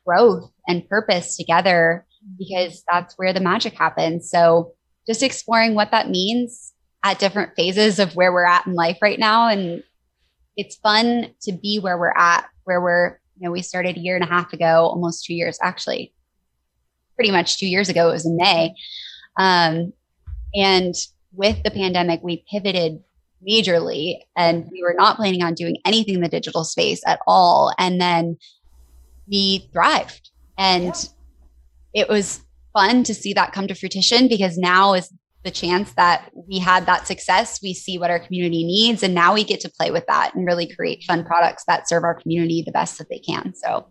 growth 0.05 0.51
and 0.67 0.87
purpose 0.89 1.37
together 1.37 2.05
because 2.37 2.83
that's 2.91 3.13
where 3.17 3.33
the 3.33 3.39
magic 3.39 3.73
happens. 3.73 4.29
So 4.29 4.73
just 5.07 5.23
exploring 5.23 5.75
what 5.75 5.91
that 5.91 6.09
means 6.09 6.73
at 7.03 7.19
different 7.19 7.55
phases 7.55 7.99
of 7.99 8.15
where 8.15 8.33
we're 8.33 8.45
at 8.45 8.65
in 8.65 8.73
life 8.73 8.97
right 9.01 9.19
now. 9.19 9.47
And 9.47 9.83
it's 10.57 10.75
fun 10.77 11.31
to 11.41 11.51
be 11.51 11.79
where 11.79 11.97
we're 11.97 12.13
at, 12.15 12.45
where 12.63 12.81
we're, 12.81 13.19
you 13.37 13.45
know, 13.45 13.51
we 13.51 13.61
started 13.61 13.97
a 13.97 13.99
year 13.99 14.15
and 14.15 14.23
a 14.23 14.27
half 14.27 14.53
ago, 14.53 14.87
almost 14.87 15.25
two 15.25 15.33
years, 15.33 15.59
actually, 15.61 16.13
pretty 17.15 17.31
much 17.31 17.59
two 17.59 17.67
years 17.67 17.89
ago. 17.89 18.09
It 18.09 18.13
was 18.13 18.25
in 18.25 18.37
May. 18.37 18.73
Um, 19.37 19.93
and 20.55 20.95
with 21.33 21.61
the 21.63 21.71
pandemic, 21.71 22.21
we 22.23 22.45
pivoted 22.49 23.03
majorly 23.47 24.19
and 24.35 24.67
we 24.71 24.81
were 24.81 24.95
not 24.97 25.17
planning 25.17 25.43
on 25.43 25.53
doing 25.53 25.77
anything 25.85 26.15
in 26.15 26.21
the 26.21 26.29
digital 26.29 26.63
space 26.63 27.01
at 27.05 27.19
all. 27.27 27.73
And 27.77 27.99
then 27.99 28.37
we 29.27 29.69
thrived. 29.73 30.31
And 30.57 30.85
yeah. 31.93 32.03
it 32.03 32.09
was 32.09 32.44
fun 32.75 33.03
to 33.05 33.13
see 33.13 33.33
that 33.33 33.53
come 33.53 33.67
to 33.67 33.73
fruition 33.73 34.27
because 34.27 34.57
now 34.57 34.93
is 34.93 35.11
the 35.43 35.51
chance 35.51 35.93
that 35.93 36.29
we 36.33 36.59
had 36.59 36.85
that 36.87 37.07
success. 37.07 37.59
We 37.61 37.73
see 37.73 37.97
what 37.97 38.11
our 38.11 38.19
community 38.19 38.65
needs, 38.65 39.03
and 39.03 39.15
now 39.15 39.33
we 39.33 39.43
get 39.43 39.61
to 39.61 39.71
play 39.71 39.91
with 39.91 40.05
that 40.07 40.35
and 40.35 40.45
really 40.45 40.67
create 40.67 41.03
fun 41.07 41.23
products 41.23 41.63
that 41.67 41.87
serve 41.87 42.03
our 42.03 42.15
community 42.15 42.63
the 42.65 42.71
best 42.71 42.97
that 42.97 43.09
they 43.09 43.19
can. 43.19 43.53
So 43.55 43.87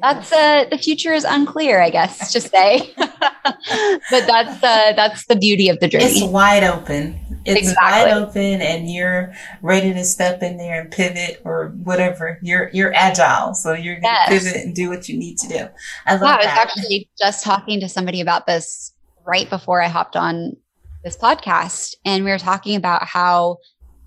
that's 0.00 0.32
uh, 0.32 0.64
the 0.70 0.78
future 0.78 1.12
is 1.12 1.24
unclear, 1.24 1.80
I 1.82 1.90
guess, 1.90 2.32
to 2.32 2.40
say. 2.40 2.94
but 2.96 4.26
that's 4.26 4.62
uh, 4.62 4.92
that's 4.96 5.26
the 5.26 5.36
beauty 5.36 5.68
of 5.68 5.78
the 5.80 5.88
journey. 5.88 6.04
It's 6.04 6.24
wide 6.24 6.64
open. 6.64 7.20
It's 7.44 7.68
exactly. 7.68 8.12
wide 8.12 8.22
open, 8.22 8.62
and 8.62 8.90
you're 8.90 9.32
ready 9.62 9.92
to 9.92 10.04
step 10.04 10.42
in 10.42 10.56
there 10.56 10.80
and 10.82 10.90
pivot 10.90 11.42
or 11.44 11.68
whatever. 11.82 12.38
You're 12.42 12.70
you're 12.72 12.94
agile, 12.94 13.54
so 13.54 13.72
you're 13.72 13.96
gonna 13.96 14.16
yes. 14.26 14.28
pivot 14.28 14.64
and 14.64 14.74
do 14.74 14.88
what 14.88 15.08
you 15.08 15.18
need 15.18 15.38
to 15.38 15.48
do. 15.48 15.68
I 16.06 16.12
love 16.14 16.22
yeah, 16.22 16.34
I 16.34 16.36
was 16.36 16.46
that. 16.46 16.58
actually 16.58 17.10
just 17.20 17.44
talking 17.44 17.80
to 17.80 17.88
somebody 17.88 18.20
about 18.20 18.46
this 18.46 18.94
right 19.26 19.48
before 19.50 19.82
I 19.82 19.88
hopped 19.88 20.16
on 20.16 20.56
this 21.04 21.16
podcast, 21.16 21.94
and 22.04 22.24
we 22.24 22.30
were 22.30 22.38
talking 22.38 22.76
about 22.76 23.04
how 23.04 23.58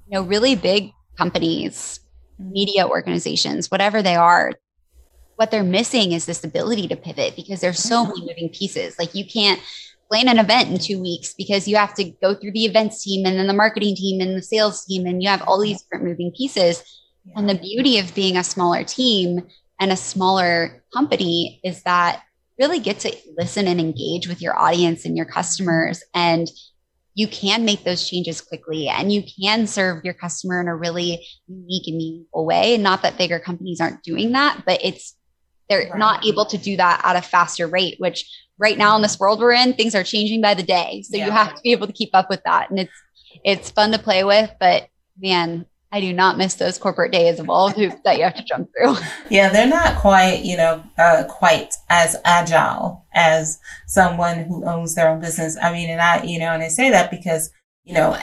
you 0.08 0.14
know 0.14 0.24
really 0.24 0.56
big 0.56 0.92
companies, 1.18 2.00
media 2.40 2.88
organizations, 2.88 3.70
whatever 3.70 4.02
they 4.02 4.16
are, 4.16 4.54
what 5.36 5.52
they're 5.52 5.64
missing 5.64 6.12
is 6.12 6.26
this 6.26 6.44
ability 6.44 6.88
to 6.88 6.96
pivot 6.96 7.36
because 7.36 7.62
there's 7.62 7.80
so 7.80 8.06
many 8.06 8.22
moving 8.22 8.50
pieces. 8.50 8.98
Like 9.00 9.16
you 9.16 9.26
can't 9.26 9.60
plan 10.10 10.28
an 10.28 10.40
event 10.40 10.70
in 10.70 10.78
two 10.78 11.02
weeks 11.02 11.34
because 11.34 11.68
you 11.68 11.76
have 11.76 11.94
to 11.96 12.04
go 12.04 12.36
through 12.36 12.52
the 12.52 12.66
events 12.66 13.04
team 13.04 13.26
and 13.26 13.38
then 13.38 13.48
the 13.48 13.54
marketing 13.54 13.96
team 13.96 14.22
and 14.22 14.38
the 14.38 14.42
sales 14.42 14.86
team 14.86 15.06
and 15.06 15.24
you 15.24 15.30
have 15.30 15.42
all 15.48 15.60
these 15.60 15.82
different 15.82 16.06
moving 16.06 16.32
pieces. 16.36 16.84
Yeah. 17.26 17.34
And 17.38 17.50
the 17.50 17.56
beauty 17.56 18.00
of 18.00 18.14
being 18.14 18.38
a 18.38 18.44
smaller 18.44 18.84
team 18.84 19.42
and 19.80 19.92
a 19.92 19.98
smaller 19.98 20.84
company 20.94 21.60
is 21.64 21.84
that 21.84 22.22
really 22.60 22.80
get 22.80 23.00
to 23.00 23.16
listen 23.38 23.68
and 23.68 23.80
engage 23.80 24.28
with 24.28 24.42
your 24.42 24.58
audience 24.58 25.06
and 25.06 25.18
your 25.18 25.26
customers 25.26 26.04
and 26.14 26.48
you 27.16 27.28
can 27.28 27.64
make 27.64 27.84
those 27.84 28.10
changes 28.10 28.42
quickly 28.42 28.88
and 28.88 29.12
you 29.12 29.24
can 29.42 29.68
serve 29.68 30.04
your 30.04 30.14
customer 30.14 30.60
in 30.62 30.68
a 30.68 30.76
really 30.76 31.26
unique 31.48 31.88
and 31.88 31.98
meaningful 31.98 32.46
way. 32.46 32.74
And 32.74 32.84
not 32.84 33.04
that 33.04 33.18
bigger 33.18 33.40
companies 33.40 33.80
aren't 33.80 34.04
doing 34.04 34.32
that, 34.32 34.64
but 34.66 34.80
it's 34.84 35.16
they're 35.70 35.90
right. 35.90 35.98
not 35.98 36.26
able 36.26 36.46
to 36.46 36.58
do 36.58 36.78
that 36.78 37.02
at 37.04 37.16
a 37.16 37.22
faster 37.22 37.68
rate, 37.68 37.96
which 38.00 38.30
right 38.58 38.78
now 38.78 38.96
in 38.96 39.02
this 39.02 39.20
world 39.20 39.40
we're 39.40 39.54
in, 39.54 39.74
things 39.74 39.96
are 39.96 40.04
changing 40.04 40.42
by 40.42 40.54
the 40.54 40.64
day. 40.64 41.04
So 41.04 41.18
yeah. 41.18 41.26
you 41.26 41.32
have 41.32 41.56
to 41.56 41.62
be 41.62 41.72
able 41.72 41.88
to 41.88 41.94
keep 41.94 42.12
up 42.14 42.30
with 42.30 42.42
that. 42.44 42.70
And 42.70 42.80
it's 42.80 42.94
it's 43.44 43.72
fun 43.72 43.92
to 43.92 44.00
play 44.00 44.24
with, 44.24 44.52
but 44.60 44.88
man, 45.20 45.66
I 45.92 46.02
do 46.02 46.12
not 46.12 46.38
miss 46.38 46.56
those 46.56 46.80
corporate 46.80 47.12
days 47.12 47.40
of 47.40 47.52
all 47.52 47.70
hoops 47.70 47.96
that 48.04 48.18
you 48.18 48.24
have 48.24 48.36
to 48.36 48.44
jump 48.44 48.70
through. 48.76 48.96
Yeah, 49.30 49.50
they're 49.50 49.68
not 49.68 49.98
quite, 49.98 50.44
you 50.44 50.58
know, 50.58 50.84
uh, 50.98 51.24
quite 51.30 51.74
as 51.90 52.16
agile 52.26 53.06
as 53.14 53.60
someone 53.88 54.40
who 54.40 54.66
owns 54.66 54.96
their 54.96 55.10
own 55.10 55.20
business. 55.20 55.58
I 55.62 55.72
mean, 55.72 55.90
and 55.90 56.02
I, 56.02 56.24
you 56.24 56.40
know, 56.40 56.52
and 56.52 56.64
I 56.64 56.68
say 56.68 56.90
that 56.90 57.10
because 57.10 57.52
you 57.86 57.94
know, 57.94 58.16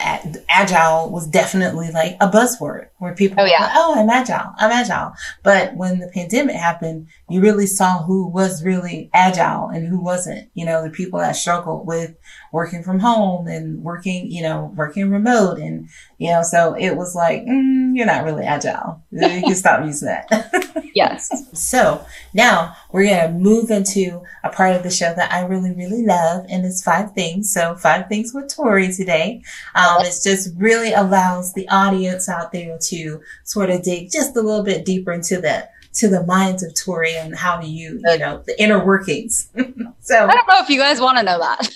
agile 0.49 1.11
was 1.11 1.27
definitely 1.27 1.91
like 1.91 2.17
a 2.19 2.27
buzzword 2.27 2.87
where 2.97 3.13
people, 3.13 3.43
oh, 3.43 3.45
yeah. 3.45 3.61
Like, 3.61 3.71
oh, 3.75 3.93
I'm 3.95 4.09
agile, 4.09 4.51
I'm 4.57 4.71
agile. 4.71 5.13
But 5.43 5.75
when 5.75 5.99
the 5.99 6.07
pandemic 6.07 6.55
happened, 6.55 7.07
you 7.29 7.41
really 7.41 7.67
saw 7.67 8.01
who 8.01 8.27
was 8.27 8.63
really 8.63 9.11
agile 9.13 9.69
and 9.69 9.87
who 9.87 10.01
wasn't, 10.01 10.49
you 10.55 10.65
know, 10.65 10.81
the 10.81 10.89
people 10.89 11.19
that 11.19 11.35
struggled 11.35 11.85
with 11.85 12.15
working 12.51 12.81
from 12.81 12.97
home 12.97 13.47
and 13.47 13.83
working, 13.83 14.31
you 14.31 14.41
know, 14.41 14.73
working 14.75 15.11
remote. 15.11 15.59
And, 15.59 15.89
you 16.17 16.31
know, 16.31 16.41
so 16.41 16.73
it 16.73 16.95
was 16.95 17.13
like, 17.13 17.43
mm, 17.43 17.95
you're 17.95 18.07
not 18.07 18.25
really 18.25 18.43
agile. 18.43 19.03
You 19.11 19.41
can 19.41 19.55
stop 19.55 19.85
using 19.85 20.07
that. 20.07 20.85
yes. 20.95 21.29
So 21.53 22.03
now 22.33 22.75
we're 22.91 23.05
going 23.05 23.27
to 23.27 23.37
move 23.37 23.69
into 23.69 24.23
a 24.43 24.49
part 24.49 24.75
of 24.75 24.83
the 24.83 24.89
show 24.89 25.13
that 25.15 25.31
I 25.31 25.45
really, 25.45 25.71
really 25.73 26.03
love. 26.03 26.45
And 26.49 26.65
it's 26.65 26.83
five 26.83 27.13
things. 27.13 27.53
So 27.53 27.75
five 27.75 28.07
things 28.07 28.33
with 28.33 28.53
Tori 28.53 28.91
today. 28.91 29.43
Um, 29.75 30.01
it 30.01 30.13
just 30.23 30.49
really 30.57 30.93
allows 30.93 31.53
the 31.53 31.67
audience 31.69 32.27
out 32.27 32.51
there 32.51 32.77
to 32.89 33.21
sort 33.43 33.69
of 33.69 33.83
dig 33.83 34.11
just 34.11 34.35
a 34.35 34.41
little 34.41 34.63
bit 34.63 34.85
deeper 34.85 35.11
into 35.11 35.39
the 35.39 35.67
to 35.93 36.07
the 36.07 36.25
minds 36.25 36.63
of 36.63 36.73
Tori 36.73 37.15
and 37.15 37.35
how 37.35 37.61
you, 37.61 38.01
you 38.03 38.17
know, 38.17 38.41
the 38.45 38.61
inner 38.61 38.83
workings. 38.83 39.49
so 39.99 40.25
I 40.25 40.33
don't 40.33 40.47
know 40.47 40.59
if 40.61 40.69
you 40.69 40.79
guys 40.79 41.01
want 41.01 41.17
to 41.17 41.23
know 41.23 41.39
that. 41.39 41.69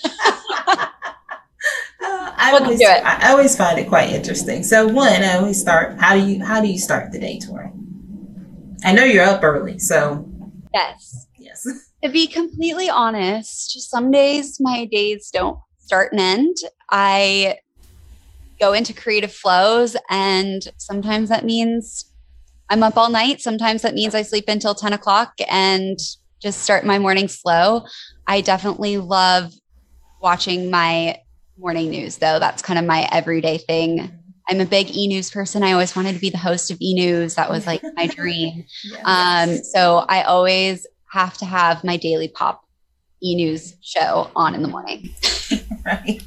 uh, 2.02 2.32
I, 2.36 2.58
always, 2.60 2.80
I 2.82 3.30
always 3.30 3.56
find 3.56 3.78
it 3.78 3.88
quite 3.88 4.10
interesting. 4.10 4.62
So 4.62 4.88
one, 4.88 5.22
I 5.22 5.36
always 5.36 5.60
start. 5.60 5.98
How 6.00 6.14
do 6.14 6.26
you 6.26 6.44
how 6.44 6.60
do 6.60 6.68
you 6.68 6.78
start 6.78 7.12
the 7.12 7.18
day, 7.18 7.38
Tori? 7.38 7.70
I 8.84 8.92
know 8.92 9.04
you're 9.04 9.24
up 9.24 9.42
early, 9.42 9.78
so 9.78 10.28
yes, 10.72 11.26
yes. 11.38 11.66
To 12.04 12.10
be 12.10 12.26
completely 12.26 12.88
honest, 12.88 13.80
some 13.90 14.10
days 14.10 14.58
my 14.60 14.84
days 14.84 15.30
don't 15.32 15.58
start 15.78 16.12
and 16.12 16.20
end. 16.20 16.56
I 16.90 17.56
go 18.58 18.72
into 18.72 18.92
creative 18.92 19.32
flows. 19.32 19.96
And 20.10 20.62
sometimes 20.78 21.28
that 21.28 21.44
means 21.44 22.12
I'm 22.68 22.82
up 22.82 22.96
all 22.96 23.10
night. 23.10 23.40
Sometimes 23.40 23.82
that 23.82 23.94
means 23.94 24.14
I 24.14 24.22
sleep 24.22 24.44
until 24.48 24.74
10 24.74 24.92
o'clock 24.92 25.34
and 25.48 25.98
just 26.40 26.62
start 26.62 26.84
my 26.84 26.98
morning 26.98 27.28
slow. 27.28 27.82
I 28.26 28.40
definitely 28.40 28.98
love 28.98 29.52
watching 30.20 30.70
my 30.70 31.20
morning 31.58 31.90
news, 31.90 32.16
though. 32.16 32.38
That's 32.38 32.62
kind 32.62 32.78
of 32.78 32.84
my 32.84 33.08
everyday 33.12 33.58
thing. 33.58 34.10
I'm 34.48 34.60
a 34.60 34.66
big 34.66 34.94
e 34.94 35.08
news 35.08 35.30
person. 35.30 35.62
I 35.62 35.72
always 35.72 35.96
wanted 35.96 36.14
to 36.14 36.20
be 36.20 36.30
the 36.30 36.38
host 36.38 36.70
of 36.70 36.78
e 36.80 36.94
news. 36.94 37.34
That 37.34 37.50
was 37.50 37.66
like 37.66 37.82
my 37.94 38.06
dream. 38.06 38.64
Um, 39.04 39.58
so 39.58 40.04
I 40.08 40.22
always 40.22 40.86
have 41.12 41.36
to 41.38 41.44
have 41.44 41.84
my 41.84 41.96
daily 41.96 42.28
pop 42.28 42.62
e 43.22 43.34
news 43.34 43.76
show 43.80 44.30
on 44.36 44.54
in 44.54 44.62
the 44.62 44.68
morning. 44.68 45.14
right. 45.84 46.22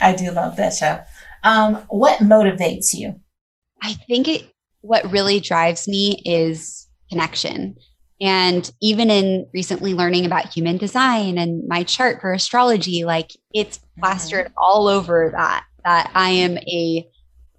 I 0.00 0.14
do 0.14 0.30
love 0.30 0.56
that 0.56 0.74
show. 0.74 1.00
Um, 1.44 1.76
what 1.88 2.20
motivates 2.20 2.94
you? 2.94 3.20
I 3.82 3.92
think 4.08 4.26
it, 4.28 4.50
what 4.80 5.10
really 5.12 5.40
drives 5.40 5.86
me 5.86 6.22
is 6.24 6.88
connection. 7.10 7.76
And 8.20 8.70
even 8.80 9.10
in 9.10 9.46
recently 9.52 9.92
learning 9.92 10.24
about 10.24 10.52
human 10.52 10.78
design 10.78 11.36
and 11.36 11.66
my 11.68 11.82
chart 11.82 12.20
for 12.20 12.32
astrology, 12.32 13.04
like 13.04 13.32
it's 13.52 13.80
plastered 13.98 14.46
mm-hmm. 14.46 14.54
all 14.56 14.88
over 14.88 15.30
that, 15.36 15.64
that 15.84 16.10
I 16.14 16.30
am 16.30 16.56
a 16.58 17.06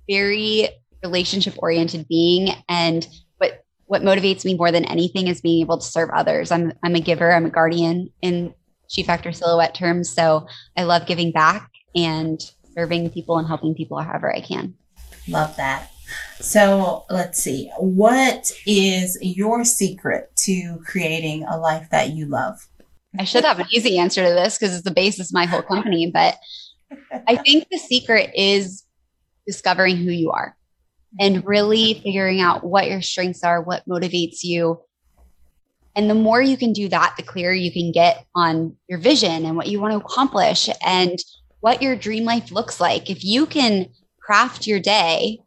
very 0.09 0.69
relationship 1.03 1.53
oriented 1.59 2.07
being. 2.07 2.49
And 2.67 3.07
what, 3.37 3.63
what 3.85 4.01
motivates 4.01 4.45
me 4.45 4.55
more 4.55 4.71
than 4.71 4.85
anything 4.85 5.27
is 5.27 5.41
being 5.41 5.61
able 5.61 5.77
to 5.77 5.85
serve 5.85 6.09
others. 6.09 6.51
I'm, 6.51 6.73
I'm 6.83 6.95
a 6.95 6.99
giver, 6.99 7.31
I'm 7.31 7.45
a 7.45 7.51
guardian 7.51 8.09
in 8.21 8.53
She 8.87 9.03
Factor 9.03 9.31
silhouette 9.31 9.75
terms. 9.75 10.09
So 10.09 10.47
I 10.75 10.83
love 10.83 11.05
giving 11.05 11.31
back 11.31 11.69
and 11.95 12.39
serving 12.75 13.09
people 13.11 13.37
and 13.37 13.47
helping 13.47 13.73
people 13.73 13.99
however 13.99 14.33
I 14.33 14.41
can. 14.41 14.75
Love 15.27 15.55
that. 15.57 15.91
So 16.39 17.05
let's 17.09 17.41
see. 17.41 17.71
What 17.77 18.51
is 18.65 19.17
your 19.21 19.63
secret 19.63 20.31
to 20.43 20.79
creating 20.85 21.45
a 21.45 21.57
life 21.57 21.87
that 21.91 22.11
you 22.11 22.27
love? 22.27 22.67
I 23.17 23.23
should 23.23 23.45
have 23.45 23.59
an 23.59 23.67
easy 23.71 23.97
answer 23.97 24.23
to 24.23 24.29
this 24.29 24.57
because 24.57 24.75
it's 24.75 24.83
the 24.83 24.91
basis 24.91 25.29
of 25.29 25.33
my 25.33 25.45
whole 25.45 25.61
company. 25.61 26.11
But 26.11 26.35
I 27.27 27.37
think 27.37 27.67
the 27.71 27.77
secret 27.77 28.31
is 28.35 28.83
discovering 29.47 29.97
who 29.97 30.11
you 30.11 30.31
are 30.31 30.55
and 31.19 31.45
really 31.45 32.01
figuring 32.03 32.41
out 32.41 32.63
what 32.63 32.87
your 32.89 33.01
strengths 33.01 33.43
are, 33.43 33.61
what 33.61 33.87
motivates 33.87 34.43
you. 34.43 34.81
And 35.95 36.09
the 36.09 36.15
more 36.15 36.41
you 36.41 36.57
can 36.57 36.73
do 36.73 36.89
that, 36.89 37.13
the 37.15 37.23
clearer 37.23 37.53
you 37.53 37.71
can 37.71 37.93
get 37.93 38.25
on 38.35 38.75
your 38.89 38.99
vision 38.99 39.45
and 39.45 39.55
what 39.55 39.67
you 39.67 39.79
want 39.79 39.93
to 39.93 40.05
accomplish. 40.05 40.69
And 40.85 41.17
what 41.65 41.81
your 41.81 41.95
dream 41.95 42.25
life 42.25 42.51
looks 42.51 42.79
like. 42.79 43.09
If 43.09 43.25
you 43.25 43.47
can 43.47 43.87
craft 44.21 44.67
your 44.67 44.79
day, 44.79 45.39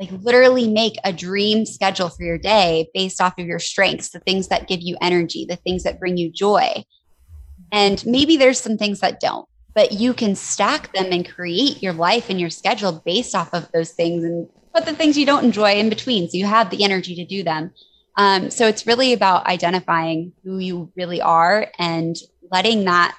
like 0.00 0.10
literally 0.10 0.66
make 0.66 0.94
a 1.04 1.12
dream 1.12 1.66
schedule 1.66 2.08
for 2.08 2.22
your 2.22 2.38
day 2.38 2.88
based 2.94 3.20
off 3.20 3.38
of 3.38 3.44
your 3.44 3.58
strengths, 3.58 4.08
the 4.08 4.20
things 4.20 4.48
that 4.48 4.66
give 4.66 4.80
you 4.80 4.96
energy, 5.02 5.44
the 5.46 5.56
things 5.56 5.82
that 5.82 6.00
bring 6.00 6.16
you 6.16 6.32
joy. 6.32 6.82
And 7.70 8.02
maybe 8.06 8.38
there's 8.38 8.58
some 8.58 8.78
things 8.78 9.00
that 9.00 9.20
don't, 9.20 9.46
but 9.74 9.92
you 9.92 10.14
can 10.14 10.34
stack 10.34 10.94
them 10.94 11.12
and 11.12 11.28
create 11.28 11.82
your 11.82 11.92
life 11.92 12.30
and 12.30 12.40
your 12.40 12.48
schedule 12.48 13.02
based 13.04 13.34
off 13.34 13.52
of 13.52 13.70
those 13.72 13.90
things 13.90 14.24
and 14.24 14.48
put 14.74 14.86
the 14.86 14.94
things 14.94 15.18
you 15.18 15.26
don't 15.26 15.44
enjoy 15.44 15.74
in 15.74 15.90
between. 15.90 16.30
So 16.30 16.38
you 16.38 16.46
have 16.46 16.70
the 16.70 16.82
energy 16.82 17.14
to 17.16 17.26
do 17.26 17.42
them. 17.42 17.72
Um, 18.16 18.50
so 18.50 18.66
it's 18.66 18.86
really 18.86 19.12
about 19.12 19.44
identifying 19.48 20.32
who 20.44 20.56
you 20.56 20.90
really 20.96 21.20
are 21.20 21.70
and 21.78 22.16
letting 22.50 22.86
that 22.86 23.14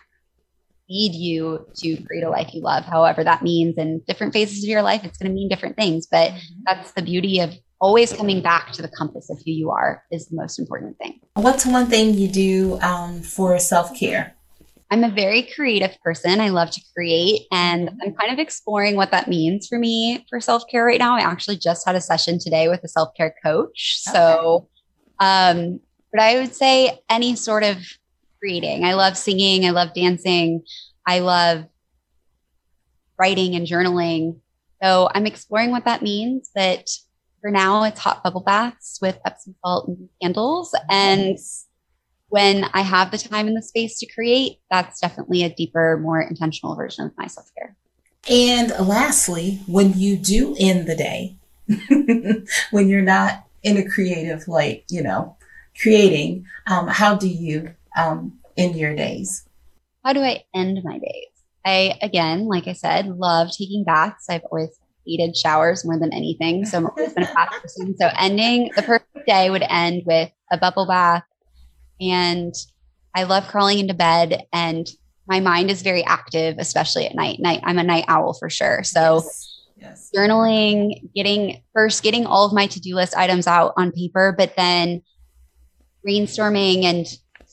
lead 0.89 1.13
you 1.13 1.65
to 1.77 1.97
create 2.03 2.23
a 2.23 2.29
life 2.29 2.53
you 2.53 2.61
love, 2.61 2.86
however 2.86 3.23
that 3.23 3.41
means. 3.41 3.77
In 3.77 4.01
different 4.07 4.33
phases 4.33 4.63
of 4.63 4.69
your 4.69 4.81
life, 4.81 5.03
it's 5.03 5.17
going 5.17 5.31
to 5.31 5.36
mean 5.36 5.49
different 5.49 5.75
things. 5.75 6.07
But 6.07 6.31
mm-hmm. 6.31 6.61
that's 6.65 6.91
the 6.91 7.01
beauty 7.01 7.39
of 7.39 7.53
always 7.79 8.13
coming 8.13 8.41
back 8.41 8.71
to 8.73 8.81
the 8.81 8.88
compass 8.88 9.29
of 9.29 9.38
who 9.45 9.51
you 9.51 9.69
are 9.69 10.03
is 10.11 10.27
the 10.27 10.36
most 10.36 10.59
important 10.59 10.97
thing. 10.97 11.19
What's 11.33 11.65
one 11.65 11.88
thing 11.88 12.13
you 12.13 12.27
do 12.27 12.79
um, 12.81 13.21
for 13.21 13.57
self 13.59 13.97
care? 13.97 14.36
I'm 14.91 15.03
a 15.03 15.09
very 15.09 15.41
creative 15.41 15.97
person. 16.03 16.39
I 16.39 16.49
love 16.49 16.69
to 16.71 16.81
create, 16.95 17.47
and 17.51 17.89
I'm 18.03 18.13
kind 18.13 18.31
of 18.31 18.38
exploring 18.39 18.95
what 18.95 19.11
that 19.11 19.27
means 19.27 19.67
for 19.67 19.79
me 19.79 20.25
for 20.29 20.39
self 20.39 20.63
care 20.69 20.86
right 20.86 20.99
now. 20.99 21.15
I 21.15 21.21
actually 21.21 21.57
just 21.57 21.86
had 21.86 21.95
a 21.95 22.01
session 22.01 22.39
today 22.39 22.69
with 22.69 22.83
a 22.83 22.88
self 22.88 23.09
care 23.17 23.33
coach. 23.43 24.01
Okay. 24.07 24.17
So, 24.17 24.69
um, 25.19 25.79
but 26.11 26.21
I 26.21 26.39
would 26.39 26.55
say 26.55 26.99
any 27.09 27.36
sort 27.36 27.63
of 27.63 27.77
creating. 28.45 28.85
I 28.85 28.93
love 28.93 29.17
singing. 29.17 29.65
I 29.65 29.71
love 29.71 29.95
dancing. 29.95 30.63
I 31.07 31.19
love 31.19 31.65
writing 33.17 33.55
and 33.55 33.65
journaling. 33.65 34.39
So 34.83 35.09
I'm 35.15 35.25
exploring 35.25 35.71
what 35.71 35.85
that 35.85 36.03
means. 36.03 36.51
But 36.53 36.87
for 37.41 37.49
now, 37.49 37.83
it's 37.85 37.99
hot 37.99 38.23
bubble 38.23 38.41
baths 38.41 38.99
with 39.01 39.17
Epsom 39.25 39.55
salt 39.65 39.87
and 39.87 40.09
candles. 40.21 40.75
And 40.91 41.39
when 42.29 42.65
I 42.73 42.81
have 42.81 43.09
the 43.09 43.17
time 43.17 43.47
and 43.47 43.57
the 43.57 43.63
space 43.63 43.97
to 43.99 44.13
create, 44.13 44.59
that's 44.69 44.99
definitely 44.99 45.41
a 45.43 45.49
deeper, 45.49 45.97
more 45.97 46.21
intentional 46.21 46.75
version 46.75 47.05
of 47.05 47.13
my 47.17 47.25
self 47.25 47.49
care. 47.57 47.75
And 48.29 48.69
lastly, 48.87 49.61
when 49.65 49.93
you 49.97 50.17
do 50.17 50.55
end 50.59 50.87
the 50.87 50.95
day, 50.95 51.37
when 52.69 52.89
you're 52.89 53.01
not 53.01 53.47
in 53.63 53.77
a 53.77 53.89
creative, 53.89 54.47
like, 54.47 54.85
you 54.91 55.01
know, 55.01 55.35
creating, 55.81 56.45
um, 56.67 56.87
how 56.87 57.15
do 57.15 57.27
you 57.27 57.73
um, 57.95 58.39
in 58.55 58.77
your 58.77 58.95
days? 58.95 59.47
How 60.03 60.13
do 60.13 60.21
I 60.21 60.43
end 60.53 60.79
my 60.83 60.99
days? 60.99 61.27
I, 61.65 61.97
again, 62.01 62.47
like 62.47 62.67
I 62.67 62.73
said, 62.73 63.07
love 63.07 63.49
taking 63.51 63.83
baths. 63.83 64.27
I've 64.29 64.43
always 64.51 64.77
hated 65.05 65.35
showers 65.35 65.85
more 65.85 65.99
than 65.99 66.13
anything. 66.13 66.65
So 66.65 66.77
I'm 66.77 66.87
always 66.87 67.13
been 67.13 67.23
a 67.23 67.33
bath 67.33 67.61
person. 67.61 67.95
So 67.97 68.09
ending 68.19 68.71
the 68.75 68.83
perfect 68.83 69.25
day 69.27 69.49
would 69.49 69.63
end 69.67 70.03
with 70.05 70.31
a 70.51 70.57
bubble 70.57 70.87
bath. 70.87 71.23
And 71.99 72.53
I 73.15 73.23
love 73.23 73.47
crawling 73.47 73.79
into 73.79 73.93
bed 73.93 74.43
and 74.53 74.87
my 75.27 75.39
mind 75.39 75.71
is 75.71 75.81
very 75.81 76.03
active, 76.03 76.57
especially 76.59 77.07
at 77.07 77.15
night. 77.15 77.39
Night, 77.39 77.61
I'm 77.63 77.79
a 77.79 77.83
night 77.83 78.05
owl 78.07 78.33
for 78.33 78.49
sure. 78.49 78.83
So 78.83 79.15
yes. 79.15 79.51
Yes. 79.77 80.09
journaling, 80.15 81.01
getting 81.13 81.61
first 81.73 82.01
getting 82.03 82.25
all 82.25 82.45
of 82.45 82.53
my 82.53 82.67
to-do 82.67 82.95
list 82.95 83.15
items 83.15 83.47
out 83.47 83.73
on 83.75 83.91
paper, 83.91 84.33
but 84.37 84.55
then 84.55 85.01
brainstorming 86.07 86.83
and 86.83 87.05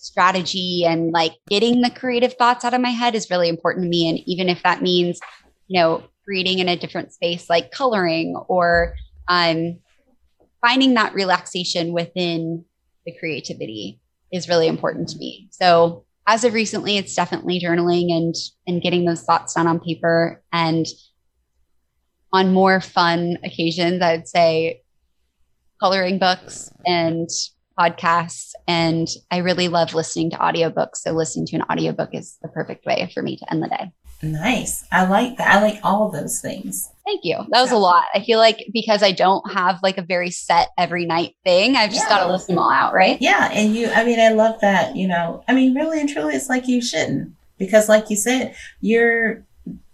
strategy 0.02 0.84
and 0.86 1.12
like 1.12 1.32
getting 1.48 1.80
the 1.80 1.90
creative 1.90 2.34
thoughts 2.34 2.64
out 2.64 2.74
of 2.74 2.80
my 2.80 2.90
head 2.90 3.14
is 3.14 3.30
really 3.30 3.48
important 3.48 3.84
to 3.84 3.88
me. 3.88 4.08
And 4.08 4.18
even 4.26 4.48
if 4.48 4.62
that 4.62 4.82
means, 4.82 5.20
you 5.68 5.80
know, 5.80 6.02
creating 6.24 6.58
in 6.58 6.68
a 6.68 6.76
different 6.76 7.12
space 7.12 7.48
like 7.48 7.70
coloring 7.70 8.36
or 8.48 8.94
um, 9.28 9.78
finding 10.60 10.94
that 10.94 11.14
relaxation 11.14 11.92
within 11.92 12.64
the 13.06 13.12
creativity 13.18 14.00
is 14.32 14.48
really 14.48 14.68
important 14.68 15.08
to 15.10 15.18
me. 15.18 15.48
So 15.50 16.04
as 16.26 16.44
of 16.44 16.54
recently, 16.54 16.96
it's 16.96 17.14
definitely 17.14 17.60
journaling 17.60 18.12
and 18.12 18.34
and 18.66 18.82
getting 18.82 19.04
those 19.04 19.22
thoughts 19.22 19.54
down 19.54 19.66
on 19.66 19.80
paper. 19.80 20.42
And 20.52 20.86
on 22.32 22.52
more 22.52 22.80
fun 22.80 23.38
occasions, 23.44 24.00
I 24.00 24.16
would 24.16 24.28
say 24.28 24.82
coloring 25.80 26.18
books 26.18 26.70
and 26.86 27.28
podcasts 27.78 28.52
and 28.66 29.08
I 29.30 29.38
really 29.38 29.68
love 29.68 29.94
listening 29.94 30.30
to 30.30 30.36
audiobooks. 30.36 30.96
So 30.96 31.12
listening 31.12 31.46
to 31.46 31.56
an 31.56 31.62
audiobook 31.70 32.10
is 32.12 32.38
the 32.42 32.48
perfect 32.48 32.86
way 32.86 33.10
for 33.12 33.22
me 33.22 33.36
to 33.36 33.52
end 33.52 33.62
the 33.62 33.68
day. 33.68 33.92
Nice. 34.22 34.84
I 34.92 35.06
like 35.06 35.36
that. 35.38 35.48
I 35.48 35.60
like 35.60 35.80
all 35.82 36.08
those 36.08 36.40
things. 36.40 36.88
Thank 37.04 37.24
you. 37.24 37.38
That 37.50 37.60
was 37.60 37.72
a 37.72 37.76
lot. 37.76 38.04
I 38.14 38.20
feel 38.20 38.38
like 38.38 38.64
because 38.72 39.02
I 39.02 39.10
don't 39.10 39.52
have 39.52 39.80
like 39.82 39.98
a 39.98 40.02
very 40.02 40.30
set 40.30 40.68
every 40.78 41.06
night 41.06 41.34
thing, 41.44 41.74
I've 41.74 41.90
just 41.90 42.04
yeah. 42.04 42.08
got 42.08 42.26
to 42.26 42.32
list 42.32 42.46
them 42.46 42.58
all 42.58 42.70
out, 42.70 42.94
right? 42.94 43.20
Yeah. 43.20 43.50
And 43.52 43.74
you, 43.74 43.88
I 43.88 44.04
mean, 44.04 44.20
I 44.20 44.28
love 44.28 44.60
that, 44.60 44.94
you 44.94 45.08
know, 45.08 45.42
I 45.48 45.54
mean, 45.54 45.74
really 45.74 46.00
and 46.00 46.08
truly, 46.08 46.34
it's 46.36 46.48
like 46.48 46.68
you 46.68 46.80
shouldn't 46.80 47.34
because, 47.58 47.88
like 47.88 48.10
you 48.10 48.16
said, 48.16 48.54
you're 48.80 49.44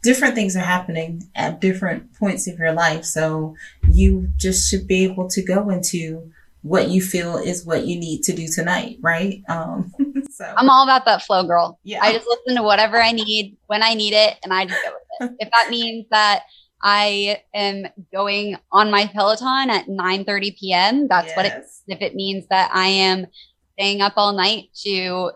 different 0.02 0.34
things 0.34 0.56
are 0.56 0.60
happening 0.60 1.28
at 1.34 1.60
different 1.60 2.14
points 2.14 2.46
of 2.46 2.58
your 2.58 2.72
life. 2.72 3.04
So 3.04 3.56
you 3.90 4.28
just 4.36 4.70
should 4.70 4.86
be 4.86 5.04
able 5.04 5.28
to 5.28 5.42
go 5.42 5.70
into 5.70 6.30
what 6.62 6.88
you 6.88 7.00
feel 7.00 7.36
is 7.36 7.64
what 7.64 7.86
you 7.86 7.98
need 7.98 8.22
to 8.22 8.32
do 8.32 8.48
tonight, 8.48 8.98
right? 9.00 9.42
Um, 9.48 9.92
so 10.30 10.52
I'm 10.56 10.68
all 10.68 10.84
about 10.84 11.04
that 11.04 11.22
flow, 11.22 11.44
girl. 11.44 11.78
Yeah. 11.84 12.00
I 12.02 12.12
just 12.12 12.26
listen 12.26 12.56
to 12.56 12.62
whatever 12.62 13.00
I 13.00 13.12
need 13.12 13.56
when 13.66 13.82
I 13.82 13.94
need 13.94 14.12
it, 14.12 14.36
and 14.42 14.52
I 14.52 14.66
just 14.66 14.82
go 14.82 14.92
with 15.20 15.30
it. 15.30 15.36
if 15.40 15.50
that 15.50 15.68
means 15.70 16.06
that 16.10 16.42
I 16.82 17.40
am 17.54 17.86
going 18.12 18.56
on 18.72 18.90
my 18.90 19.06
Peloton 19.06 19.70
at 19.70 19.88
9 19.88 20.24
30 20.24 20.56
p.m., 20.58 21.08
that's 21.08 21.28
yes. 21.28 21.36
what 21.36 21.46
it. 21.46 21.64
If 21.88 22.00
it 22.02 22.14
means 22.14 22.46
that 22.50 22.70
I 22.72 22.86
am 22.86 23.26
staying 23.72 24.00
up 24.00 24.14
all 24.16 24.32
night 24.32 24.68
to, 24.82 24.90
you 24.90 25.32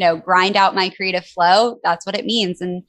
know, 0.00 0.16
grind 0.16 0.56
out 0.56 0.74
my 0.74 0.90
creative 0.90 1.24
flow, 1.24 1.78
that's 1.82 2.04
what 2.04 2.16
it 2.16 2.26
means. 2.26 2.60
And 2.60 2.82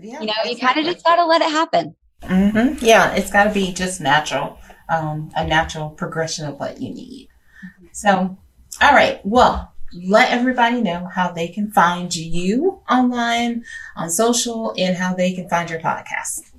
yeah, 0.00 0.20
you 0.20 0.26
know, 0.26 0.34
you 0.44 0.56
kind 0.56 0.78
of 0.78 0.84
just 0.84 1.04
got 1.04 1.16
to 1.16 1.26
let 1.26 1.42
it 1.42 1.50
happen. 1.50 1.96
Mm-hmm. 2.22 2.84
Yeah, 2.84 3.14
it's 3.14 3.32
got 3.32 3.44
to 3.44 3.50
be 3.50 3.72
just 3.72 4.00
natural 4.00 4.58
um, 4.92 5.30
a 5.34 5.46
natural 5.46 5.90
progression 5.90 6.46
of 6.46 6.58
what 6.60 6.80
you 6.80 6.92
need. 6.92 7.28
So, 7.92 8.36
all 8.80 8.92
right. 8.92 9.20
Well, 9.24 9.72
let 10.04 10.30
everybody 10.30 10.80
know 10.80 11.08
how 11.12 11.32
they 11.32 11.48
can 11.48 11.70
find 11.70 12.14
you 12.14 12.80
online, 12.90 13.64
on 13.96 14.10
social, 14.10 14.74
and 14.78 14.96
how 14.96 15.14
they 15.14 15.32
can 15.34 15.48
find 15.48 15.68
your 15.68 15.80
podcast. 15.80 16.52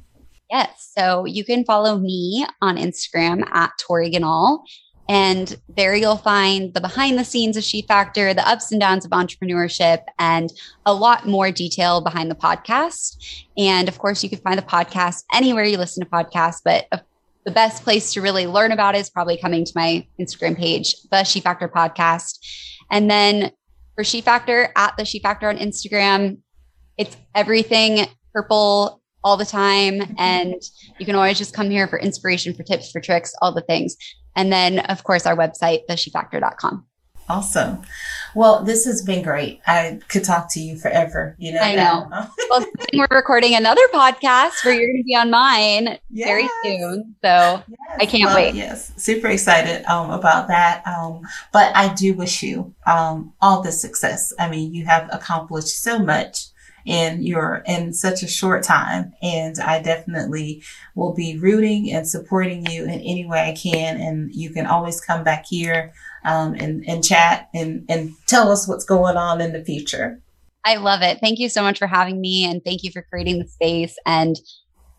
Yes. 0.49 0.91
So 0.95 1.25
you 1.25 1.43
can 1.43 1.65
follow 1.65 1.97
me 1.97 2.45
on 2.61 2.77
Instagram 2.77 3.47
at 3.51 3.71
Tori 3.79 4.11
Ganahl. 4.11 4.63
And 5.09 5.59
there 5.67 5.95
you'll 5.95 6.15
find 6.15 6.73
the 6.73 6.79
behind 6.79 7.19
the 7.19 7.25
scenes 7.25 7.57
of 7.57 7.63
She 7.63 7.81
Factor, 7.81 8.34
the 8.34 8.47
ups 8.47 8.71
and 8.71 8.79
downs 8.79 9.03
of 9.03 9.11
entrepreneurship, 9.11 10.03
and 10.17 10.53
a 10.86 10.93
lot 10.93 11.27
more 11.27 11.51
detail 11.51 12.01
behind 12.01 12.31
the 12.31 12.36
podcast. 12.36 13.17
And 13.57 13.89
of 13.89 13.97
course, 13.97 14.23
you 14.23 14.29
can 14.29 14.39
find 14.39 14.57
the 14.57 14.63
podcast 14.63 15.23
anywhere 15.34 15.65
you 15.65 15.77
listen 15.77 16.03
to 16.05 16.09
podcasts, 16.09 16.61
but 16.63 16.86
the 17.45 17.51
best 17.51 17.83
place 17.83 18.13
to 18.13 18.21
really 18.21 18.47
learn 18.47 18.71
about 18.71 18.95
is 18.95 19.09
probably 19.09 19.37
coming 19.37 19.65
to 19.65 19.71
my 19.75 20.07
Instagram 20.19 20.57
page, 20.57 20.95
the 21.11 21.23
She 21.23 21.39
Factor 21.39 21.67
podcast. 21.67 22.37
And 22.91 23.09
then 23.09 23.51
for 23.95 24.03
She 24.03 24.21
Factor 24.21 24.71
at 24.75 24.95
the 24.97 25.05
She 25.05 25.19
Factor 25.19 25.49
on 25.49 25.57
Instagram, 25.57 26.37
it's 26.97 27.17
everything 27.35 28.07
purple 28.33 29.01
all 29.23 29.37
the 29.37 29.45
time. 29.45 30.15
And 30.17 30.61
you 30.99 31.05
can 31.05 31.15
always 31.15 31.37
just 31.37 31.53
come 31.53 31.69
here 31.69 31.87
for 31.87 31.99
inspiration, 31.99 32.53
for 32.53 32.63
tips, 32.63 32.91
for 32.91 33.01
tricks, 33.01 33.33
all 33.41 33.53
the 33.53 33.61
things. 33.61 33.95
And 34.35 34.51
then, 34.51 34.79
of 34.79 35.03
course, 35.03 35.25
our 35.25 35.35
website, 35.35 35.81
theshefactor.com. 35.89 36.85
Awesome. 37.30 37.82
Well, 38.36 38.63
this 38.63 38.86
has 38.86 39.01
been 39.01 39.24
great. 39.24 39.61
I 39.67 39.99
could 40.07 40.24
talk 40.24 40.51
to 40.53 40.59
you 40.59 40.78
forever. 40.78 41.36
You 41.38 41.53
know, 41.53 41.59
I 41.59 41.76
know. 41.76 42.09
well, 42.49 42.65
we're 42.93 43.07
recording 43.11 43.55
another 43.55 43.82
podcast 43.93 44.65
where 44.65 44.74
you're 44.74 44.88
going 44.91 45.03
to 45.03 45.05
be 45.05 45.15
on 45.15 45.30
mine 45.30 45.99
yes. 46.09 46.28
very 46.28 46.49
soon. 46.63 47.15
So 47.24 47.63
yes. 47.67 47.80
I 47.99 48.05
can't 48.05 48.26
well, 48.26 48.36
wait. 48.36 48.55
Yes, 48.55 48.91
super 48.97 49.28
excited 49.28 49.86
um, 49.86 50.09
about 50.09 50.47
that. 50.47 50.86
Um, 50.88 51.21
but 51.51 51.76
I 51.76 51.93
do 51.93 52.13
wish 52.13 52.43
you 52.43 52.74
um, 52.86 53.34
all 53.41 53.61
the 53.61 53.71
success. 53.71 54.34
I 54.39 54.49
mean, 54.49 54.74
you 54.74 54.86
have 54.86 55.09
accomplished 55.11 55.82
so 55.82 55.99
much 55.99 56.47
in 56.86 57.24
your 57.24 57.63
in 57.65 57.93
such 57.93 58.24
a 58.24 58.28
short 58.28 58.61
time 58.61 59.13
and 59.21 59.57
i 59.59 59.82
definitely 59.82 60.61
will 60.95 61.13
be 61.13 61.38
rooting 61.38 61.89
and 61.91 62.05
supporting 62.05 62.65
you 62.65 62.84
in 62.84 62.99
any 62.99 63.26
way 63.26 63.49
i 63.49 63.53
can 63.53 63.95
and 64.01 64.36
you 64.36 64.49
can 64.49 64.65
always 64.65 64.99
come 64.99 65.24
back 65.24 65.45
here 65.45 65.93
um, 66.26 66.53
and, 66.55 66.84
and 66.88 67.03
chat 67.03 67.49
and, 67.53 67.86
and 67.89 68.11
tell 68.28 68.51
us 68.51 68.67
what's 68.67 68.86
going 68.86 69.17
on 69.17 69.41
in 69.41 69.53
the 69.53 69.63
future. 69.63 70.21
I 70.65 70.78
love 70.78 71.01
it. 71.01 71.19
Thank 71.19 71.39
you 71.39 71.49
so 71.49 71.61
much 71.61 71.78
for 71.78 71.88
having 71.88 72.21
me 72.21 72.45
and 72.45 72.63
thank 72.63 72.84
you 72.84 72.91
for 72.91 73.01
creating 73.01 73.39
the 73.39 73.47
space. 73.47 73.95
And 74.05 74.38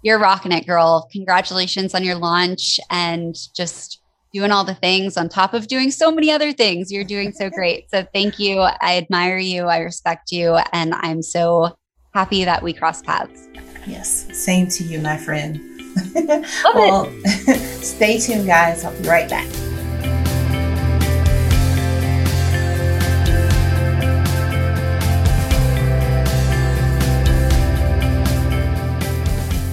you're 0.03 0.18
rocking 0.18 0.53
it, 0.53 0.66
girl. 0.66 1.09
Congratulations 1.12 1.95
on 1.95 2.05
your 2.05 2.16
launch 2.16 2.79
and 2.91 3.35
just 3.57 4.01
doing 4.35 4.51
all 4.51 4.64
the 4.64 4.75
things 4.75 5.16
on 5.16 5.29
top 5.29 5.55
of 5.55 5.68
doing 5.68 5.91
so 5.91 6.11
many 6.11 6.31
other 6.31 6.53
things. 6.53 6.93
You're 6.93 7.05
doing 7.05 7.33
so 7.33 7.49
great. 7.49 7.89
So 7.91 8.07
thank 8.12 8.39
you. 8.39 8.59
I 8.59 8.99
admire 8.99 9.39
you. 9.39 9.64
I 9.64 9.79
respect 9.79 10.33
you. 10.33 10.59
And 10.72 10.93
I'm 10.95 11.22
so 11.22 11.77
happy 12.12 12.45
that 12.45 12.62
we 12.62 12.72
crossed 12.72 13.07
paths. 13.07 13.49
Yes. 13.87 14.27
Same 14.37 14.68
to 14.68 14.85
you, 14.85 14.99
my 14.99 15.16
friend. 15.16 15.61
well, 16.75 17.11
stay 17.81 18.18
tuned, 18.18 18.47
guys. 18.47 18.85
I'll 18.85 19.01
be 19.01 19.09
right 19.09 19.31
back. 19.31 19.49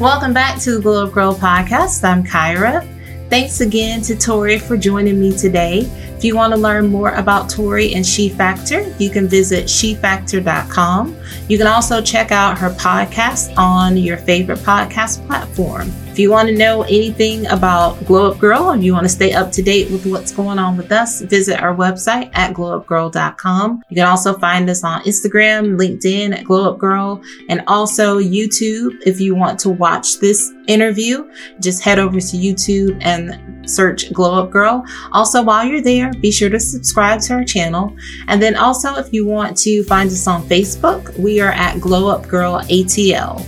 Welcome 0.02 0.34
back 0.34 0.60
to 0.62 0.80
the 0.80 0.92
Up 0.94 1.12
Girl 1.12 1.36
podcast. 1.36 2.04
I'm 2.04 2.24
Kyra. 2.24 2.82
Thanks 3.30 3.62
again 3.62 4.02
to 4.02 4.16
Tori 4.16 4.58
for 4.58 4.76
joining 4.76 5.22
me 5.22 5.32
today. 5.38 5.82
If 6.18 6.24
you 6.24 6.36
want 6.36 6.54
to 6.54 6.60
learn 6.60 6.88
more 6.88 7.12
about 7.12 7.52
Tori 7.52 7.94
and 7.94 8.04
She 8.04 8.28
Factor, 8.28 8.82
you 8.98 9.12
can 9.12 9.28
visit 9.28 9.66
shefactor.com. 9.66 11.16
You 11.48 11.58
can 11.60 11.68
also 11.68 12.02
check 12.02 12.32
out 12.32 12.58
her 12.58 12.72
podcast 12.72 13.56
on 13.60 13.96
your 13.96 14.18
favorite 14.18 14.58
podcast 14.58 15.24
platform. 15.28 15.92
If 16.12 16.20
you 16.20 16.30
want 16.30 16.50
to 16.50 16.58
know 16.58 16.82
anything 16.82 17.48
about 17.48 18.04
Glow 18.06 18.32
Up 18.32 18.38
Girl, 18.38 18.72
and 18.72 18.84
you 18.84 18.92
want 18.92 19.06
to 19.06 19.10
stay 19.10 19.32
up 19.32 19.50
to 19.54 19.62
date 19.62 19.90
with 19.90 20.06
what's 20.06 20.34
going 20.34 20.60
on 20.60 20.76
with 20.76 20.92
us, 20.92 21.22
visit 21.22 21.62
our 21.62 21.74
website 21.74 22.30
at 22.34 22.54
glowupgirl.com. 22.54 23.82
You 23.88 23.96
can 23.96 24.06
also 24.06 24.38
find 24.38 24.70
us 24.70 24.84
on 24.84 25.04
Instagram, 25.04 25.80
LinkedIn 25.80 26.38
at 26.38 26.44
Glow 26.44 26.70
Up 26.70 26.80
Girl, 26.80 27.22
and 27.48 27.64
also 27.66 28.20
YouTube. 28.20 29.02
If 29.06 29.22
you 29.22 29.36
want 29.36 29.58
to 29.62 29.70
watch 29.70 30.20
this 30.20 30.52
interview, 30.68 31.32
just 31.62 31.82
head 31.82 31.98
over 31.98 32.20
to 32.20 32.38
YouTube 32.38 33.00
and 33.02 33.70
search 33.70 34.12
Glow 34.12 34.44
Up 34.44 34.52
Girl. 34.52 34.84
Also, 35.14 35.42
while 35.42 35.64
you're 35.64 35.82
there, 35.82 36.12
be 36.16 36.30
sure 36.30 36.50
to 36.50 36.60
subscribe 36.60 37.22
to 37.22 37.36
our 37.36 37.46
channel. 37.46 37.96
And 38.28 38.42
then 38.42 38.58
also, 38.58 38.96
if 38.96 39.14
you 39.14 39.26
want 39.26 39.58
to 39.60 39.82
find 39.86 40.10
us 40.10 40.28
on 40.28 40.44
Facebook, 40.44 41.18
we 41.18 41.40
are 41.40 41.54
at 41.54 41.80
Glow 41.80 42.10
Up 42.10 42.28
Girl 42.28 42.60
ATL. 42.64 43.46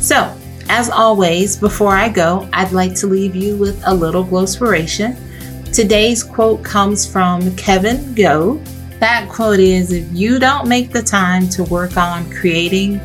So, 0.00 0.32
as 0.68 0.90
always, 0.90 1.56
before 1.56 1.94
I 1.94 2.08
go, 2.08 2.48
I'd 2.52 2.72
like 2.72 2.94
to 2.96 3.06
leave 3.06 3.36
you 3.36 3.56
with 3.56 3.82
a 3.86 3.94
little 3.94 4.24
glowspiration. 4.24 5.16
Today's 5.72 6.22
quote 6.22 6.64
comes 6.64 7.10
from 7.10 7.54
Kevin 7.56 7.96
Ngo. 8.14 8.64
That 9.00 9.28
quote 9.28 9.58
is 9.58 9.92
If 9.92 10.10
you 10.12 10.38
don't 10.38 10.68
make 10.68 10.90
the 10.90 11.02
time 11.02 11.48
to 11.50 11.64
work 11.64 11.96
on 11.96 12.30
creating 12.30 12.98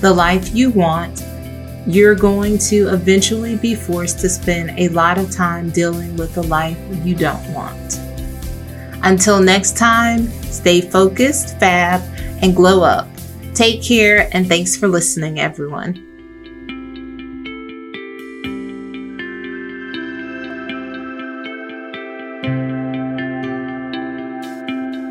the 0.00 0.12
life 0.12 0.54
you 0.54 0.70
want, 0.70 1.24
you're 1.86 2.16
going 2.16 2.58
to 2.58 2.88
eventually 2.88 3.56
be 3.56 3.74
forced 3.74 4.18
to 4.20 4.28
spend 4.28 4.78
a 4.78 4.88
lot 4.88 5.18
of 5.18 5.30
time 5.30 5.70
dealing 5.70 6.16
with 6.16 6.34
the 6.34 6.42
life 6.42 6.78
you 7.04 7.14
don't 7.14 7.52
want. 7.52 8.00
Until 9.04 9.40
next 9.40 9.76
time, 9.76 10.26
stay 10.42 10.80
focused, 10.80 11.58
fab, 11.60 12.02
and 12.42 12.56
glow 12.56 12.82
up. 12.82 13.08
Take 13.54 13.82
care, 13.82 14.28
and 14.32 14.48
thanks 14.48 14.76
for 14.76 14.88
listening, 14.88 15.38
everyone. 15.38 16.05